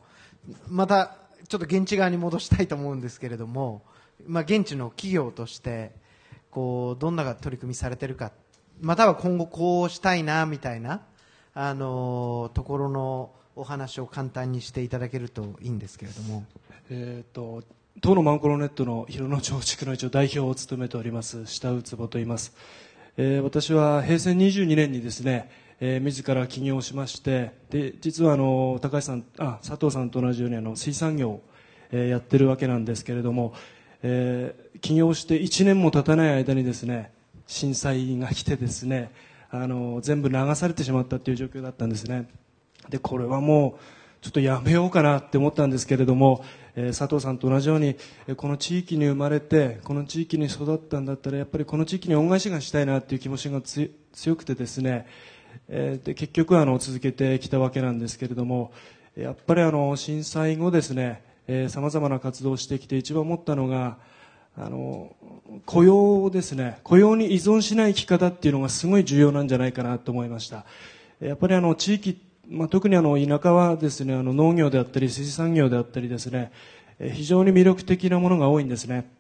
[0.67, 3.83] また、ちょっと現地側に戻したいと思うんですけれども、
[4.27, 5.93] まあ、現地の企業として、
[6.51, 8.33] こう、どんな取り組みされてるか、
[8.81, 11.03] または今後こうしたいな、みたいな、
[11.53, 16.47] あの、ところのお話を簡単にしていただけるといいんですけれども。
[16.89, 17.63] えっ、と、
[18.01, 22.55] 当のマンコロネットの広野町地区の一応代表を務めております、下内坪と言います。
[23.19, 31.43] えー、私は平成22年にですね、えー、自ら起業しましてで実はあの高橋さんあ佐藤さんと同じようにあの水産業を、
[31.93, 33.53] え、やってるわけなんですけれども、
[34.03, 37.13] えー、起業して1年も経たない間にですね
[37.47, 39.13] 震災が来てですね
[39.51, 42.29] あの全部流されてしまったという状況だったんですね。
[42.89, 43.81] でこれはもう
[44.23, 46.45] ちょっとやめようかなって思ったんですけれども、
[46.75, 47.97] えー、佐藤さんと同じように、
[48.37, 55.07] この地域に生まれてこの地域に育ったんだったらやっぱりこの地域に恩返しがしたいなっていう気持ちが強くてですね
[55.69, 58.73] えー、で結局あの続けてきたわけなんですけれども
[59.17, 61.23] やっぱりあの震災後ですね
[61.69, 63.97] さまざまな活動をしてきて一番思ったのが
[64.59, 65.15] あの
[65.65, 70.65] 雇用ですね雇用に依存しない生き方っていうのがすごい重要なんじゃないかなと思いました。
[71.21, 76.53] やっぱりあの地域、まあ、特にあの田舎はですねあの農業であったり水産業であったりですね
[76.99, 79.11] 非常に魅力的なものが多いんですね。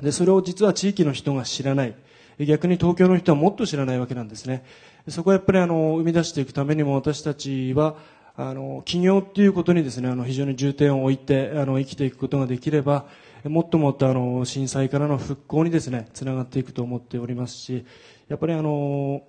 [0.00, 1.94] でそれを実は地域の人が知らない。
[2.38, 4.64] 逆に東京の人はもっと知らないわけなんですね。
[5.10, 7.96] そこはやっぱりあの生み出していくためにも私たちは
[8.36, 13.06] あの起業っていうことにですねあの非常に重点を置いてあの生きていくことができれば
[13.44, 17.84] もっともっとあの震災からの復興にですねつながっていくと思っておりますし
[18.28, 19.22] やっぱりあの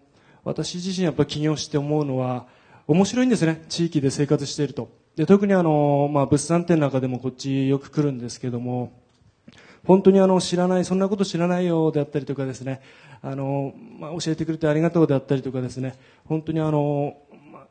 [0.43, 2.47] 私自身やっぱ起業して思うのは
[2.87, 4.89] 面白いんですね地域で生活していると。
[5.15, 8.93] で特にあの、まあ、物産展の中でもこっちよく来るんですけども
[9.89, 12.79] 本当にあの知らないそんなこと知らないよであったりとかですね。
[13.23, 15.95] あの、まあ、教えてくれてありがとうであったりとかですね。
[16.25, 17.65] 本当にあの、ま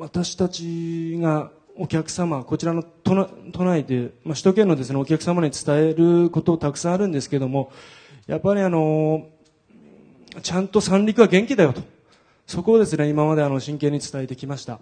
[0.00, 7.70] 私たちがお客様こちらの都内で、まあ、首都圏のですねお客様に伝えることたくさんあるんですけども
[8.26, 9.28] やっぱりあの
[10.42, 11.82] ちゃんと三陸は元気だよと。
[12.48, 14.80] そこをですね今まであの真剣に伝えてきました。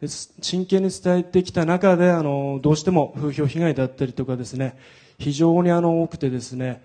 [0.00, 4.78] で真剣に伝えてきた中であのどうしても風評被害だったりとかですね
[5.18, 6.82] 非常にあの多くてですね、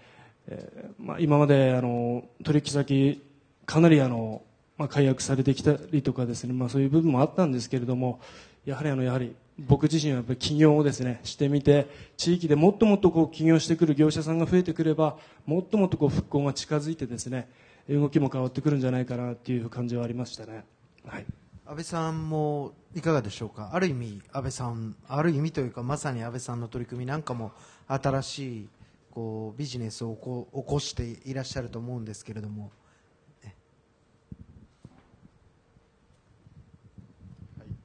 [0.47, 3.21] えーまあ、今まであの取引先
[3.65, 4.41] かなりあの、
[4.77, 8.19] まあ、解約されてきたりとかですね、まあ、そういう部分もあったんですけれども
[8.65, 11.87] やはりあのやはり僕自身はやっぱり起業をですねしてみて
[12.17, 17.49] 地域でもっともっとこう起業してくる業者さんが増えてくればもっともっとこう復興が近づいてですね
[17.89, 20.63] 動きも変わってくるんじゃないかなっていう感じはありましたね。
[21.05, 21.25] はい
[21.71, 27.53] 安倍さんもいかがでしょうか、ある意味、安倍さん、ある意味というか、まさに安倍さんの取り組みなんかも
[27.93, 28.69] 新しい
[29.11, 32.71] こうビジネスをこ起こしていらっしゃると思うんですけれども。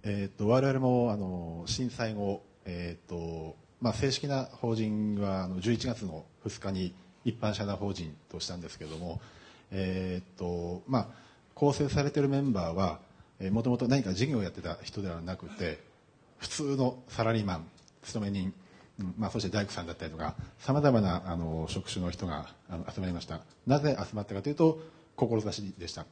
[0.09, 9.21] えーと、我々もあの震災後、えーとまあ、正式な法人はあの11月の2日に一般社団法人としたんですけれども、
[9.73, 11.07] えーとまあ、
[11.57, 13.01] 構成されているメンバーは
[13.51, 15.81] もともと何か事業をやってた人ではなくて
[16.39, 17.67] 普通のサラリーマン
[18.03, 18.55] 勤め人、
[19.19, 23.41] まあ、そして大工さんだったりとかさまざまなあの職種の人があの集まりました。
[23.67, 24.81] なぜ集まったかというと
[25.17, 26.07] 志でした。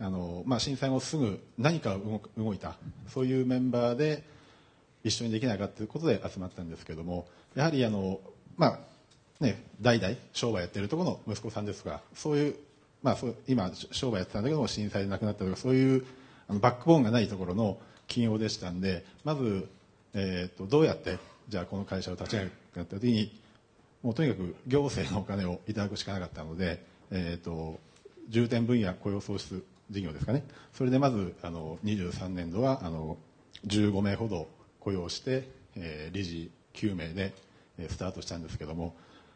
[0.00, 1.96] あの、まあ、震災後すぐ何か
[2.36, 2.76] 動いた
[3.08, 4.24] そういうメンバーで
[5.04, 8.20] 一緒にできないかということで集まったんですけどもやはりあの、
[8.56, 8.78] まあ
[9.40, 12.56] ね、代々商売やってるところの息子さんですがそういう、
[13.02, 16.04] まあ、そ今商売やってたんだけども震災で亡くなったとかそういう
[16.48, 19.68] あのバックボーンがないところの企業でしたんでまず、
[20.14, 21.18] えーと、どうやって
[21.50, 23.40] じゃあこの会社を立ち上げるかった時に
[24.02, 27.78] もうとにかく行政のお金をいただくしかなかったので、えーと、
[28.28, 30.44] 重点分野雇用創出事業ですかね。
[30.72, 33.18] それでまずあの23年度はあの
[33.66, 34.48] 15名ほど
[34.78, 37.34] 雇用して、えー、理事9名で、
[37.88, 38.94] スタートしたんですけども。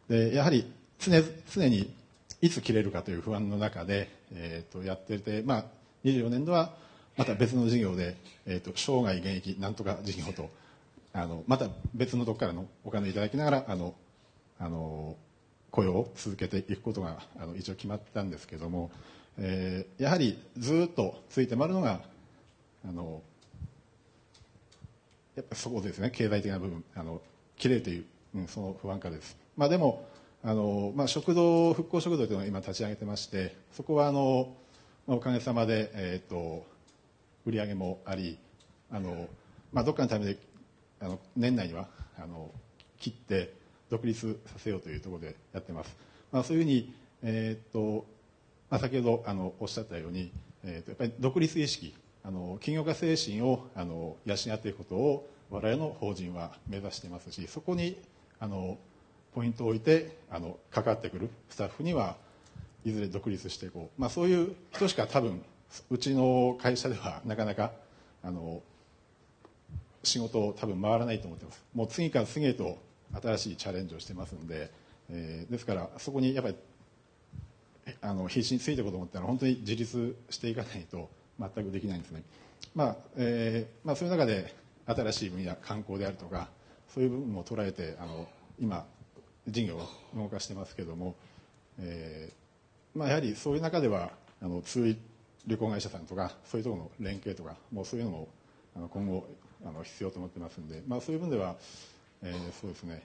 [0.08, 1.12] でやはり常
[1.52, 1.92] 常に
[2.40, 5.64] いつ切れるかという不安の中で、えーと、やってて、まあ、
[6.04, 6.74] 24年度は
[7.16, 8.16] また別の事業で、
[8.46, 10.50] えーと、生涯現役なんとか事業と
[11.16, 13.94] あのまた別のとこからのお金をいただきながらあの
[14.58, 15.16] あの
[15.70, 18.90] 雇用を続けていくことがあの一応決まったんですけども、
[19.38, 22.00] えー、やはりずっとついて回るのが
[22.86, 23.22] あの
[25.36, 27.22] やっぱそこですね経済的な部分あの
[27.56, 28.04] 切れるという、
[28.34, 30.04] うん、その不安感です、まあ、でも
[30.42, 34.52] あの、まあ、食堂復興食堂というのを今立ち上げてましてそこはあの
[35.06, 36.74] まあおかげさまで、えーと
[37.46, 38.38] 売り上げもあり
[38.90, 39.28] あの、
[39.72, 40.40] まあ、どっかのタイミングで
[41.04, 41.86] あの年内には
[42.18, 42.50] あの
[42.98, 43.52] 切って
[43.90, 45.94] 独立させようというところでやってます、
[46.32, 48.06] まあ、そういうふうに、えー、っと
[48.70, 50.32] まあ、先ほどあのおっしゃったように、
[50.64, 51.94] えー、っとやっぱり独立意識
[52.24, 57.96] あの起業家精神をあの養っていくことを我々の法人は目指していますしそこに
[58.40, 58.78] あの
[59.34, 62.16] ポイントを置いてあのかかってくるスタッフには
[62.84, 65.40] いずれ独立していこう、まあ、そういう人しか多分
[65.90, 67.70] うちの会社ではなかなか
[68.22, 68.62] あの
[70.04, 71.64] 仕事多分回らないと思ってます。
[71.74, 72.78] もう次から次へと
[73.20, 74.70] 新しいチャレンジをしてますんで、
[75.10, 76.56] えー、ですからそこにやっぱり
[78.00, 81.08] あの必死についていこうと思ったら本当に自立していかないと
[81.38, 82.22] 全くできないんですね、
[82.74, 84.54] まあえーまあ、そういう中で
[84.86, 86.48] 新しい分野観光であるとか
[86.88, 88.26] そういう部分も捉えてあの
[88.58, 88.86] 今
[89.48, 91.14] 事業を動かしてますけども、
[91.78, 94.10] えーまあ、やはりそういう中では
[94.42, 94.96] あの通
[95.46, 98.28] 旅行会社さんとかそういうところの連携とかもうそういうのも
[98.76, 99.26] あの今後
[99.64, 101.56] あの必要と思ってますんで、まあ、そういう分では、
[102.22, 103.02] えー、そうですね、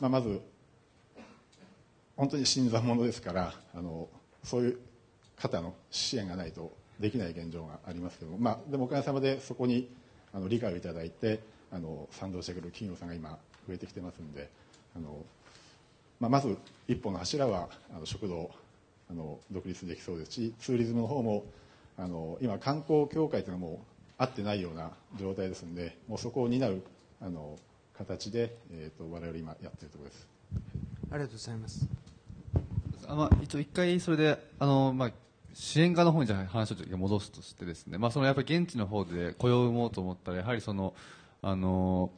[0.00, 0.40] まあ、まず
[2.16, 4.08] 本当に新参者ですからあの
[4.44, 4.78] そういう
[5.36, 9.88] 方の支援がないとできない現状がありますけども、まあ、でもおかげさまでそこに
[10.32, 11.40] あの理解をいただいて
[11.72, 14.48] あの賛同してくる企業さんが今増えてきてますんで
[14.96, 15.24] あの、
[16.20, 16.56] まあ、まず
[16.88, 18.50] 一歩の柱はあの食堂
[19.10, 21.44] あの独立できそうですしツーリズムの方も
[21.98, 23.91] あの今観光協会というのはもう
[24.22, 26.82] 合ってないような状態ですのでもうそこを担う
[27.20, 27.58] あの
[27.96, 30.28] 形で、えーと、我々今やっているところです。
[31.10, 31.88] ありがとうございます。
[33.06, 35.10] あ、まあ、一応一回それであの、まあ、
[35.52, 40.94] 支援側の方にじゃあ話を戻すとしてですね、まあ、そのやっぱり現地の方で雇用を生もうと思ったらやはりその
[41.42, 42.10] あの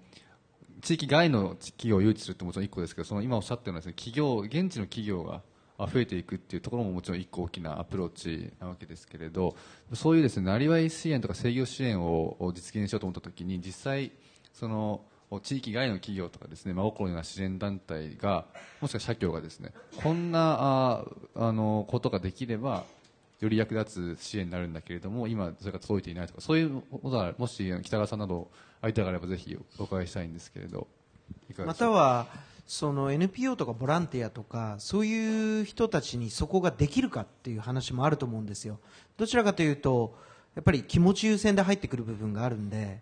[0.82, 5.40] 地域外の企業を誘致するってもちろん一個ですけどその今おっしゃったようなです、ね、企業現地の企業が
[5.78, 9.56] 増えていくっていうところももちろん一個大きなアプローチなわけですけれど
[9.92, 14.12] そういうですねなりわい支援とか制御支援を実現しようと思った時に実際
[14.52, 15.01] その
[15.40, 18.46] 地域外の企業とかですね、真心のような支援団体が、
[18.80, 19.72] もしくは社協がですね、
[20.02, 22.84] こんなああのことができれば、
[23.40, 30.86] より役立つ支援になるんだけれども、今、それが届いていないとか、そういうことが、もし北川さんなど、相手があれば、ぜひお伺いしたいんですけれど、
[31.64, 32.26] または、
[32.66, 38.78] その NPO とかボランティアとか、そういう人たちにそこができるかっていう話もあると思うんですよ。
[39.16, 40.16] どちらかというと、
[40.55, 43.01] やっぱり気持ち優先で入ってくる部分があるんで、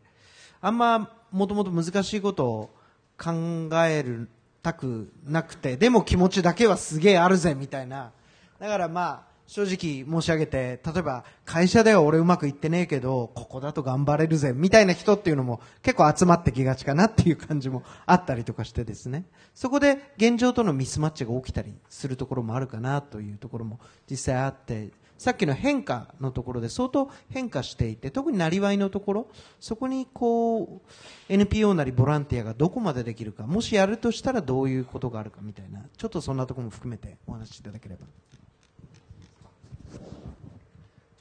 [0.61, 2.71] あんまもともと難しいことを
[3.19, 4.29] 考える
[4.63, 8.13] たくなくて、でも気持ちだけはすげえあるぜみたいな。
[8.59, 19.27] だからまあ、正直申し上げて、例えば会社では俺うまくいってねえけど、ここだと頑張れるぜみたいな人っていうのも結構集まってきがちかなっていう感じもあったりとかしてですね。
[19.53, 23.79] そこで現状とのミスマッチが起きたりするところもあるかなというところも
[24.11, 24.89] 実際あって、
[25.19, 29.27] さっきの変化のところで相当変化していて、特になりわいのところ、
[29.61, 30.91] そこにこう、
[31.29, 38.07] NPO なりボランティアがどこまでできるか、もしやるとしたらどういうことがあるかみたいな、ちょっとそんなところも含めてお話しいただければ。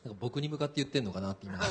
[0.04, 1.60] なんか僕に向かって言ってんのかなって今。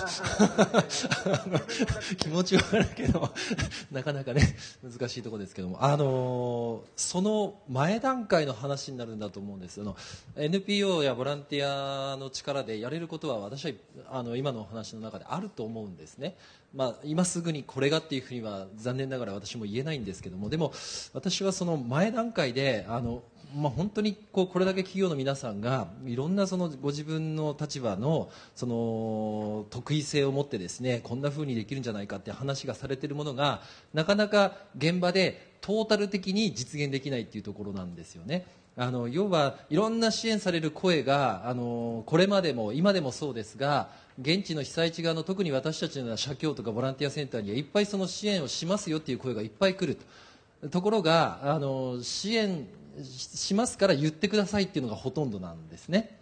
[2.16, 3.28] 気持ちはあるけど
[3.90, 5.82] なかなかね難しいところですけども。
[5.82, 9.81] あのその前段階の話になるんだと思うんです。
[9.81, 9.97] あの
[10.36, 13.73] NPO やボランティアの力でやれることは私は
[14.11, 16.36] あの今のお話の中であると思うんですね
[16.75, 20.73] まあ、今すぐにこれがっていうふうには残念ながら私も言えないんですけどもでも
[21.13, 23.23] 私はその前段階であの
[23.55, 38.47] まあ、本当にこうこれだけ企業の皆さんがいろんなそのご自分の立場のその得意性を持ってですねこんなふうにできるんじゃないかって話がされているものがなかなか現場でトータル的に実現できないっていうところなんですよね。
[38.77, 43.91] あの要はいろんな支援される声があのこれまでも今でもそうですが
[44.21, 50.69] 現地の被災地側の特に私たちのような社協とかボランティアセンターにはいっぱいその支援をしますよっていう声がいっぱい来ると。
[50.69, 52.67] ところがあの支援
[53.03, 56.19] しますから言ってくださいっていうのがほとんどなんですね。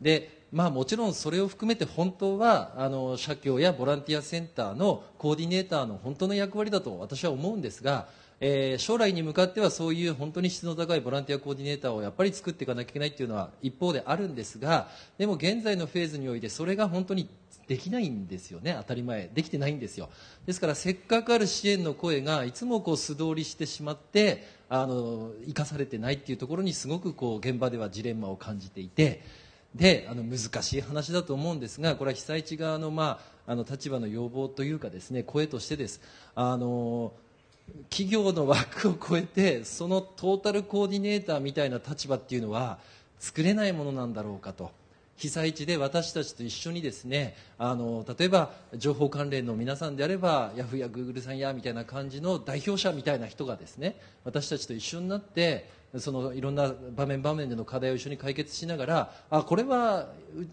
[0.00, 8.08] でまあもちろんそれを含めて本当はあの社協やボランティアセンターのコーディネーターの本当の役割だと私は思うんですが、
[8.40, 17.28] えー、将来に向かってはそういう本当に質の高いボランティアコーディネーターをやっぱり作っていかなきゃいけないっていうのは一方であるんですがでも現在のフェーズにおいてそれが本当に
[17.70, 18.74] できないんですよね。
[18.78, 19.30] 当たり前。
[19.32, 20.08] できてないんですよ。
[20.44, 29.22] ですからせっかくある支援の声がいつもこう素通りしてしまってあの生かされてないっていうところにすごくこう現場ではジレンマを感じていて
[29.72, 36.00] であの難しい話だと思うんですがこれは被災地側の,、まあ、あの立場の要望というかですね声としてです。
[36.34, 37.12] あの
[37.88, 42.80] 企業の枠を超えてそのトータルコーディネーターみたいな立場っていうのは
[43.20, 44.72] 作れないものなんだろうかと。
[45.20, 55.68] 被災地で私たちと一緒にですねあの例えば情報関連の皆さんであればヤフーやグーグルさんやみたいな感じの代表者みたいな人がですね私たちと一緒になって
[55.98, 60.06] そのいろんな場面場面での課題を一緒に解決しながらあこれは、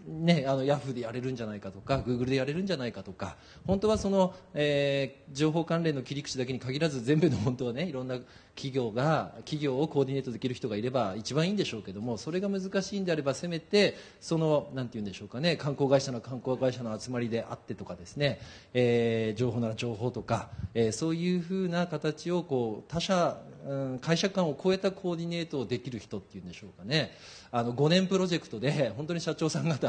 [0.06, 8.18] ね、あのヤフーでやれるんじゃないかとかグーグルでやれるんじゃないかとか本当はその、えー、情報関連の切り口だけに限らず全部の本当はねいろんな
[8.58, 18.40] 企業が企業をコーディネートできる人がいれば一番いいんでしょうけどもそれが難しいんであればせめてそのなんて言うんでしょうかね観光会社の観光会社の集まりであってとかですね、
[18.74, 27.12] えー、情報なら情報とか、えー、そういうふうな形をこう他社うん、会社間を超えたコーディネートをできる人っていうんでしょうかね。
[27.50, 29.88] あの5年プロジェクトで本当に社長さん方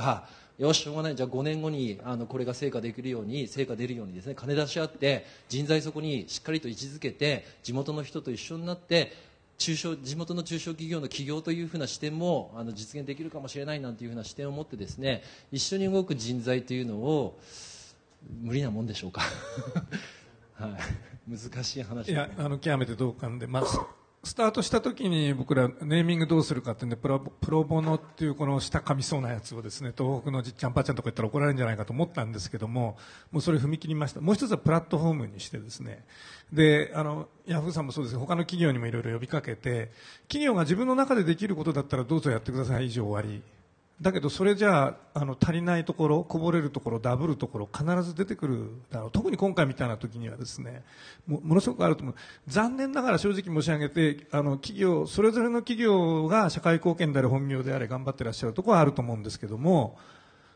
[0.60, 1.16] よししょうがない。
[1.16, 9.14] じゃあ5年後にあのこれが成果できるように成果出るようにですね金出し合って人材そこにしっかりと位置づけて地元の人と一緒になって
[9.58, 17.40] 中小地元の中小企業の起業というふうな視点もあの実現できるかもしれないなんていうふうな視点を持ってですね一緒に動く人材というのを
[18.42, 19.22] 無理なもんでしょうか？
[20.56, 20.72] はい。
[21.30, 23.64] 難しい話いやあの極めて同感で、まあ、
[24.22, 32.98] スタートした時に僕らネーミングどうするかってんでプロプロボノっていうこの下噛みそうなやつをですね東北のじっちゃんぱちゃんとか言ったら怒られるんじゃないかと思ったんですけども
[33.32, 34.20] もうそれ踏み切りました。
[34.20, 36.06] もう一つはプラットフォームにしてですね。
[36.52, 39.92] であのヤフーさんもそうです他の企業にもいろいろ呼びかけて
[40.28, 42.88] 企業が自分の中でできることだったらどうぞやってください。
[42.88, 43.42] 以上終わり。
[44.02, 50.84] だけどそれじゃあの足りないところこぼれるところダブるところ必ず出てくるだろう特に今回みたいな時にはですね
[51.28, 52.16] もものすごくあると思う
[52.48, 59.98] 残念ながら正直申し上げてあの企業それぞれの企業が社会貢献であれ本業であれ頑張ってらっしゃるところはあると思うんですけども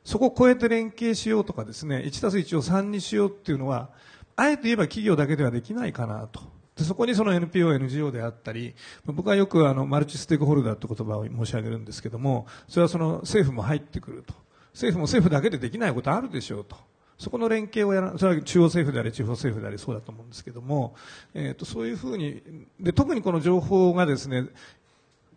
[0.03, 3.90] そこを超えて連携しようとかですね、1たす1を3にしようっていうのは、
[4.36, 6.41] あえて言えば企業だけではできないかなと。
[6.76, 8.74] でそこにその NPO、NGO であったり、
[9.06, 14.34] 僕はよくあのマルチステークホルダーという言葉を申し上げるんですけども、それはその政府も入ってくると。
[14.74, 16.76] 政府も政府だけでできないことあるでしょうと。
[17.18, 20.95] そこの連携をやら、それは中央政府であり、地方政府であり、そうだと思うんですけども、
[21.34, 22.41] えー、と、そういうふうに、
[22.80, 24.48] で、特にこの情報がですね、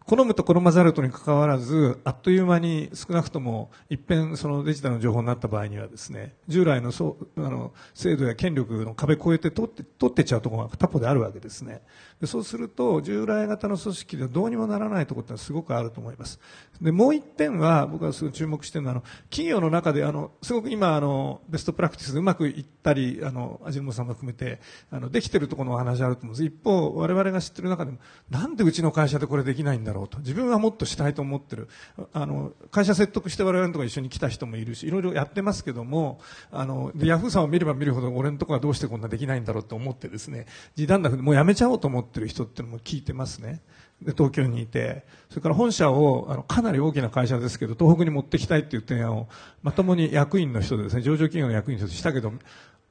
[0.09, 11.83] 好むと好まざるとにかかわらず、あっという間に少なくとも一遍そのデジタルの情報になった場合にはですね、従来のそうあの制度や権力の壁越えて取って取ってっちゃうところが他方であるわけですね。
[12.21, 16.39] でそうすると、従来型の組織ではどうにもならないところってのはすごくあると思います。
[16.81, 24.61] で、もう一点は僕はすごい注目してるのは、あの企業の中であのすごく今あのベストプラクティスでうまくいったり、あの味のさんも含めて
[24.93, 26.45] あのできてるところのお話あると思うんです。
[26.45, 27.99] 一方、我々が知ってる中でも
[28.31, 30.19] なんでうちの会社でこれできないんだろうと。
[30.19, 31.69] 自分はもっとしたいと思ってる。
[32.13, 36.21] あの、会社説得して我々のとこ一緒に来た人もいるし、いろいろやってますけども、
[36.51, 43.63] あの、ヤフーさんを見れば見るほど俺のところはどうしてこんなできないんだろうと思ってですね、時短だもうやめちゃおうと思ってる人っていうのも聞いてますね。
[44.03, 49.29] で、東京にいて、それから本社を、あの、かなり大きな会社ですけど、東北に持ってきたいっていう提案を、
[49.63, 52.33] まともに役員の人ですね、上場企業の役員の人したけど、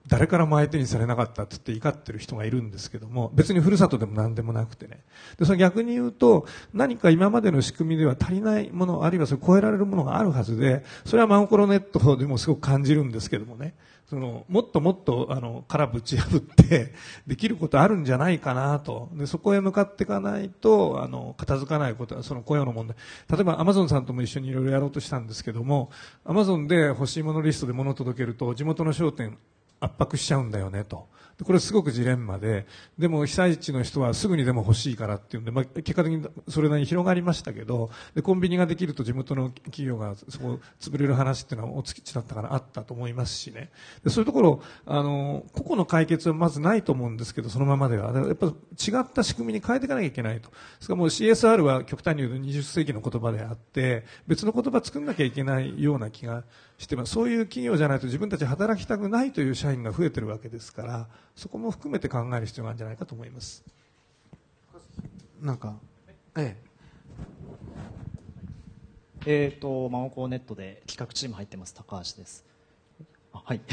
[0.08, 5.04] 誰からも相手にされなかったって言って怒ってる人がいるんですけども、別にふるさとでも何でもなくてね。
[5.38, 13.76] で、その逆に言うと、何か今までの仕組みでは足りないもの、あるいはそれ超えられるものがあるはずで、それはマンコロネットでもすごく感じるんですけどもね。
[14.08, 16.94] その、もっともっと、あの、からぶち破って、
[17.26, 19.10] できることあるんじゃないかなと。
[19.14, 22.96] で、そこへ向かっていかないと、あの、片付かないことは、その雇用の問題。
[23.32, 25.90] 例えば、アマゾンさんとも一緒にいろいろやろうとしたんですけども、
[26.24, 29.40] アマゾンで欲しいものリストで物を届けると、地元の商店、
[29.80, 31.08] 圧迫しちゃうんだよねと。
[31.44, 32.66] これすごくジレンマで、
[32.98, 43.70] でも被災地の人はすぐにでも欲しいからっていうんで、まあ、結果的にそれなりに広がりましたけど、で、コンビニができると地元の企業がそこ潰れる話っていうのはお月地だったからあったと思いますしね。
[44.06, 48.14] でそういうところ、あの、個々の解決はまずないと思うんですけど、そのままでは。
[48.14, 48.52] やっぱ違
[49.02, 50.50] った仕組みに変えていかなきゃいけないと。
[50.50, 56.46] ですからもう CSR は極端に言うと20世紀の言葉であって、別の言葉作んなきゃいけないような気が
[56.78, 57.14] してます。
[57.14, 63.64] そういう企業じゃないと自分たち働きたくないという社員が増えてるわけですから、そこも含めて考える必要があるんじゃないかと思います。
[65.42, 65.78] なんか、
[66.38, 66.66] ええ。
[69.28, 72.46] えっ、ー、と、マオコネットで企画チーム入ってます、高橋です。
[73.34, 73.62] あはい。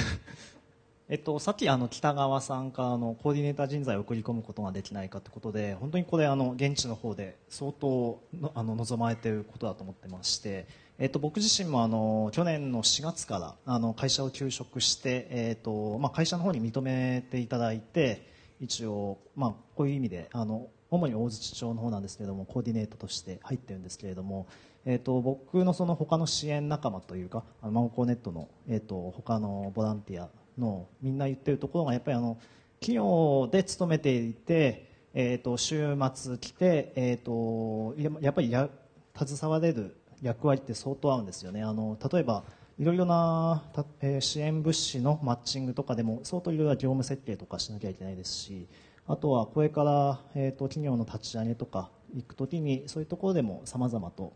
[1.09, 10.67] えっと、さっきあの北川さんからのコーディネーター人材を送り込むことができないかということで本当にこれあの現地の方で相当のあの望まれていることだと思ってまして
[11.03, 18.31] えっと、僕自身もあの去年の4月からあの会社を休職して、えっとまあ、会社の方に認めていただいて
[18.61, 24.47] 一応、まあ、こういう意味であの主に大槌町の方なんですけれどもコーディネートとして入ってるんですけれども、
[24.87, 32.39] えっと、僕のその他の支援仲間というかあのマンコーネットの、えっと、他のボランティアのみんな言ってるところがやっぱりあの
[32.79, 38.69] 企業で勤めていて、えっと、週末来て、えっと、やっぱりや
[39.17, 42.45] 携われる役割って相当合うんですよねあの例えば
[42.79, 43.63] いろいろな、
[44.01, 48.67] えー、支援物資のマッチングとかでも相当いろいろな業務設計とかしなきゃいけないですし
[49.07, 54.33] あとはこれから、えーと、企業の立ち上げとか行く時にそういうところでもさまざまと、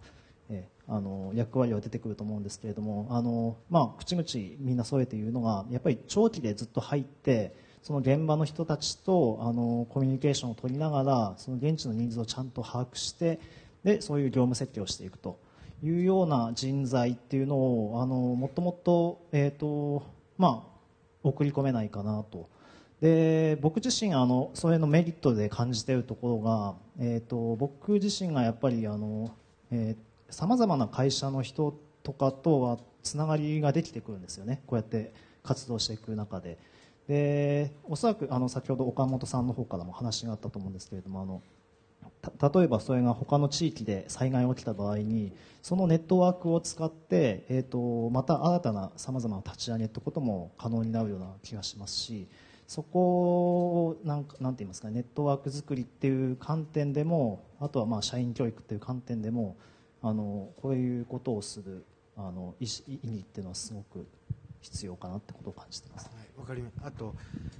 [0.50, 4.26] えー、あの役割は出てくると思うんですけれどもあの、まあ、口々
[4.58, 13.38] みんな添えて言うのがやっぱり長期でずっと入ってその現場の人たちとあのコミュニケーションを取りながらその現地のニーズをちゃんと把握して
[13.84, 15.38] でそういう業務設計をしていくと。
[15.82, 20.04] いうような人材っていうのをあのもっともっと,、えーと
[20.38, 20.76] まあ、
[21.22, 22.48] 送り込めないかなと。
[23.00, 28.86] で僕自身あのそれのメリットで感じているところが、えーと、僕自身がやっぱり
[30.30, 34.62] さまざまな会社の人とかとはつながりができてくるんですよね。
[34.66, 35.12] こうやって
[35.42, 36.58] 活動していく中で。
[37.06, 41.40] でおそらくあの先ほど岡本さんの方からも話があったと思うんですけれどもあの
[42.40, 45.32] 例えばそれが他の地域で災害が起きた場合に
[45.62, 52.28] そのネットワークを使って、えーと、また新たなさまざまな立ち上げということも可能になるような気がしますし
[52.68, 59.56] そこをなんかなんて言いますかネットワーク作りっていう観点でもあとはまあ社員教育っていう観点でも
[60.02, 61.84] あのこういうことをする
[62.16, 62.68] あの意意
[63.02, 64.06] 義っていうのはすごく
[64.60, 66.06] 必要かなってことを感じてます。
[66.06, 66.74] わ、はい、かります。
[66.84, 67.14] あと、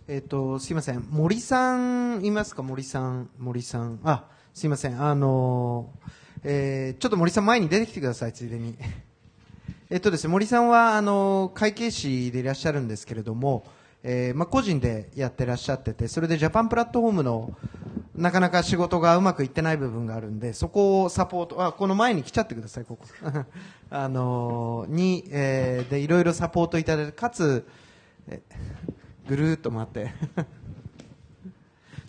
[0.09, 1.07] えっ、ー、と、すいません。
[1.11, 2.63] 森さん、いますか？
[2.63, 4.01] 森さん、森さん。
[4.03, 4.25] あ、
[4.57, 4.99] すいません。
[4.99, 5.91] あの
[6.43, 8.75] えー、ちょっと森さん前に出てきてください、ついでに。
[9.91, 13.67] えっとですね、森さんは、あの会計士でいらっしゃるんですけれども、
[14.03, 17.55] えー、ま、個人でやってらっしゃってて、それでジャパンプラットフォームの、
[18.15, 23.07] なかなか仕事がうまくいってない部分があるんで、そこをサポート、あ、この前に来ちゃってください、ここ。
[23.91, 27.67] あのに、えーで、いろいろサポートいただいて、かつ、
[28.27, 28.41] え
[29.29, 30.15] ぐるーっと回って。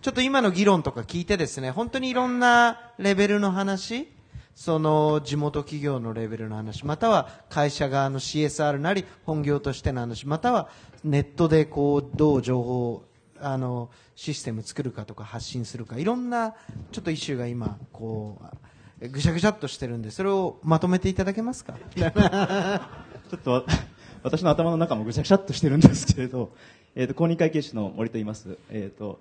[0.08, 4.08] ちょっと今の議論とか聞いてですね、本当にいろんなレベルの話、
[4.56, 10.70] その地元企業のレベルの話、または会社側の CSR なり本業としての話、または
[11.04, 13.04] ネットでこうどう情報
[13.42, 16.56] あのシステム作るかとか発信するか、いろんな
[16.94, 18.42] ちょっとイシューが今こ
[19.02, 21.74] うぐしゃぐしゃっとしてるんで、それをまとめていただけますか？
[21.92, 22.08] ちょ
[23.36, 23.66] っと
[24.24, 26.54] 私の頭の中もぐしゃぐしゃっとしてるんですけれど、
[26.96, 28.58] えー、と公認会計士の森と言います。
[28.70, 29.20] えーと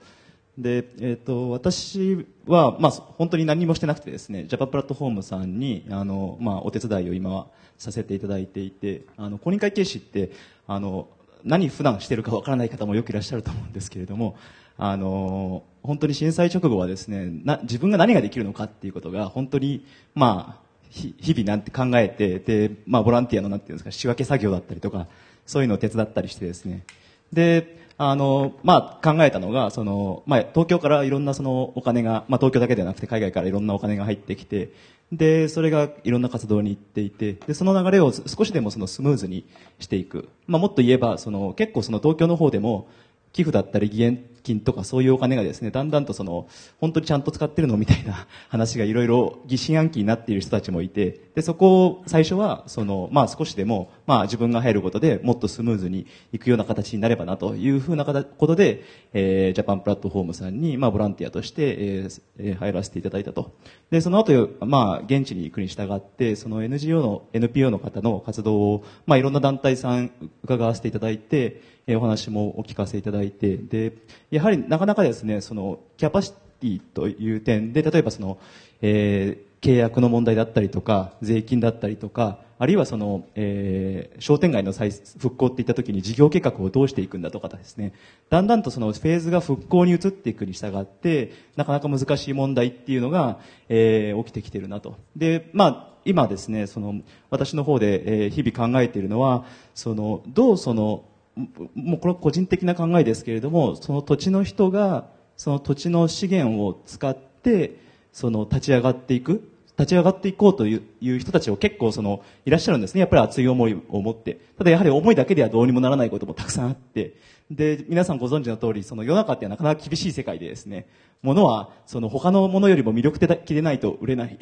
[0.59, 10.31] でえー、と私は、まあ、本当に何もしてなくてですね、ジャパプラットフォームさんにあの、まあ、お手伝いを今はさせていただいていて、あの公認会計士って
[10.67, 11.09] あの
[11.45, 14.37] 何普段してるかわからない方もよくいらっしゃると思うんですけれども、
[14.79, 19.85] あの本当に震災直後はですねな自分が何ができるのかっていうことが本当に、
[20.15, 25.07] まあ、日々なんて考えてで、まあ、ボランティアのなんていうんですか仕分け作業だったりとか
[25.47, 26.85] そういうのを手伝ったりしてですね。
[27.33, 34.71] であの、まあ、考えたのがその、まあ、東京からいろんなそのお金が、まあ、東京だけではなくて海外からいろんなお金が入ってきて
[35.13, 39.47] でそれがいろんな活動に行っていてでその流れを少しでもそのスムーズに
[39.79, 42.89] していく、まあ、もっと言えばその結構その東京の方でも
[43.33, 46.47] 寄付だったり義援金とかそういうお金がですねだんだんとその
[46.81, 63.53] 本当にちゃんと使ってるのみたいな 話がいろいろ疑心暗鬼になっている人たちもいてでそこを最初はその、まあ、少しでも、まあ、自分が入ることでもっとスムーズにいくような形になればなというふうなことで、えー、ジャパンプラットフォームさんに、まあ、ボランティアとして、えー入らせていただいたと。
[63.91, 70.11] でその後、まあ現地に行くに従ってその NGO の NPO の方の活動を、まあ、いろんな団体さん
[70.43, 73.93] 伺わせていただいて、えーお話もお聞かせいただいてで
[74.37, 78.39] やはりなかなかですねそのキャパシティという点で例えばその、
[78.83, 87.93] えー契約の問題だったりとか税金だったりとかあるいはその、えー商店街の再復興っていった時に事業計画をどうしていくんだとかですね。
[88.31, 94.97] だんだんとそのフェーズが復興に移っていくに従ってなかなか難しい問題っていうのが、えー起きてきてるなと。
[95.17, 97.01] でまあ今ですねその
[97.31, 99.45] 私の方で、えー日々考えているのは
[99.75, 101.03] そのどうその
[101.37, 105.07] もうこれは個人的な考えですけれどもその土地の人が
[105.37, 107.77] その土地の資源を使って
[108.13, 109.47] その立ち上がっていく
[109.79, 113.01] 立ち上がっていこうという人たちを結構そのいらっしゃるんですね。
[113.01, 114.39] やっぱり熱い思いを持って。
[114.57, 117.15] ただやはり思いだけではどうにもならないこともたくさんあって。
[117.51, 120.89] で皆さんご存知の通りその世の中ってなかなか厳しい世界でですね。
[121.21, 124.39] 物はその他のものよりも魅力的でないと売れない。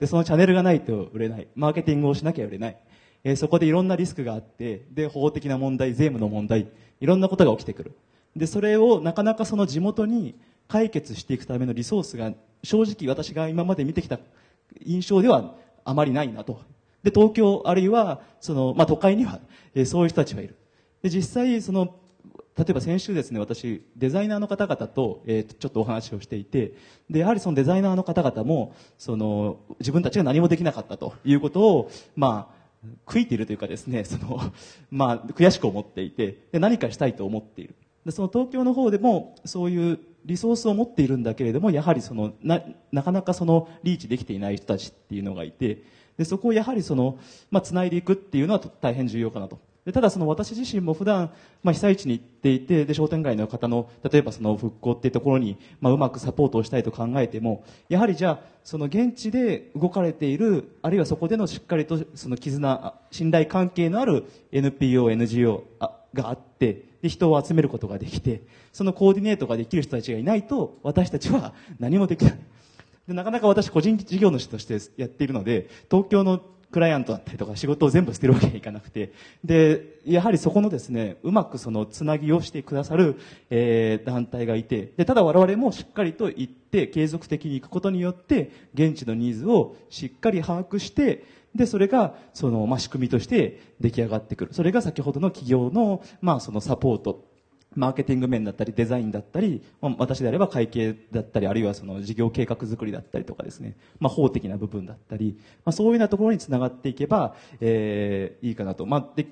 [0.00, 1.46] でそのチャンネルがないと売れない。
[1.54, 2.76] マーケティングをしなきゃ売れない。
[3.24, 6.68] えーそこでいろんなリスクがあってで法的な問題税務の問題
[7.00, 7.92] いろんなことが起きてくる。
[8.36, 10.34] でそれをなかなかその地元に
[10.68, 12.32] 解決していくためのリソースが
[12.62, 14.18] 正直私が今まで見てきた
[14.84, 16.60] 印象ではあまりないなと。
[17.02, 19.40] で東京あるいはその、まあ、都会には、
[19.74, 20.56] えーそういう人たちがいる。
[21.02, 21.94] で実際その
[22.56, 26.74] 例えば先週ですね私デザイナーの方々と,、えーちょっとお話をしていて
[27.10, 32.53] でやはりそのデザイナーの方々もその自分たちが何もできなかったということをまあ
[33.06, 34.40] 悔いているというかですね その、
[34.90, 37.74] まあ、悔しく思っていてで何かしたいと思っている。
[38.04, 42.62] でその東京の方でもそういうリソースを持っているんだけれどもやはりそのな
[42.92, 45.82] なかなかそのリーチできていない人たちっていうのがいて
[46.18, 47.18] でそこをやはりその、
[47.50, 49.58] まあ、つないでいくっていうのは大変重要かなと。
[49.84, 51.30] でただその私自身も普段、
[51.62, 65.64] まあ、被災地に行っていてで商店街の方の例えばその復興っていうところに、まあ、うまくサポートをしたいと考えてもやはりじゃあその現地で動かれているあるいはそこでのしっかりとその絆信頼関係のある NPO、NGO
[66.14, 68.42] があってで人を集めることができて
[68.72, 72.38] そのコーディネートができる人たちがいないと私たちは何もできない。
[73.06, 76.40] でなかなか私個人事業主としてやっているので東京の
[76.74, 79.12] クライアントだったりとか仕事を全部捨てるわけにはいかなくて。
[79.44, 83.16] でやはりそこのですねうまくそのつなぎをしてくださる、
[83.48, 84.92] えー団体がいて。
[84.96, 91.24] でただ我々もしっかりと行って継続的に行くことによって現地のニーズをしっかり把握して
[91.54, 94.52] でそれがその、まあ、仕組みとして出来上がってくる。
[94.52, 97.33] それが先ほどの企業の,、まあそのサポート。
[97.74, 109.26] マーケティング面だったりデザインだったり、ま私であれば会計だったりあるいはその事業計画作りだったりとかですね、まあ、法的な部分だったり、まあ、そういうようなところにつながっていけば、えーいいかなと、まあ、で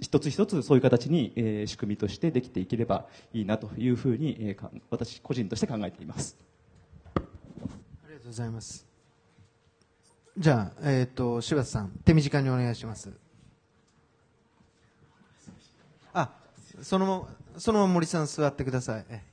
[0.00, 6.36] 一つ一つそういう形に、えー仕組みとしてできていければいいなというふうに、えーか私個人として考えています。
[7.14, 7.20] あ
[8.08, 8.92] りがとうございます。
[10.38, 13.12] じゃあ、えっ、と、柴田さん、手短にお願いします。
[16.14, 16.30] あ、
[16.80, 19.32] その、そのまま森さん座ってください。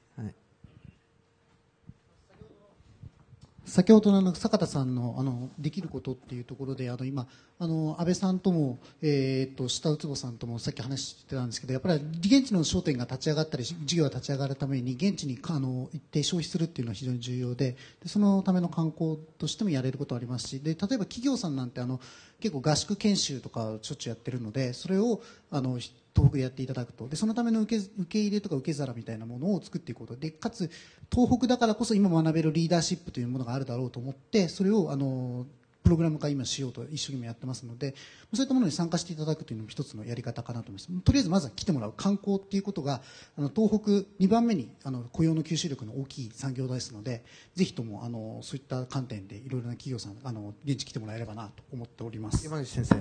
[3.69, 7.27] 先ほどの坂田さんのあのできることっていうところであの今
[7.59, 21.99] あの安倍さんとも、えー、と下内坪さんともさっき話してたんですけどやっぱり現地の商店が立ち上がったり事業が立ち上がるために現地にあの行って消費するっていうのは非常に重要ででそのための観光としてもやれることはありますしで例えば企業さんなんてあの
[22.39, 25.21] 結構合宿研修とかしょっちゅうやってるのでそれを
[25.51, 25.77] あの
[26.19, 27.07] 東北でやっていただくと。
[27.07, 30.17] でそのための受け受け入れとか受け皿みたいなものを作っていくこと。
[30.17, 30.69] でかつ
[31.11, 35.45] 東北だからこそ今学べるリーダーシップというものがあるだろうと思ってそれをあの
[35.81, 37.95] プログラム化今しようと一生懸命やってますので
[38.33, 40.87] そういったものに参加していただくというのも一つのやり方かなと思います。
[41.03, 41.93] とりあえずまずは来てもらう。
[41.95, 43.01] 観光っていうことが
[43.37, 43.91] あの東北
[44.23, 47.23] 2番目にあの雇用の吸収力の大きい産業ですので
[47.55, 52.45] ぜひともあのそういった観点でいろいろな企業さんあの現地来てもらえればなと思っております。
[52.45, 52.95] 山口先生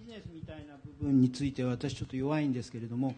[0.00, 3.14] ビジネスみたいな部分については私ちょっと弱いんですけれども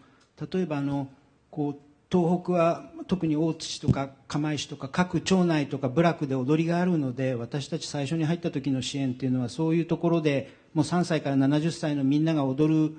[0.51, 1.09] 例えばあの
[1.51, 1.75] こう
[2.11, 12.97] 東北は特に大津市とか釜石とか各町内とか部落で踊りがあるので私たち最初に入った時の支援っていうのはそういうところでもう3歳から70歳のみんなが踊る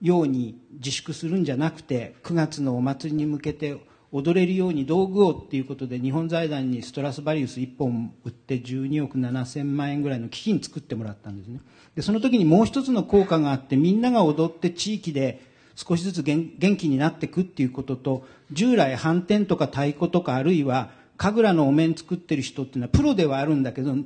[0.00, 3.76] ように自粛するんじゃなくて9月のお祭りに向けて
[4.14, 11.60] 踊れるように道具をっていうことで日本財団にストラスバリウス1本売って12億7000万円ぐらいの基金作ってもらったんですね。
[11.96, 15.42] でその時にもう一つの効果があってみんなが踊って地域で
[15.74, 23.96] 少しずつ元気になっていくっていうことと従来反転とか太鼓とかあるいは神楽のお面作ってる人っていうのはプロではあるんだけど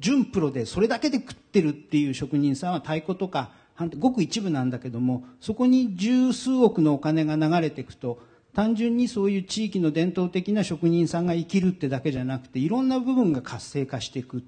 [0.00, 3.52] 準プロでそれだけで食ってるっていう職人さんは太鼓とか
[3.98, 8.18] ごく一部なんだけどもそこに十数億のお金が流れていくと
[8.54, 14.42] 単純にそういう地域の伝統的な職人さんが生きるってだけじゃなくていろんな部分が活性化していく。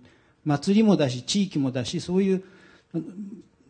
[0.44, 2.44] 祭りもだし地域もだしそういう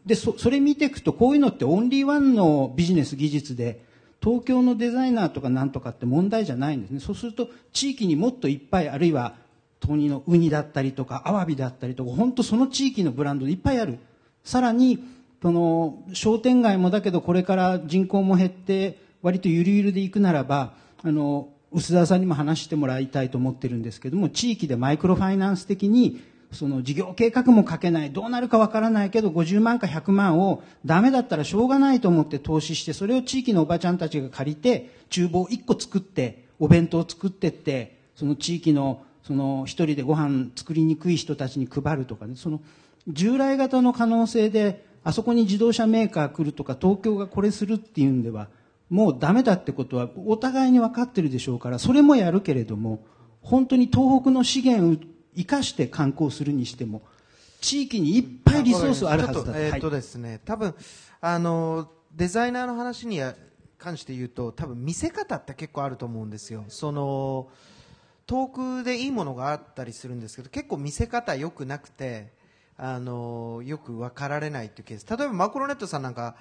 [0.04, 3.82] でそれ見ていくとこういうのってオンリーワンのビジネス技術で
[4.22, 7.00] 東京のデザイナーとかなんとかって問題じゃないんですね。
[7.00, 9.34] そうすると地域にもっといっぱいあるいは
[9.82, 13.98] 豆乳のウニだったりとかアワビだったりとか本当その地域のブランドでいっぱいある。
[14.44, 15.02] さらに
[15.42, 26.23] その商店街もだけどこれから人口も減って割とゆるゆるでいくならばあの薄田さんにも話してもらいたいと思ってるんですけども地域でマイクロファイナンス的に
[26.53, 42.61] その事業計画も書けないどうなるかわからないけど50万か100万をダメだったらしょうがないと思って投資してそれを地域のおばちゃんたちが借りて厨房1個作ってお弁当を作ってってその地域のその一人でご飯作りにくい人たちに配るとかねその
[43.09, 48.47] 従来型の可能性であそこに自動車メーカー来るとか東京がこれするっていうんでは
[48.88, 53.04] もうダメだってことはお互いに分かってるでしょうからそれもやるけれども
[53.40, 55.04] 本当に東北の資源
[55.36, 57.02] 生かして観光するにしても
[57.60, 60.74] 地域にいっぱいリソースあるはずだえー、っとですね、多分
[61.20, 63.20] あのデザイナーの話に
[63.78, 66.64] 関して言うと多分見せ方って結構あると思うんですよ。
[66.68, 67.48] その
[68.26, 72.32] 遠くでいいものがあったりするんですけど結構見せ方良くなくて
[72.76, 75.06] あのよく分かられないっていうケース。
[75.08, 76.36] 例えばマクロネットさんなんか、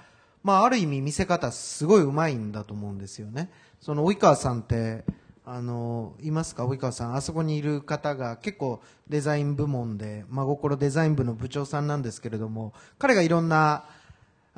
[0.46, 3.50] まあ、ある意味見せ方すごいうまいんだと思うんですよね。
[3.82, 5.04] その及川さんって
[5.44, 6.68] あのいますか？
[6.68, 7.16] 及川さん。
[7.16, 13.86] あそこにいる方が結構デザイン部門で真心デザイン部の部長さんなんですけれども彼がいろんな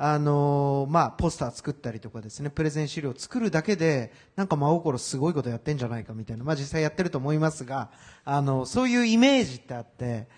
[0.00, 7.90] あのまあ、ポスター作ったりとかですねプレゼン資料を作るだけでなんか真心すごいことやってんじゃないかみたいな、まあ、実際やってると思いますが
[8.24, 10.28] あのそういうイメージってあって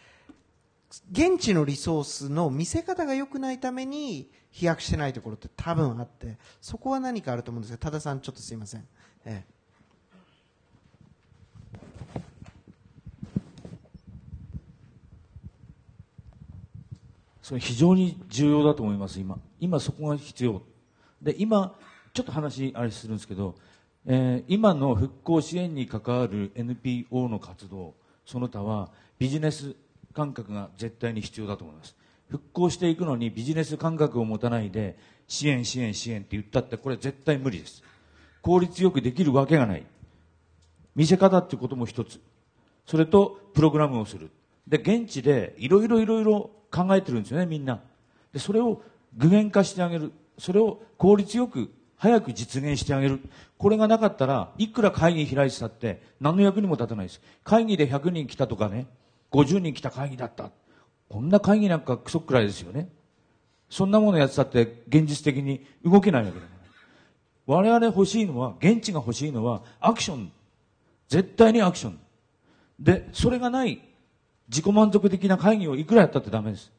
[1.12, 8.86] 現地のリソースの見せ方が良くないために飛躍してないところって多分あってそこは何かあると思うんですが多田さんちょっとすいません。
[9.24, 9.60] ええ。
[17.42, 19.38] それ非常に重要だと思います今。
[19.58, 20.62] 今そこが必要。
[21.20, 21.74] で今
[22.12, 23.54] ちょっと話あれするんですけど、
[24.06, 27.94] えー、今の復興支援に関わる NPO の活動
[28.24, 29.74] その他はビジネス
[30.12, 31.96] 感覚が絶対に必要だと思います。
[32.30, 34.96] 復興していくのにビジネス感覚を持たないで
[35.26, 37.82] 支援支援支援って言ったってこれ絶対無理です。
[38.40, 39.84] 効率よくできるわけがない。
[40.94, 42.20] 見せ方っていうことも一つ。
[42.86, 44.30] それとプログラムをする。
[44.66, 47.80] で現地でいろいろいろいろ考えてるんですよねみんな。
[48.32, 48.80] でそれを
[49.16, 50.12] 具現化してあげる。
[50.38, 53.20] それを効率よく早く実現してあげる。
[53.58, 57.20] これがなかったらいくら会議開いてたって何の役にも立たないです。
[57.42, 58.86] 会議で100人来たとかね
[59.32, 60.50] 50人来た会議だった。
[61.10, 62.88] こんな会議なんかクソくらいですよね。
[63.68, 66.60] そんなものやってたって現実的に動けないわけだから。
[67.46, 70.32] 我々欲しいのは現地が欲しいのはアクション。
[71.08, 71.98] 絶対にアクション。
[72.78, 73.82] でそれがない
[74.48, 76.72] 自己満足的な会議をいくらやったってダメです。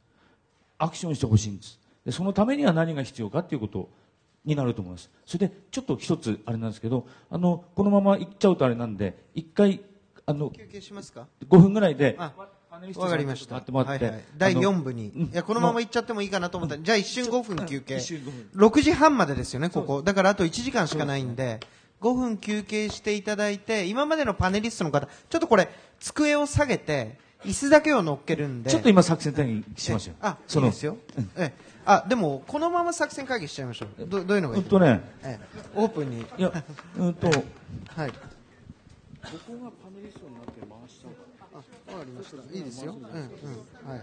[0.78, 1.80] アクションしてほしいんです。
[2.06, 3.90] でそのためには何が必要かっていうことを
[4.46, 5.12] になると思います。
[5.26, 9.82] それで、ちょっと一つ、あれなんですけど、あの、このまま行っちゃうとあれなんで、一回、
[10.26, 12.18] あの、休憩しますか？5分ぐらいで、
[12.72, 13.48] わかりました。
[13.48, 15.12] と待ってもらってはいはい第あの4部に。
[15.14, 17.98] うんいや、このまま行っちゃってもいいかなと思ったじゃあ一瞬5分休憩。
[17.98, 20.02] 一瞬5分6時半までですよね、ここ。
[20.02, 21.60] だからあと1時間しかないんで、
[22.00, 25.70] 5分休憩していただいて、今までのパネリストの方、ちょっとこれ、
[26.00, 28.70] 机を下げて、椅子だけを乗っけるんで。
[28.70, 30.16] ちょっと今作戦会議しますよ。
[30.22, 30.98] あ、そのいいですよ。
[31.36, 31.54] ええ。
[31.86, 34.06] あ、でも、このまま作戦会議しちゃいましょう。
[34.06, 36.22] どどういうのがいいうんとねええ、オープンに。
[36.22, 36.64] いや、
[36.98, 38.12] うんと、はい。
[39.22, 41.21] ここがパネリストになって回しちゃうあ、
[41.88, 42.44] わかりました。
[42.54, 42.94] いいですよ。
[42.94, 43.68] うん、うん。
[43.84, 44.02] はい。